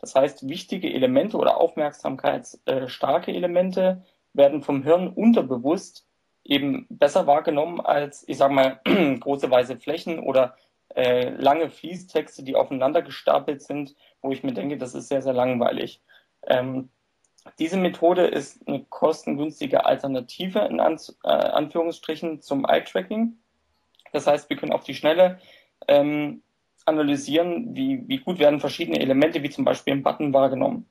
[0.00, 6.06] Das heißt, wichtige Elemente oder aufmerksamkeitsstarke Elemente werden vom Hirn unterbewusst
[6.44, 8.80] eben besser wahrgenommen als, ich sage mal,
[9.20, 10.56] große weiße Flächen oder
[10.94, 15.32] äh, lange Fließtexte, die aufeinander gestapelt sind, wo ich mir denke, das ist sehr, sehr
[15.32, 16.02] langweilig.
[16.46, 16.90] Ähm,
[17.58, 23.36] diese Methode ist eine kostengünstige Alternative in An äh, Anführungsstrichen zum Eye-Tracking.
[24.12, 25.38] Das heißt, wir können auf die Schnelle
[25.88, 26.42] ähm,
[26.84, 30.88] analysieren, wie, wie gut werden verschiedene Elemente, wie zum Beispiel ein Button, wahrgenommen.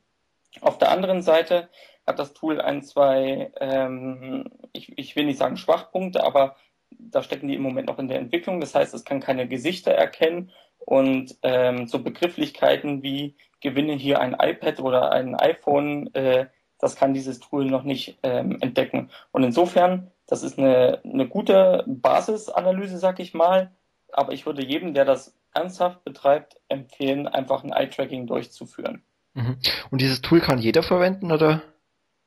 [0.60, 1.70] Auf der anderen Seite
[2.06, 6.56] hat das Tool ein, zwei, ähm, ich, ich will nicht sagen Schwachpunkte, aber
[6.98, 8.60] da stecken die im Moment noch in der Entwicklung.
[8.60, 14.36] Das heißt, es kann keine Gesichter erkennen und ähm, so Begrifflichkeiten wie gewinne hier ein
[14.40, 16.48] iPad oder ein iPhone, äh,
[16.80, 19.12] das kann dieses Tool noch nicht ähm, entdecken.
[19.32, 23.72] Und insofern, das ist eine, eine gute Basisanalyse, sag ich mal.
[24.12, 29.04] Aber ich würde jedem, der das ernsthaft betreibt, empfehlen, einfach ein Eye-Tracking durchzuführen.
[29.34, 29.58] Mhm.
[29.92, 31.62] Und dieses Tool kann jeder verwenden, oder?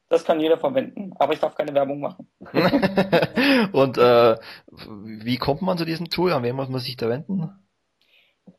[0.08, 2.28] Das kann jeder verwenden, aber ich darf keine Werbung machen.
[3.72, 4.36] Und äh,
[4.70, 6.32] wie kommt man zu diesem Tool?
[6.32, 7.50] An wen muss man sich da wenden?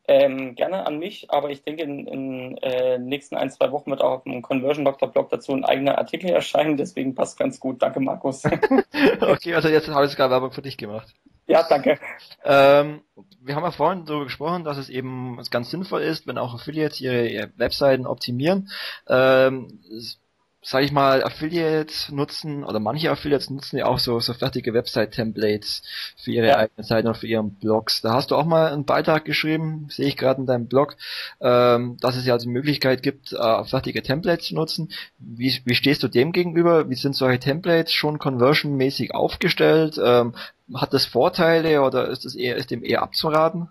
[0.08, 4.02] Ähm, gerne an mich, aber ich denke, in den äh, nächsten ein, zwei Wochen wird
[4.02, 7.82] auch auf dem Conversion Doctor Blog dazu ein eigener Artikel erscheinen, deswegen passt ganz gut.
[7.82, 8.44] Danke, Markus.
[9.20, 11.12] okay, also jetzt habe ich sogar Werbung für dich gemacht.
[11.48, 11.98] Ja, danke.
[12.44, 13.02] Ähm,
[13.40, 17.00] wir haben ja vorhin darüber gesprochen, dass es eben ganz sinnvoll ist, wenn auch Affiliates
[17.00, 18.68] ihre, ihre Webseiten optimieren.
[19.08, 19.80] Ähm,
[20.66, 25.84] sage ich mal, Affiliates nutzen oder manche Affiliates nutzen ja auch so, so fertige Website-Templates
[26.16, 26.56] für ihre ja.
[26.56, 28.00] eigenen Seiten und für ihren Blogs.
[28.00, 30.96] Da hast du auch mal einen Beitrag geschrieben, sehe ich gerade in deinem Blog,
[31.40, 34.90] ähm, dass es ja die Möglichkeit gibt, äh, fertige Templates zu nutzen.
[35.20, 36.90] Wie, wie stehst du dem gegenüber?
[36.90, 40.00] Wie sind solche Templates schon conversion-mäßig aufgestellt?
[40.04, 40.34] Ähm,
[40.74, 43.70] hat das Vorteile oder ist es eher, ist dem eher abzuraten?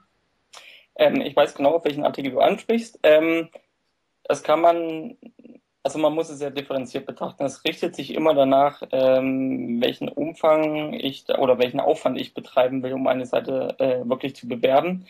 [0.96, 3.00] Ähm, ich weiß genau, auf welchen Artikel du ansprichst.
[3.04, 3.50] Ähm,
[4.24, 5.18] das kann man
[5.86, 7.46] also man muss es sehr differenziert betrachten.
[7.46, 12.94] Es richtet sich immer danach, ähm, welchen Umfang ich oder welchen Aufwand ich betreiben will,
[12.94, 15.06] um eine Seite äh, wirklich zu bewerben.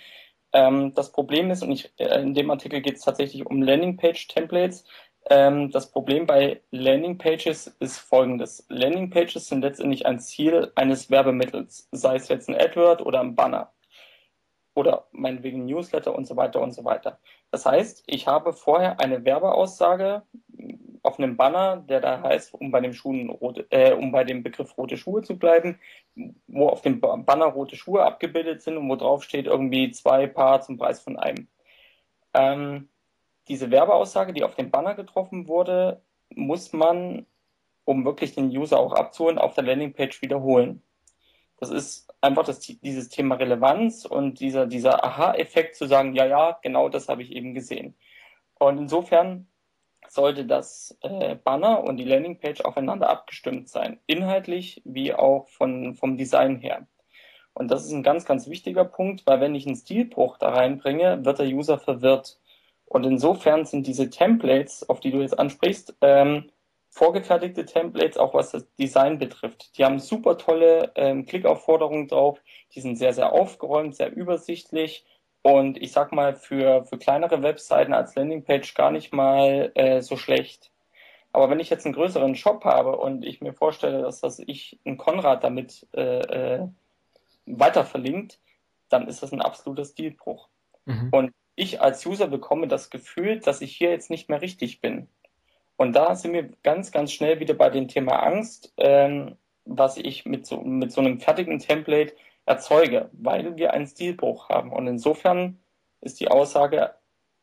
[0.51, 4.83] Ähm, das Problem ist, und ich, äh, in dem Artikel geht es tatsächlich um Landingpage-Templates.
[5.29, 8.65] Ähm, das Problem bei Landingpages ist folgendes.
[8.67, 13.71] Landingpages sind letztendlich ein Ziel eines Werbemittels, sei es jetzt ein AdWord oder ein Banner
[14.75, 17.19] oder meinetwegen Newsletter und so weiter und so weiter.
[17.49, 20.23] Das heißt, ich habe vorher eine Werbeaussage
[21.01, 24.43] auf einem Banner, der da heißt, um bei dem Schuhen rote, äh, um bei dem
[24.43, 25.79] Begriff rote Schuhe zu bleiben,
[26.47, 30.61] wo auf dem Banner rote Schuhe abgebildet sind und wo drauf steht irgendwie zwei Paar
[30.61, 31.47] zum Preis von einem.
[32.33, 32.89] Ähm,
[33.47, 36.01] diese Werbeaussage, die auf dem Banner getroffen wurde,
[36.33, 37.25] muss man,
[37.85, 40.81] um wirklich den User auch abzuholen, auf der Landingpage wiederholen.
[41.57, 46.59] Das ist einfach das, dieses Thema Relevanz und dieser, dieser Aha-Effekt zu sagen, ja, ja,
[46.61, 47.95] genau das habe ich eben gesehen.
[48.59, 49.47] Und insofern
[50.07, 56.17] sollte das äh, Banner und die Landingpage aufeinander abgestimmt sein, inhaltlich wie auch von, vom
[56.17, 56.87] Design her.
[57.53, 61.23] Und das ist ein ganz, ganz wichtiger Punkt, weil wenn ich einen Stilbruch da reinbringe,
[61.23, 62.39] wird der User verwirrt.
[62.85, 66.51] Und insofern sind diese Templates, auf die du jetzt ansprichst, ähm,
[66.95, 69.77] vorgefertigte Templates, auch was das Design betrifft.
[69.77, 72.39] Die haben super tolle ähm, Klickaufforderungen drauf,
[72.73, 75.05] die sind sehr, sehr aufgeräumt, sehr übersichtlich
[75.41, 80.15] und ich sag mal für, für kleinere Webseiten als Landingpage gar nicht mal äh, so
[80.15, 80.71] schlecht.
[81.33, 84.79] Aber wenn ich jetzt einen größeren Shop habe und ich mir vorstelle, dass das ich
[84.85, 86.67] ein Konrad damit äh, äh,
[87.45, 88.39] weiter verlinkt,
[88.87, 90.47] dann ist das ein absoluter Stilbruch.
[90.85, 91.09] Mhm.
[91.11, 95.09] Und ich als User bekomme das Gefühl, dass ich hier jetzt nicht mehr richtig bin.
[95.77, 99.35] Und da sind wir ganz, ganz schnell wieder bei dem Thema Angst, ähm,
[99.65, 102.13] was ich mit so, mit so einem fertigen Template
[102.45, 104.71] erzeuge, weil wir einen Stilbruch haben.
[104.71, 105.59] Und insofern
[106.01, 106.91] ist die Aussage,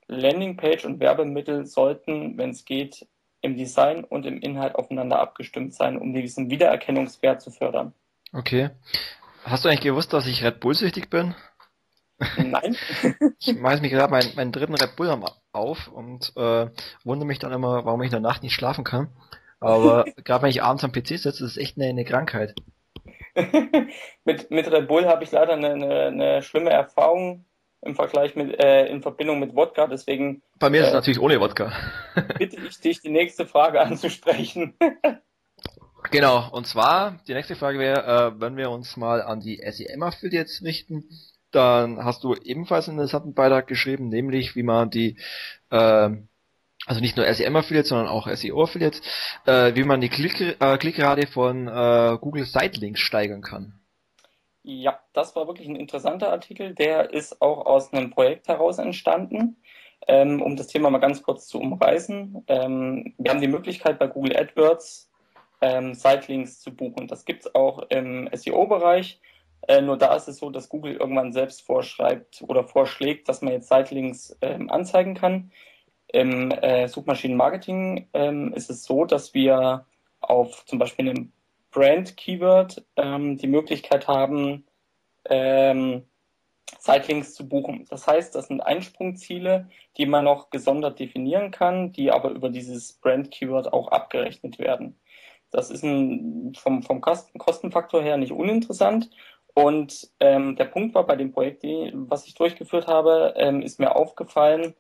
[0.07, 3.07] Landingpage und Werbemittel sollten, wenn es geht,
[3.41, 7.93] im Design und im Inhalt aufeinander abgestimmt sein, um diesen Wiedererkennungswert zu fördern.
[8.33, 8.71] Okay.
[9.45, 11.35] Hast du eigentlich gewusst, dass ich Red Bull süchtig bin?
[12.37, 12.77] Nein.
[13.39, 15.15] ich mache mir gerade meinen, meinen dritten Red Bull
[15.53, 16.71] auf und äh,
[17.05, 19.09] wundere mich dann immer, warum ich in der Nacht nicht schlafen kann.
[19.61, 22.55] Aber gerade wenn ich abends am PC sitze, ist es echt eine, eine Krankheit.
[24.25, 27.47] mit, mit Red Bull habe ich leider eine, eine, eine, schlimme Erfahrung
[27.81, 30.43] im Vergleich mit, äh, in Verbindung mit Wodka, deswegen.
[30.59, 31.73] Bei mir ist es äh, natürlich ohne Wodka.
[32.39, 34.77] bitte ich dich, die nächste Frage anzusprechen.
[36.11, 40.63] genau, und zwar, die nächste Frage wäre, äh, wenn wir uns mal an die SEM-Affiliates
[40.63, 41.09] richten,
[41.53, 45.19] dann hast du ebenfalls einen interessanten Beitrag geschrieben, nämlich wie man die
[45.71, 46.11] äh,
[46.87, 49.03] also nicht nur SEM-Affiliates, sondern auch SEO-Affiliates,
[49.47, 53.79] äh, wie man die Klick, äh, Klickrate von äh, Google Sitelinks steigern kann.
[54.65, 56.75] Ja, das war wirklich ein interessanter Artikel.
[56.75, 59.57] Der ist auch aus einem Projekt heraus entstanden.
[60.09, 62.45] ähm, um das Thema mal ganz kurz zu umreißen.
[62.49, 65.11] Ähm, wir haben die Möglichkeit bei Google AdWords
[65.61, 67.07] ähm, Sitelinks zu buchen.
[67.07, 69.21] Das gibt es auch im SEO-Bereich.
[69.69, 73.53] Äh, nur da ist es so, dass Google irgendwann selbst vorschreibt oder vorschlägt, dass man
[73.53, 75.53] jetzt Sitelinks ähm, anzeigen kann.
[76.09, 79.87] Im äh, Suchmaschinenmarketing ähm, ist es so, dass wir
[80.21, 81.33] auf zum Beispiel einem
[81.71, 84.67] Brand-Keyword ähm, die Möglichkeit haben,
[85.25, 86.05] ähm,
[86.79, 87.87] Sitelinks zu buchen.
[87.89, 92.95] Das heißt, das sind Einsprungziele, die man noch gesondert definieren kann, die aber über dieses
[92.95, 94.99] Brand-Keyword auch abgerechnet werden.
[95.51, 99.11] Das ist ein, vom, vom Kostenfaktor her nicht uninteressant.
[99.55, 103.95] Und ähm, der Punkt war bei dem Projekt, was ich durchgeführt habe, ähm, ist mir
[103.95, 104.75] aufgefallen,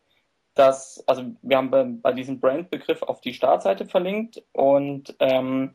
[0.55, 5.75] dass, also wir haben bei, bei diesem Brand-Begriff auf die Startseite verlinkt und ähm,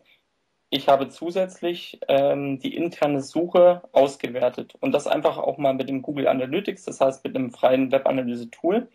[0.70, 6.02] ich habe zusätzlich ähm, die interne Suche ausgewertet und das einfach auch mal mit dem
[6.02, 8.90] Google Analytics, das heißt mit einem freien Webanalyse-Tool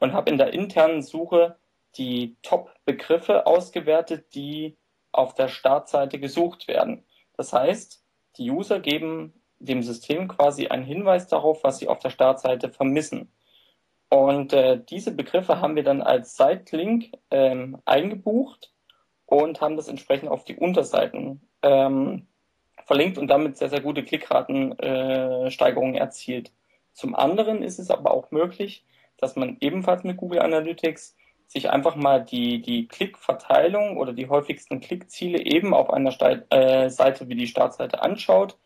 [0.00, 1.56] und habe in der internen Suche
[1.96, 4.76] die Top-Begriffe ausgewertet, die
[5.12, 7.04] auf der Startseite gesucht werden.
[7.36, 8.04] Das heißt,
[8.38, 13.32] die User geben dem System quasi einen Hinweis darauf, was sie auf der Startseite vermissen.
[14.08, 18.72] Und äh, diese Begriffe haben wir dann als Site-Link ähm, eingebucht
[19.26, 22.26] und haben das entsprechend auf die Unterseiten ähm,
[22.86, 26.52] verlinkt und damit sehr, sehr gute Klickratensteigerungen äh, erzielt.
[26.92, 28.84] Zum anderen ist es aber auch möglich,
[29.18, 31.14] dass man ebenfalls mit Google Analytics
[31.48, 36.90] sich einfach mal die, die Klickverteilung oder die häufigsten Klickziele eben auf einer Ste äh,
[36.90, 38.58] Seite wie die Startseite anschaut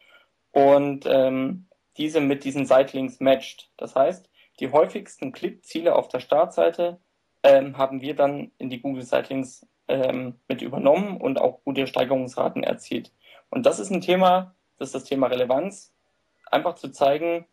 [0.50, 3.70] und ähm, diese mit diesen Sitelinks matcht.
[3.76, 4.28] Das heißt,
[4.58, 6.98] die häufigsten Klickziele auf der Startseite
[7.44, 12.64] ähm, haben wir dann in die Google Sitelinks ähm, mit übernommen und auch gute Steigerungsraten
[12.64, 13.12] erzielt.
[13.48, 15.94] Und das ist ein Thema, das ist das Thema Relevanz.
[16.50, 17.46] Einfach zu zeigen,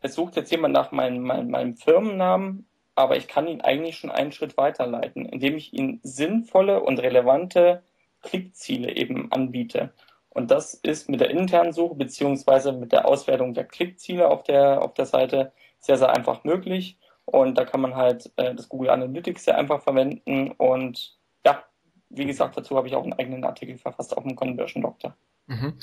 [0.00, 4.10] es sucht jetzt jemand nach meinem, meinem, meinem Firmennamen, aber ich kann ihn eigentlich schon
[4.10, 7.82] einen Schritt weiterleiten, indem ich ihm sinnvolle und relevante
[8.22, 9.92] Klickziele eben anbiete.
[10.30, 14.82] Und das ist mit der internen Suche beziehungsweise mit der Auswertung der Klickziele auf der,
[14.82, 16.98] auf der Seite sehr, sehr einfach möglich.
[17.24, 21.16] Und da kann man halt äh, das Google Analytics sehr einfach verwenden und
[21.46, 21.64] ja,
[22.10, 25.16] wie gesagt, dazu habe ich auch einen eigenen Artikel verfasst auf dem Conversion Doctor.
[25.46, 25.74] Mhm.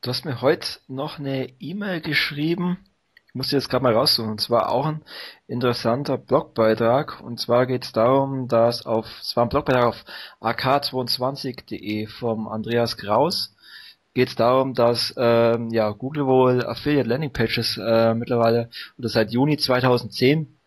[0.00, 2.78] Du hast mir heute noch eine E-Mail geschrieben.
[3.30, 4.32] Ich muss jetzt gerade mal raussuchen.
[4.32, 5.02] Und zwar auch ein
[5.46, 7.20] interessanter Blogbeitrag.
[7.20, 10.04] Und zwar geht es darum, dass auf, es war ein Blogbeitrag auf
[10.40, 13.54] ak22.de vom Andreas Kraus.
[14.14, 19.30] Geht es darum, dass ähm, ja, Google wohl Affiliate Landing Pages äh, mittlerweile oder seit
[19.30, 20.58] Juni 2010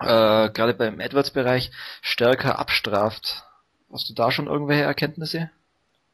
[0.00, 1.70] äh, gerade beim AdWords-Bereich
[2.00, 3.44] stärker abstraft.
[3.92, 5.50] Hast du da schon irgendwelche Erkenntnisse?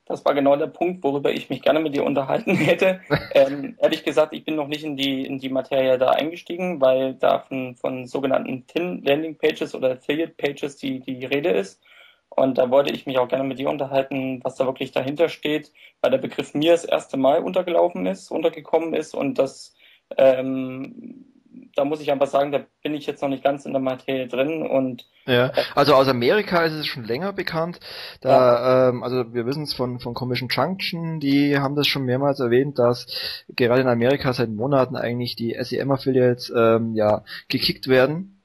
[0.07, 3.01] Das war genau der Punkt, worüber ich mich gerne mit dir unterhalten hätte.
[3.35, 7.15] ähm, ehrlich gesagt, ich bin noch nicht in die, in die Materie da eingestiegen, weil
[7.15, 11.83] da von, von sogenannten Tin Landing Pages oder Affiliate Pages die, die Rede ist.
[12.29, 15.73] Und da wollte ich mich auch gerne mit dir unterhalten, was da wirklich dahinter steht,
[16.01, 19.75] weil der Begriff mir das erste Mal untergelaufen ist, untergekommen ist und das
[20.17, 21.36] ähm,
[21.75, 24.27] da muss ich einfach sagen, da bin ich jetzt noch nicht ganz in der Materie
[24.27, 27.81] drin und ja, also aus Amerika ist es schon länger bekannt.
[28.21, 28.89] Da, ja.
[28.89, 32.79] ähm, also wir wissen es von von Commission Junction, die haben das schon mehrmals erwähnt,
[32.79, 33.07] dass
[33.49, 38.37] gerade in Amerika seit Monaten eigentlich die SEM Affiliates ähm, ja gekickt werden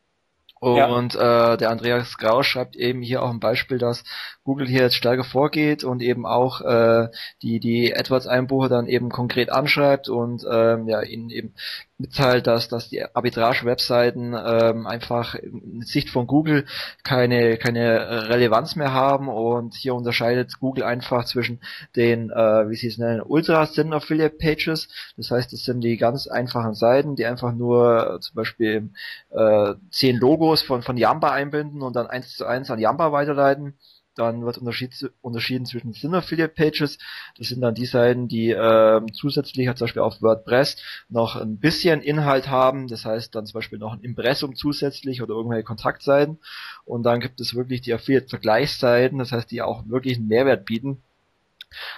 [0.61, 1.53] und ja.
[1.53, 4.03] äh, der Andreas Grau schreibt eben hier auch ein Beispiel, dass
[4.43, 7.07] Google hier jetzt stärker vorgeht und eben auch äh,
[7.41, 11.55] die die AdWords-Einbuche dann eben konkret anschreibt und ähm, ja ihnen eben
[12.01, 16.65] mitteilt, dass dass die Arbitrage-Webseiten ähm, einfach in Sicht von Google
[17.03, 19.29] keine keine Relevanz mehr haben.
[19.29, 21.59] Und hier unterscheidet Google einfach zwischen
[21.95, 24.87] den äh, wie sie es nennen Ultra Thin Affiliate Pages,
[25.17, 28.89] das heißt, das sind die ganz einfachen Seiten, die einfach nur äh, zum Beispiel
[29.31, 33.75] äh, zehn Logos von von Yamba einbinden und dann eins zu eins an Yamba weiterleiten
[34.21, 36.97] dann wird unterschieden zwischen Thin Affiliate Pages.
[37.37, 40.77] Das sind dann die Seiten, die äh, zusätzlich zum Beispiel auf WordPress
[41.09, 42.87] noch ein bisschen Inhalt haben.
[42.87, 46.39] Das heißt dann zum Beispiel noch ein Impressum zusätzlich oder irgendwelche Kontaktseiten.
[46.85, 50.65] Und dann gibt es wirklich die Affiliate Vergleichsseiten, das heißt, die auch wirklich einen Mehrwert
[50.65, 51.01] bieten.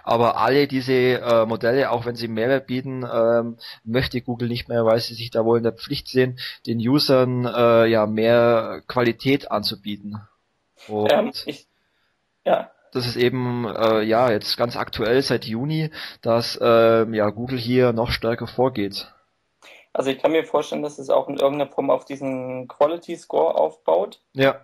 [0.04, 4.86] Aber alle diese äh, Modelle, auch wenn sie Mehrwert bieten, ähm, möchte Google nicht mehr,
[4.86, 9.50] weil sie sich da wohl in der Pflicht sehen, den Usern äh, ja mehr Qualität
[9.50, 10.22] anzubieten.
[10.88, 11.68] Ähm, ich,
[12.46, 12.72] ja.
[12.92, 15.90] Das ist eben äh, ja jetzt ganz aktuell seit Juni,
[16.22, 19.12] dass äh, ja Google hier noch stärker vorgeht.
[19.94, 23.56] Also ich kann mir vorstellen, dass es auch in irgendeiner Form auf diesen Quality Score
[23.56, 24.22] aufbaut.
[24.34, 24.62] Ja.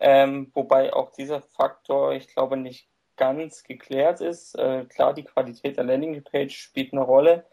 [0.00, 4.56] Ähm, wobei auch dieser Faktor, ich glaube, nicht ganz geklärt ist.
[4.56, 7.44] Äh, klar, die Qualität der Landingpage spielt eine Rolle.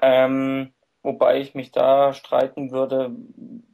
[0.00, 0.72] Ähm,
[1.02, 3.14] wobei ich mich da streiten würde,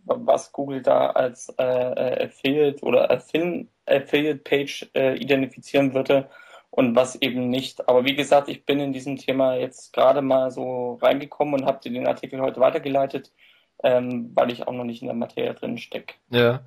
[0.04, 6.28] was Google da als äh, äh Affiliate oder Affiliate Page äh, identifizieren würde
[6.70, 7.88] und was eben nicht.
[7.88, 11.80] Aber wie gesagt, ich bin in diesem Thema jetzt gerade mal so reingekommen und habe
[11.80, 13.32] dir den Artikel heute weitergeleitet
[13.84, 16.14] ähm, weil ich auch noch nicht in der Materie drin stecke.
[16.30, 16.60] Ja,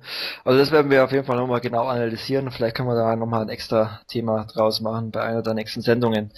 [0.44, 2.50] also das werden wir auf jeden Fall nochmal genau analysieren.
[2.50, 6.32] Vielleicht können wir da nochmal ein extra Thema draus machen bei einer der nächsten Sendungen.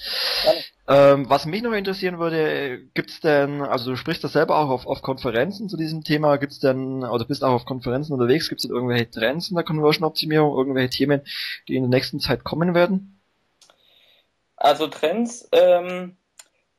[0.86, 4.86] Ähm, was mich noch interessieren würde, gibt's denn, also du sprichst das selber auch auf,
[4.86, 8.74] auf Konferenzen zu diesem Thema, gibt's denn, oder bist auch auf Konferenzen unterwegs, gibt's denn
[8.74, 11.22] irgendwelche Trends in der Conversion-Optimierung, irgendwelche Themen,
[11.68, 13.18] die in der nächsten Zeit kommen werden?
[14.56, 16.16] Also Trends, ähm,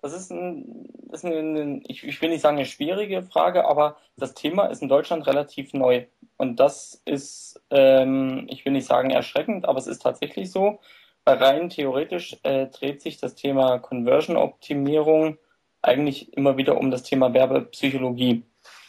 [0.05, 3.97] das ist, ein, das ist ein, ich, ich will nicht sagen eine schwierige Frage, aber
[4.17, 6.05] das Thema ist in Deutschland relativ neu.
[6.37, 10.79] Und das ist, ähm, ich will nicht sagen erschreckend, aber es ist tatsächlich so.
[11.23, 15.39] Weil rein theoretisch äh, dreht sich das Thema Conversion-Optimierung
[15.81, 18.43] eigentlich immer wieder um das Thema Werbepsychologie.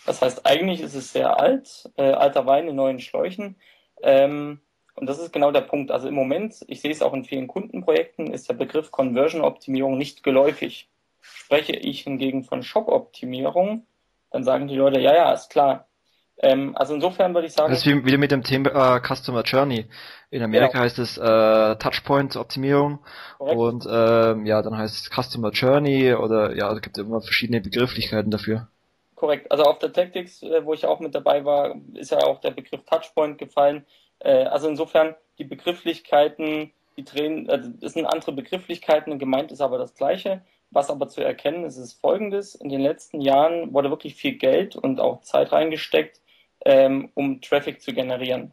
[0.05, 3.57] Das heißt, eigentlich ist es sehr alt, äh, alter Wein in neuen Schläuchen.
[4.03, 4.61] Ähm,
[4.95, 5.91] und das ist genau der Punkt.
[5.91, 10.23] Also im Moment, ich sehe es auch in vielen Kundenprojekten, ist der Begriff Conversion-Optimierung nicht
[10.23, 10.91] geläufig.
[11.35, 13.87] Spreche ich hingegen von Shop-Optimierung,
[14.31, 15.87] dann sagen die Leute, ja, ja, ist klar.
[16.39, 17.71] Ähm, also insofern würde ich sagen.
[17.71, 19.87] Das ist wie, wieder mit dem Thema äh, Customer Journey.
[20.31, 20.85] In Amerika genau.
[20.85, 22.99] heißt es äh, Touchpoint-Optimierung
[23.39, 28.31] und ähm, ja, dann heißt es Customer Journey oder ja, es gibt immer verschiedene Begrifflichkeiten
[28.31, 28.69] dafür.
[29.15, 29.51] Korrekt.
[29.51, 32.51] Also auf der Tactics, äh, wo ich auch mit dabei war, ist ja auch der
[32.51, 33.87] Begriff Touchpoint gefallen.
[34.19, 39.79] Äh, also insofern die Begrifflichkeiten, die drehen, äh, das sind andere Begrifflichkeiten, gemeint ist aber
[39.79, 40.43] das Gleiche.
[40.71, 42.55] Was aber zu erkennen ist, ist folgendes.
[42.55, 46.21] In den letzten Jahren wurde wirklich viel Geld und auch Zeit reingesteckt,
[46.65, 48.53] ähm, um Traffic zu generieren.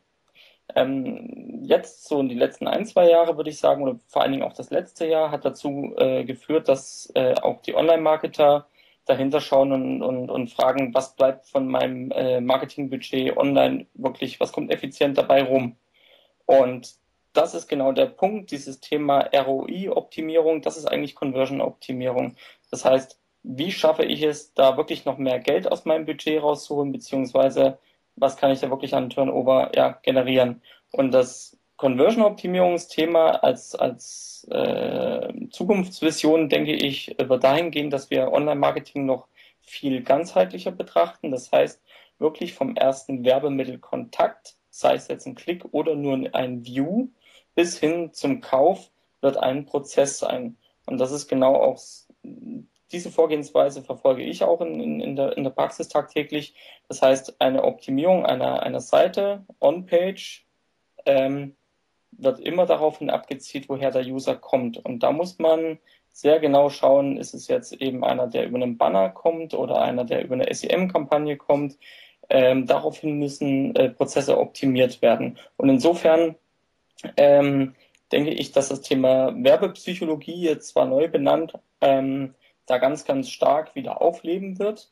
[0.75, 4.31] Ähm, jetzt so in die letzten ein, zwei Jahre würde ich sagen, oder vor allen
[4.31, 8.67] Dingen auch das letzte Jahr, hat dazu äh, geführt, dass äh, auch die Online-Marketer
[9.05, 14.53] dahinter schauen und, und, und fragen, was bleibt von meinem äh, Marketingbudget online wirklich, was
[14.53, 15.75] kommt effizient dabei rum.
[16.45, 16.95] Und
[17.33, 22.35] das ist genau der Punkt, dieses Thema ROI-Optimierung, das ist eigentlich Conversion-Optimierung.
[22.71, 26.91] Das heißt, wie schaffe ich es, da wirklich noch mehr Geld aus meinem Budget rauszuholen,
[26.91, 27.77] beziehungsweise
[28.15, 30.61] was kann ich da wirklich an Turnover ja, generieren?
[30.91, 39.05] Und das Conversion-Optimierungsthema als, als äh, Zukunftsvision, denke ich, wird dahin gehen, dass wir Online-Marketing
[39.05, 39.27] noch
[39.59, 41.31] viel ganzheitlicher betrachten.
[41.31, 41.81] Das heißt,
[42.19, 47.07] wirklich vom ersten Werbemittelkontakt, sei es jetzt ein Klick oder nur ein View,
[47.55, 48.89] bis hin zum Kauf
[49.21, 50.57] wird ein Prozess sein.
[50.85, 51.79] Und das ist genau auch
[52.93, 56.53] diese Vorgehensweise verfolge ich auch in, in, in, der, in der Praxis tagtäglich.
[56.87, 60.45] Das heißt, eine Optimierung einer, einer Seite on-page
[61.05, 61.55] ähm,
[62.11, 64.77] wird immer daraufhin abgezielt, woher der User kommt.
[64.77, 65.79] Und da muss man
[66.11, 70.05] sehr genau schauen, ist es jetzt eben einer, der über einen Banner kommt oder einer,
[70.05, 71.77] der über eine SEM-Kampagne kommt.
[72.29, 75.39] Ähm, daraufhin müssen äh, Prozesse optimiert werden.
[75.57, 76.35] Und insofern
[77.17, 77.75] ähm,
[78.11, 83.75] denke ich, dass das Thema Werbepsychologie jetzt zwar neu benannt, ähm, da ganz, ganz stark
[83.75, 84.89] wieder aufleben wird.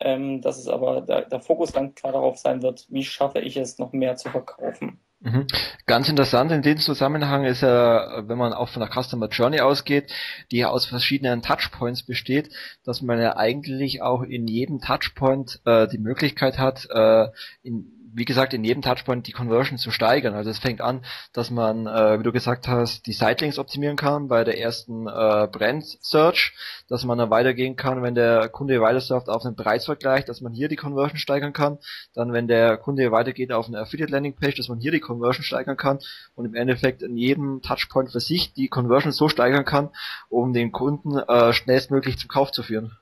[0.00, 3.56] Ähm, dass es aber der, der Fokus ganz klar darauf sein wird, wie schaffe ich
[3.56, 4.98] es, noch mehr zu verkaufen.
[5.20, 5.46] Mhm.
[5.86, 10.12] Ganz interessant in diesem Zusammenhang ist ja, wenn man auch von der Customer Journey ausgeht,
[10.50, 12.50] die ja aus verschiedenen Touchpoints besteht,
[12.84, 17.28] dass man ja eigentlich auch in jedem Touchpoint äh, die Möglichkeit hat, äh,
[17.62, 20.34] in wie gesagt, in jedem Touchpoint die Conversion zu steigern.
[20.34, 24.28] Also es fängt an, dass man, äh, wie du gesagt hast, die Sitelinks optimieren kann
[24.28, 26.54] bei der ersten äh, Brand Search,
[26.88, 30.52] dass man dann weitergehen kann, wenn der Kunde weiter surft auf einen Preisvergleich, dass man
[30.52, 31.78] hier die Conversion steigern kann.
[32.14, 35.44] Dann, wenn der Kunde weitergeht auf eine Affiliate Landing Page, dass man hier die Conversion
[35.44, 35.98] steigern kann
[36.34, 39.90] und im Endeffekt in jedem Touchpoint für sich die Conversion so steigern kann,
[40.28, 42.96] um den Kunden äh, schnellstmöglich zum Kauf zu führen.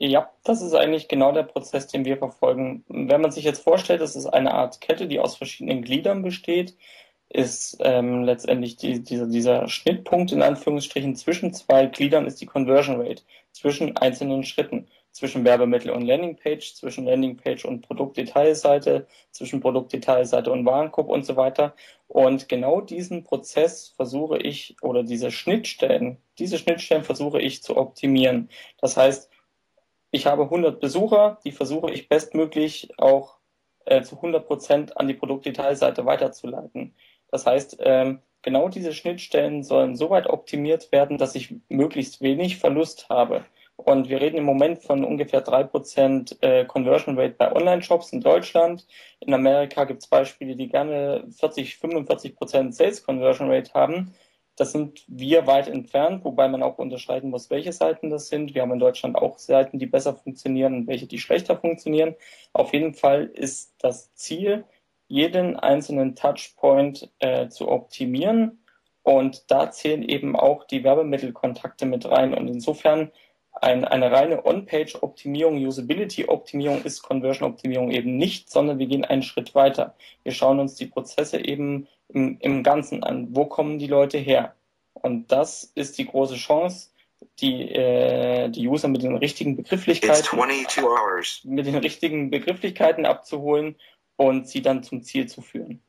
[0.00, 2.84] Ja, das ist eigentlich genau der Prozess, den wir verfolgen.
[2.88, 6.76] Wenn man sich jetzt vorstellt, das ist eine Art Kette, die aus verschiedenen Gliedern besteht,
[7.28, 13.00] ist ähm, letztendlich die, dieser, dieser Schnittpunkt in Anführungsstrichen zwischen zwei Gliedern ist die Conversion
[13.00, 13.22] Rate
[13.52, 21.08] zwischen einzelnen Schritten, zwischen Werbemittel und Landingpage, zwischen Landingpage und Produktdetailseite, zwischen Produktdetailseite und Warenkorb
[21.08, 21.74] und so weiter.
[22.06, 28.48] Und genau diesen Prozess versuche ich oder diese Schnittstellen, diese Schnittstellen versuche ich zu optimieren.
[28.80, 29.28] Das heißt,
[30.10, 33.38] ich habe 100 Besucher, die versuche ich bestmöglich auch
[33.84, 36.94] äh, zu 100 Prozent an die Produktdetailseite weiterzuleiten.
[37.30, 42.58] Das heißt, ähm, genau diese Schnittstellen sollen so weit optimiert werden, dass ich möglichst wenig
[42.58, 43.44] Verlust habe.
[43.76, 48.86] Und wir reden im Moment von ungefähr 3% äh, Conversion Rate bei Online-Shops in Deutschland.
[49.20, 54.14] In Amerika gibt es Beispiele, die gerne 40, 45% Sales Conversion Rate haben.
[54.58, 58.54] Das sind wir weit entfernt, wobei man auch unterscheiden muss, welche Seiten das sind.
[58.54, 62.16] Wir haben in Deutschland auch Seiten, die besser funktionieren und welche, die schlechter funktionieren.
[62.52, 64.64] Auf jeden Fall ist das Ziel,
[65.06, 68.58] jeden einzelnen Touchpoint äh, zu optimieren.
[69.04, 72.34] Und da zählen eben auch die Werbemittelkontakte mit rein.
[72.34, 73.12] Und insofern
[73.52, 79.94] ein, eine reine On-Page-Optimierung, Usability-Optimierung ist Conversion-Optimierung eben nicht, sondern wir gehen einen Schritt weiter.
[80.22, 83.28] Wir schauen uns die Prozesse eben im, im Ganzen an.
[83.34, 84.54] Wo kommen die Leute her?
[84.92, 86.90] Und das ist die große Chance,
[87.40, 90.38] die, äh, die User mit den richtigen Begrifflichkeiten,
[91.44, 93.76] mit den richtigen Begrifflichkeiten abzuholen
[94.16, 95.80] und sie dann zum Ziel zu führen.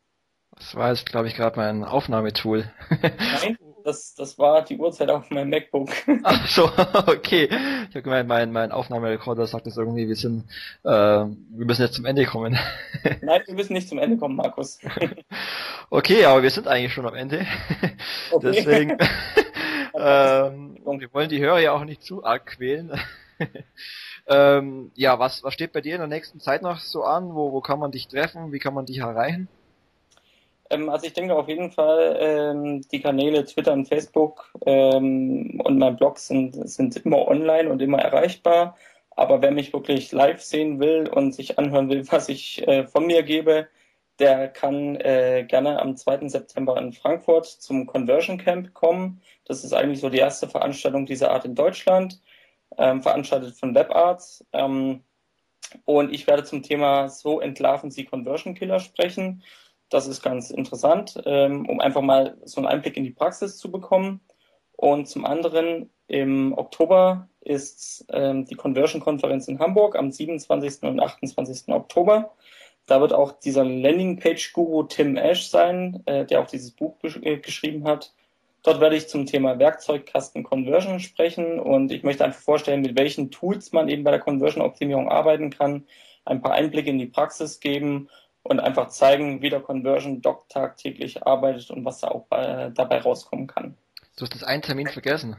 [0.56, 2.72] Das war jetzt, glaube ich, gerade mein Aufnahmetool.
[2.90, 3.58] Nein,
[3.90, 5.90] das, das war die Uhrzeit auf meinem MacBook.
[6.24, 6.66] Ach so,
[7.08, 7.46] okay.
[7.46, 10.46] Ich habe gemeint, mein, mein Aufnahmerekorder sagt jetzt irgendwie, wir sind,
[10.84, 12.58] äh, wir müssen jetzt zum Ende kommen.
[13.22, 14.80] Nein, wir müssen nicht zum Ende kommen, Markus.
[15.90, 17.46] okay, aber wir sind eigentlich schon am Ende.
[18.32, 18.52] Okay.
[18.54, 18.98] Deswegen,
[19.96, 22.92] ähm, wir wollen die Hörer ja auch nicht zu arg quälen.
[24.28, 27.34] ähm, ja, was, was steht bei dir in der nächsten Zeit noch so an?
[27.34, 28.52] Wo, wo kann man dich treffen?
[28.52, 29.48] Wie kann man dich erreichen?
[30.70, 35.78] Ähm, also ich denke auf jeden Fall, ähm, die Kanäle Twitter und Facebook ähm, und
[35.80, 38.76] mein Blog sind, sind immer online und immer erreichbar.
[39.12, 43.06] Aber wer mich wirklich live sehen will und sich anhören will, was ich äh, von
[43.06, 43.68] mir gebe,
[44.20, 46.28] der kann äh, gerne am 2.
[46.28, 49.22] September in Frankfurt zum Conversion Camp kommen.
[49.46, 52.22] Das ist eigentlich so die erste Veranstaltung dieser Art in Deutschland,
[52.78, 54.46] ähm, veranstaltet von WebArts.
[54.54, 55.04] Ähm,
[55.86, 59.44] und ich werde zum Thema So entlarven Sie Conversion Killer sprechen.
[59.90, 63.72] Das ist ganz interessant, ähm, um einfach mal so einen Einblick in die Praxis zu
[63.72, 64.22] bekommen.
[64.76, 70.84] Und zum anderen im Oktober ist ähm, die Conversion-Konferenz in Hamburg am 27.
[70.84, 71.74] und 28.
[71.74, 72.34] Oktober.
[72.86, 77.86] Da wird auch dieser Landing-Page-Guru Tim Ash sein, äh, der auch dieses Buch äh, geschrieben
[77.86, 78.14] hat.
[78.64, 83.32] Dort werde ich zum Thema Werkzeugkasten Conversion sprechen und ich möchte einfach vorstellen, mit welchen
[83.32, 85.86] Tools man eben bei der Conversion-Optimierung arbeiten kann,
[86.26, 88.10] ein paar Einblicke in die Praxis geben
[88.50, 93.00] und einfach zeigen, wie der Conversion Doc tagtäglich arbeitet und was da auch äh, dabei
[93.00, 93.78] rauskommen kann.
[94.18, 95.38] Du hast das einen Termin vergessen.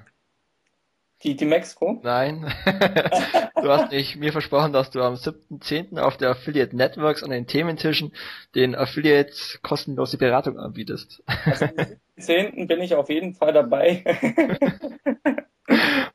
[1.23, 2.01] Die, die Mexiko?
[2.03, 2.51] Nein.
[3.57, 5.99] du hast nicht mir versprochen, dass du am 7.10.
[5.99, 8.13] auf der Affiliate Networks an den Thementischen
[8.55, 11.23] den Affiliates kostenlose Beratung anbietest.
[11.27, 11.73] Also am
[12.17, 12.67] 7.10.
[12.69, 14.03] bin ich auf jeden Fall dabei.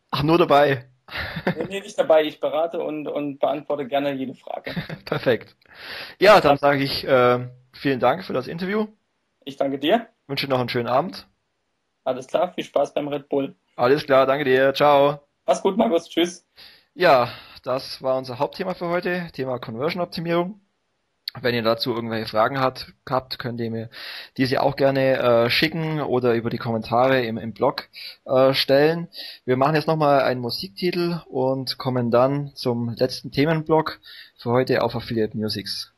[0.10, 0.86] Ach, nur dabei
[1.70, 2.24] nee, nicht dabei.
[2.24, 4.74] Ich berate und, und beantworte gerne jede Frage.
[5.06, 5.56] Perfekt.
[6.20, 8.88] Ja, dann sage ich äh, vielen Dank für das Interview.
[9.44, 10.08] Ich danke dir.
[10.28, 11.28] Wünsche noch einen schönen Abend.
[12.04, 13.56] Alles klar, viel Spaß beim Red Bull.
[13.76, 14.74] Alles klar, danke dir.
[14.74, 15.20] Ciao.
[15.46, 16.10] Mach's gut, Markus.
[16.10, 16.48] Tschüss.
[16.94, 17.30] Ja,
[17.64, 20.62] das war unser Hauptthema für heute, Thema Conversion Optimierung.
[21.42, 23.90] Wenn ihr dazu irgendwelche Fragen hat, habt, könnt ihr mir
[24.38, 27.90] diese auch gerne äh, schicken oder über die Kommentare im, im Blog
[28.26, 29.08] äh, stellen.
[29.46, 34.00] Wir machen jetzt nochmal einen Musiktitel und kommen dann zum letzten Themenblock
[34.38, 35.95] für heute auf Affiliate Musics.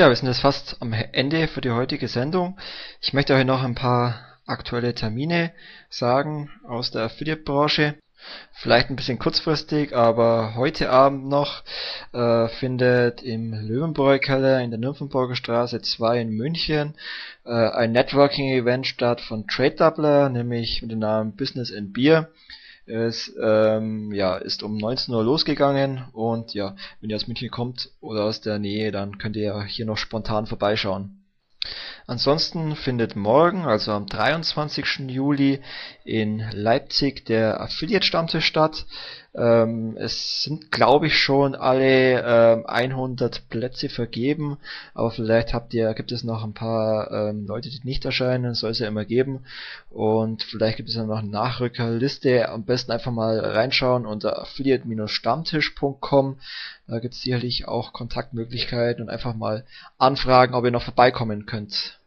[0.00, 2.58] Ja, wir sind jetzt fast am Ende für die heutige Sendung.
[3.02, 5.52] Ich möchte euch noch ein paar aktuelle Termine
[5.90, 7.96] sagen aus der Affiliate-Branche.
[8.54, 11.64] Vielleicht ein bisschen kurzfristig, aber heute Abend noch
[12.14, 16.94] äh, findet im Löwenbräu-Keller in der Nymphenburger Straße 2 in München
[17.44, 22.30] äh, ein Networking-Event statt von Trade Doubler, nämlich mit dem Namen Business and Beer.
[22.86, 27.90] Es ähm, ja, ist um 19 Uhr losgegangen und ja, wenn ihr aus München kommt
[28.00, 31.20] oder aus der Nähe, dann könnt ihr hier noch spontan vorbeischauen.
[32.06, 35.08] Ansonsten findet morgen, also am 23.
[35.08, 35.60] Juli,
[36.04, 38.86] in Leipzig der Affiliate-Stammtisch statt.
[39.32, 44.58] Ähm, es sind, glaube ich, schon alle ähm, 100 Plätze vergeben,
[44.92, 48.72] aber vielleicht habt ihr, gibt es noch ein paar ähm, Leute, die nicht erscheinen, soll
[48.72, 49.44] es ja immer geben.
[49.88, 52.48] Und vielleicht gibt es ja noch eine Nachrückerliste.
[52.48, 56.40] Am besten einfach mal reinschauen unter affiliate-stammtisch.com.
[56.88, 59.64] Da gibt es sicherlich auch Kontaktmöglichkeiten und einfach mal
[59.98, 62.00] anfragen, ob ihr noch vorbeikommen könnt.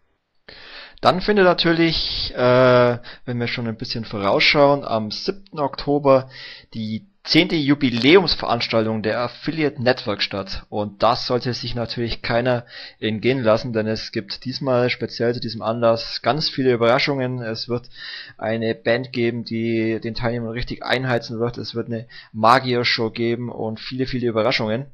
[1.00, 5.60] Dann findet natürlich, äh, wenn wir schon ein bisschen vorausschauen, am 7.
[5.60, 6.30] Oktober
[6.74, 10.66] die zehnte Jubiläumsveranstaltung der Affiliate Network statt.
[10.70, 12.66] Und das sollte sich natürlich keiner
[13.00, 17.42] entgehen lassen, denn es gibt diesmal speziell zu diesem Anlass ganz viele Überraschungen.
[17.42, 17.90] Es wird
[18.38, 21.58] eine Band geben, die den Teilnehmern richtig einheizen wird.
[21.58, 24.88] Es wird eine Magier-Show geben und viele, viele Überraschungen.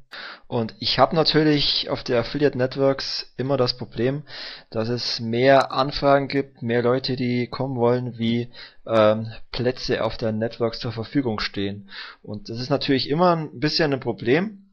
[0.46, 4.22] Und ich habe natürlich auf der Affiliate Networks immer das Problem,
[4.70, 8.50] dass es mehr Anfragen gibt, mehr Leute, die kommen wollen, wie
[8.86, 11.88] ähm, Plätze auf der Network zur Verfügung stehen.
[12.22, 14.66] Und das ist natürlich immer ein bisschen ein Problem.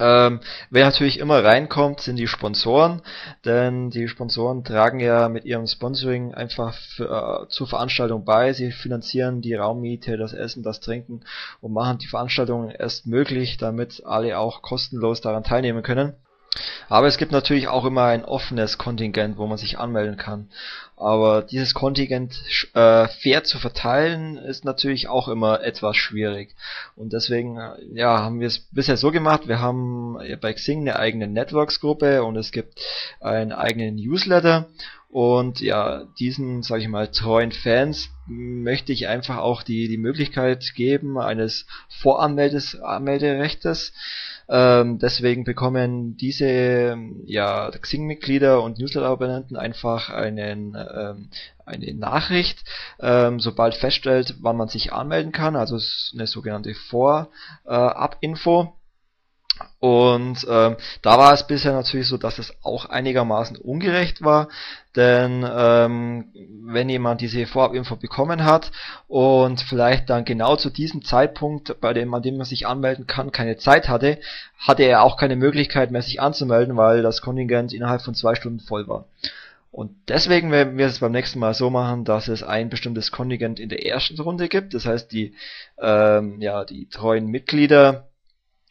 [0.00, 0.40] Ähm,
[0.70, 3.00] wer natürlich immer reinkommt, sind die Sponsoren,
[3.44, 8.52] denn die Sponsoren tragen ja mit ihrem Sponsoring einfach für, äh, zur Veranstaltung bei.
[8.52, 11.20] Sie finanzieren die Raummiete, das Essen, das Trinken
[11.60, 16.14] und machen die Veranstaltung erst möglich, damit alle auch kostenlos daran teilnehmen können.
[16.88, 20.48] Aber es gibt natürlich auch immer ein offenes Kontingent, wo man sich anmelden kann.
[20.96, 22.40] Aber dieses Kontingent
[22.74, 26.54] äh, fair zu verteilen, ist natürlich auch immer etwas schwierig.
[26.94, 30.96] Und deswegen äh, ja, haben wir es bisher so gemacht, wir haben bei Xing eine
[30.98, 32.80] eigene Networks-Gruppe und es gibt
[33.20, 34.68] einen eigenen Newsletter.
[35.14, 40.72] Und ja, diesen, sage ich mal, treuen Fans möchte ich einfach auch die, die Möglichkeit
[40.74, 41.66] geben eines
[42.00, 43.92] Voranmelderechtes.
[44.48, 51.30] Ähm, deswegen bekommen diese ja, Xing-Mitglieder und Newsletter-Abonnenten einfach einen, ähm,
[51.64, 52.64] eine Nachricht,
[53.00, 55.78] ähm, sobald feststellt, wann man sich anmelden kann, also
[56.14, 58.74] eine sogenannte Vorab-Info.
[59.78, 64.48] Und ähm, da war es bisher natürlich so, dass es auch einigermaßen ungerecht war,
[64.96, 66.26] denn ähm,
[66.64, 68.72] wenn jemand diese Vorabinfo bekommen hat
[69.08, 73.30] und vielleicht dann genau zu diesem Zeitpunkt, bei dem an dem man sich anmelden kann,
[73.30, 74.18] keine Zeit hatte,
[74.58, 78.60] hatte er auch keine Möglichkeit mehr sich anzumelden, weil das Kontingent innerhalb von zwei Stunden
[78.60, 79.04] voll war.
[79.70, 83.58] Und deswegen werden wir es beim nächsten Mal so machen, dass es ein bestimmtes Kontingent
[83.58, 84.72] in der ersten Runde gibt.
[84.72, 85.34] Das heißt, die,
[85.78, 88.06] ähm, ja, die treuen Mitglieder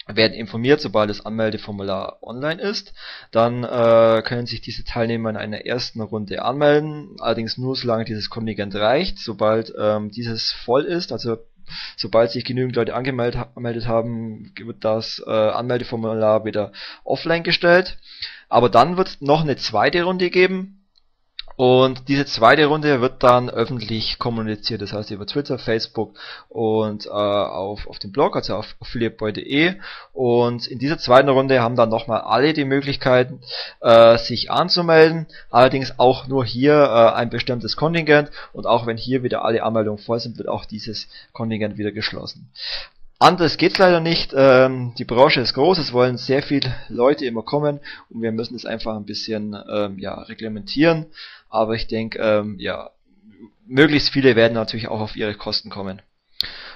[0.08, 2.94] werden informiert, sobald das Anmeldeformular online ist.
[3.32, 8.30] Dann äh, können sich diese Teilnehmer in einer ersten Runde anmelden, allerdings nur solange dieses
[8.30, 9.20] Kontingent reicht.
[9.20, 11.38] Sobald ähm, dieses voll ist, also
[11.96, 16.72] sobald sich genügend Leute angemeldet haben, wird das äh, Anmeldeformular wieder
[17.04, 17.98] offline gestellt.
[18.50, 20.83] Aber dann wird es noch eine zweite Runde geben,
[21.56, 26.16] und diese zweite Runde wird dann öffentlich kommuniziert, das heißt über Twitter, Facebook
[26.50, 29.76] und äh, auf, auf dem Blog, also auf affiliateboy.de.
[30.14, 33.32] Und in dieser zweiten Runde haben dann nochmal alle die Möglichkeit,
[33.82, 35.28] äh, sich anzumelden.
[35.52, 38.32] Allerdings auch nur hier äh, ein bestimmtes Kontingent.
[38.52, 42.50] Und auch wenn hier wieder alle Anmeldungen voll sind, wird auch dieses Kontingent wieder geschlossen.
[43.24, 44.34] Anders geht's leider nicht.
[44.36, 48.56] Ähm, die Branche ist groß, es wollen sehr viele Leute immer kommen und wir müssen
[48.56, 51.06] es einfach ein bisschen ähm, ja, reglementieren.
[51.54, 52.90] Aber ich denke, ähm, ja,
[53.68, 56.02] möglichst viele werden natürlich auch auf ihre Kosten kommen.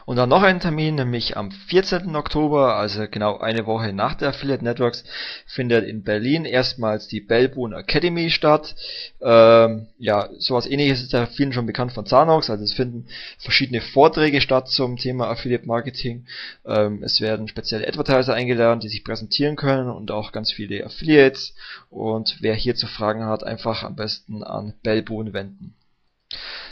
[0.08, 2.16] Und dann noch ein Termin, nämlich am 14.
[2.16, 5.04] Oktober, also genau eine Woche nach der Affiliate Networks,
[5.46, 8.74] findet in Berlin erstmals die Bellboon Academy statt.
[9.22, 13.08] Ähm, ja, sowas ähnliches ist ja vielen schon bekannt von Zanox, also es finden
[13.38, 16.26] verschiedene Vorträge statt zum Thema Affiliate Marketing.
[16.66, 21.54] Ähm, es werden spezielle Advertiser eingeladen, die sich präsentieren können und auch ganz viele Affiliates.
[21.90, 25.76] Und wer hierzu Fragen hat, einfach am besten an Bellboon wenden.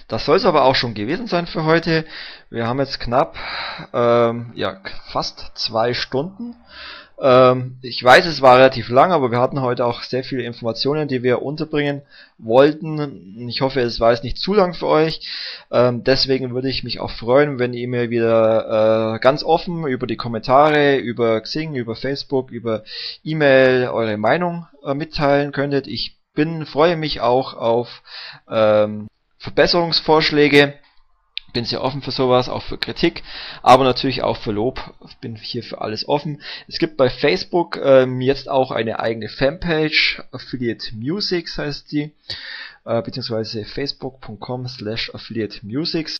[0.07, 2.05] Das soll es aber auch schon gewesen sein für heute.
[2.49, 3.37] Wir haben jetzt knapp,
[3.93, 4.79] ähm, ja,
[5.11, 6.55] fast zwei Stunden.
[7.19, 11.07] Ähm, ich weiß, es war relativ lang, aber wir hatten heute auch sehr viele Informationen,
[11.07, 12.01] die wir unterbringen
[12.37, 13.47] wollten.
[13.47, 15.21] Ich hoffe, es war jetzt nicht zu lang für euch.
[15.71, 20.05] Ähm, deswegen würde ich mich auch freuen, wenn ihr mir wieder äh, ganz offen über
[20.05, 22.83] die Kommentare, über Xing, über Facebook, über
[23.23, 25.87] E-Mail eure Meinung äh, mitteilen könntet.
[25.87, 28.03] Ich bin, freue mich auch auf
[28.49, 29.07] ähm,
[29.45, 30.73] Verbesserungsvorschläge.
[31.53, 33.23] Bin sehr offen für sowas, auch für Kritik,
[33.61, 34.93] aber natürlich auch für Lob.
[35.21, 36.41] Bin hier für alles offen.
[36.67, 42.11] Es gibt bei Facebook ähm, jetzt auch eine eigene Fanpage, Affiliate Musics heißt die,
[42.85, 46.17] äh, beziehungsweise facebook.com slash affiliate musics.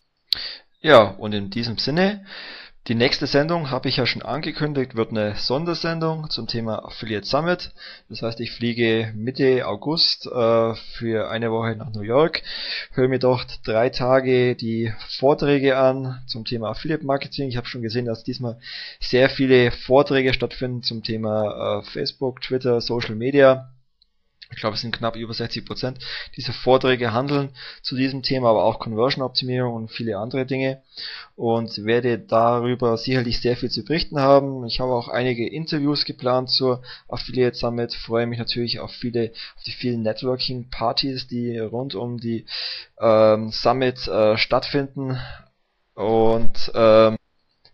[0.80, 2.24] Ja, und in diesem Sinne
[2.88, 7.72] die nächste Sendung habe ich ja schon angekündigt, wird eine Sondersendung zum Thema Affiliate Summit.
[8.08, 12.42] Das heißt, ich fliege Mitte August äh, für eine Woche nach New York,
[12.92, 17.48] höre mir dort drei Tage die Vorträge an zum Thema Affiliate Marketing.
[17.48, 18.56] Ich habe schon gesehen, dass diesmal
[19.00, 23.68] sehr viele Vorträge stattfinden zum Thema äh, Facebook, Twitter, Social Media
[24.50, 25.98] ich glaube, es sind knapp über 60 Prozent
[26.36, 27.50] dieser Vorträge handeln
[27.82, 30.82] zu diesem Thema, aber auch Conversion-Optimierung und viele andere Dinge
[31.34, 34.64] und werde darüber sicherlich sehr viel zu berichten haben.
[34.66, 39.64] Ich habe auch einige Interviews geplant zur Affiliate Summit, freue mich natürlich auf viele, auf
[39.64, 42.46] die vielen Networking-Partys, die rund um die
[43.00, 45.18] ähm, Summit äh, stattfinden
[45.94, 47.16] und ähm,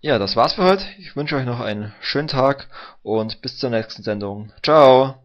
[0.00, 0.84] ja, das war's für heute.
[0.98, 2.68] Ich wünsche euch noch einen schönen Tag
[3.02, 4.52] und bis zur nächsten Sendung.
[4.62, 5.22] Ciao!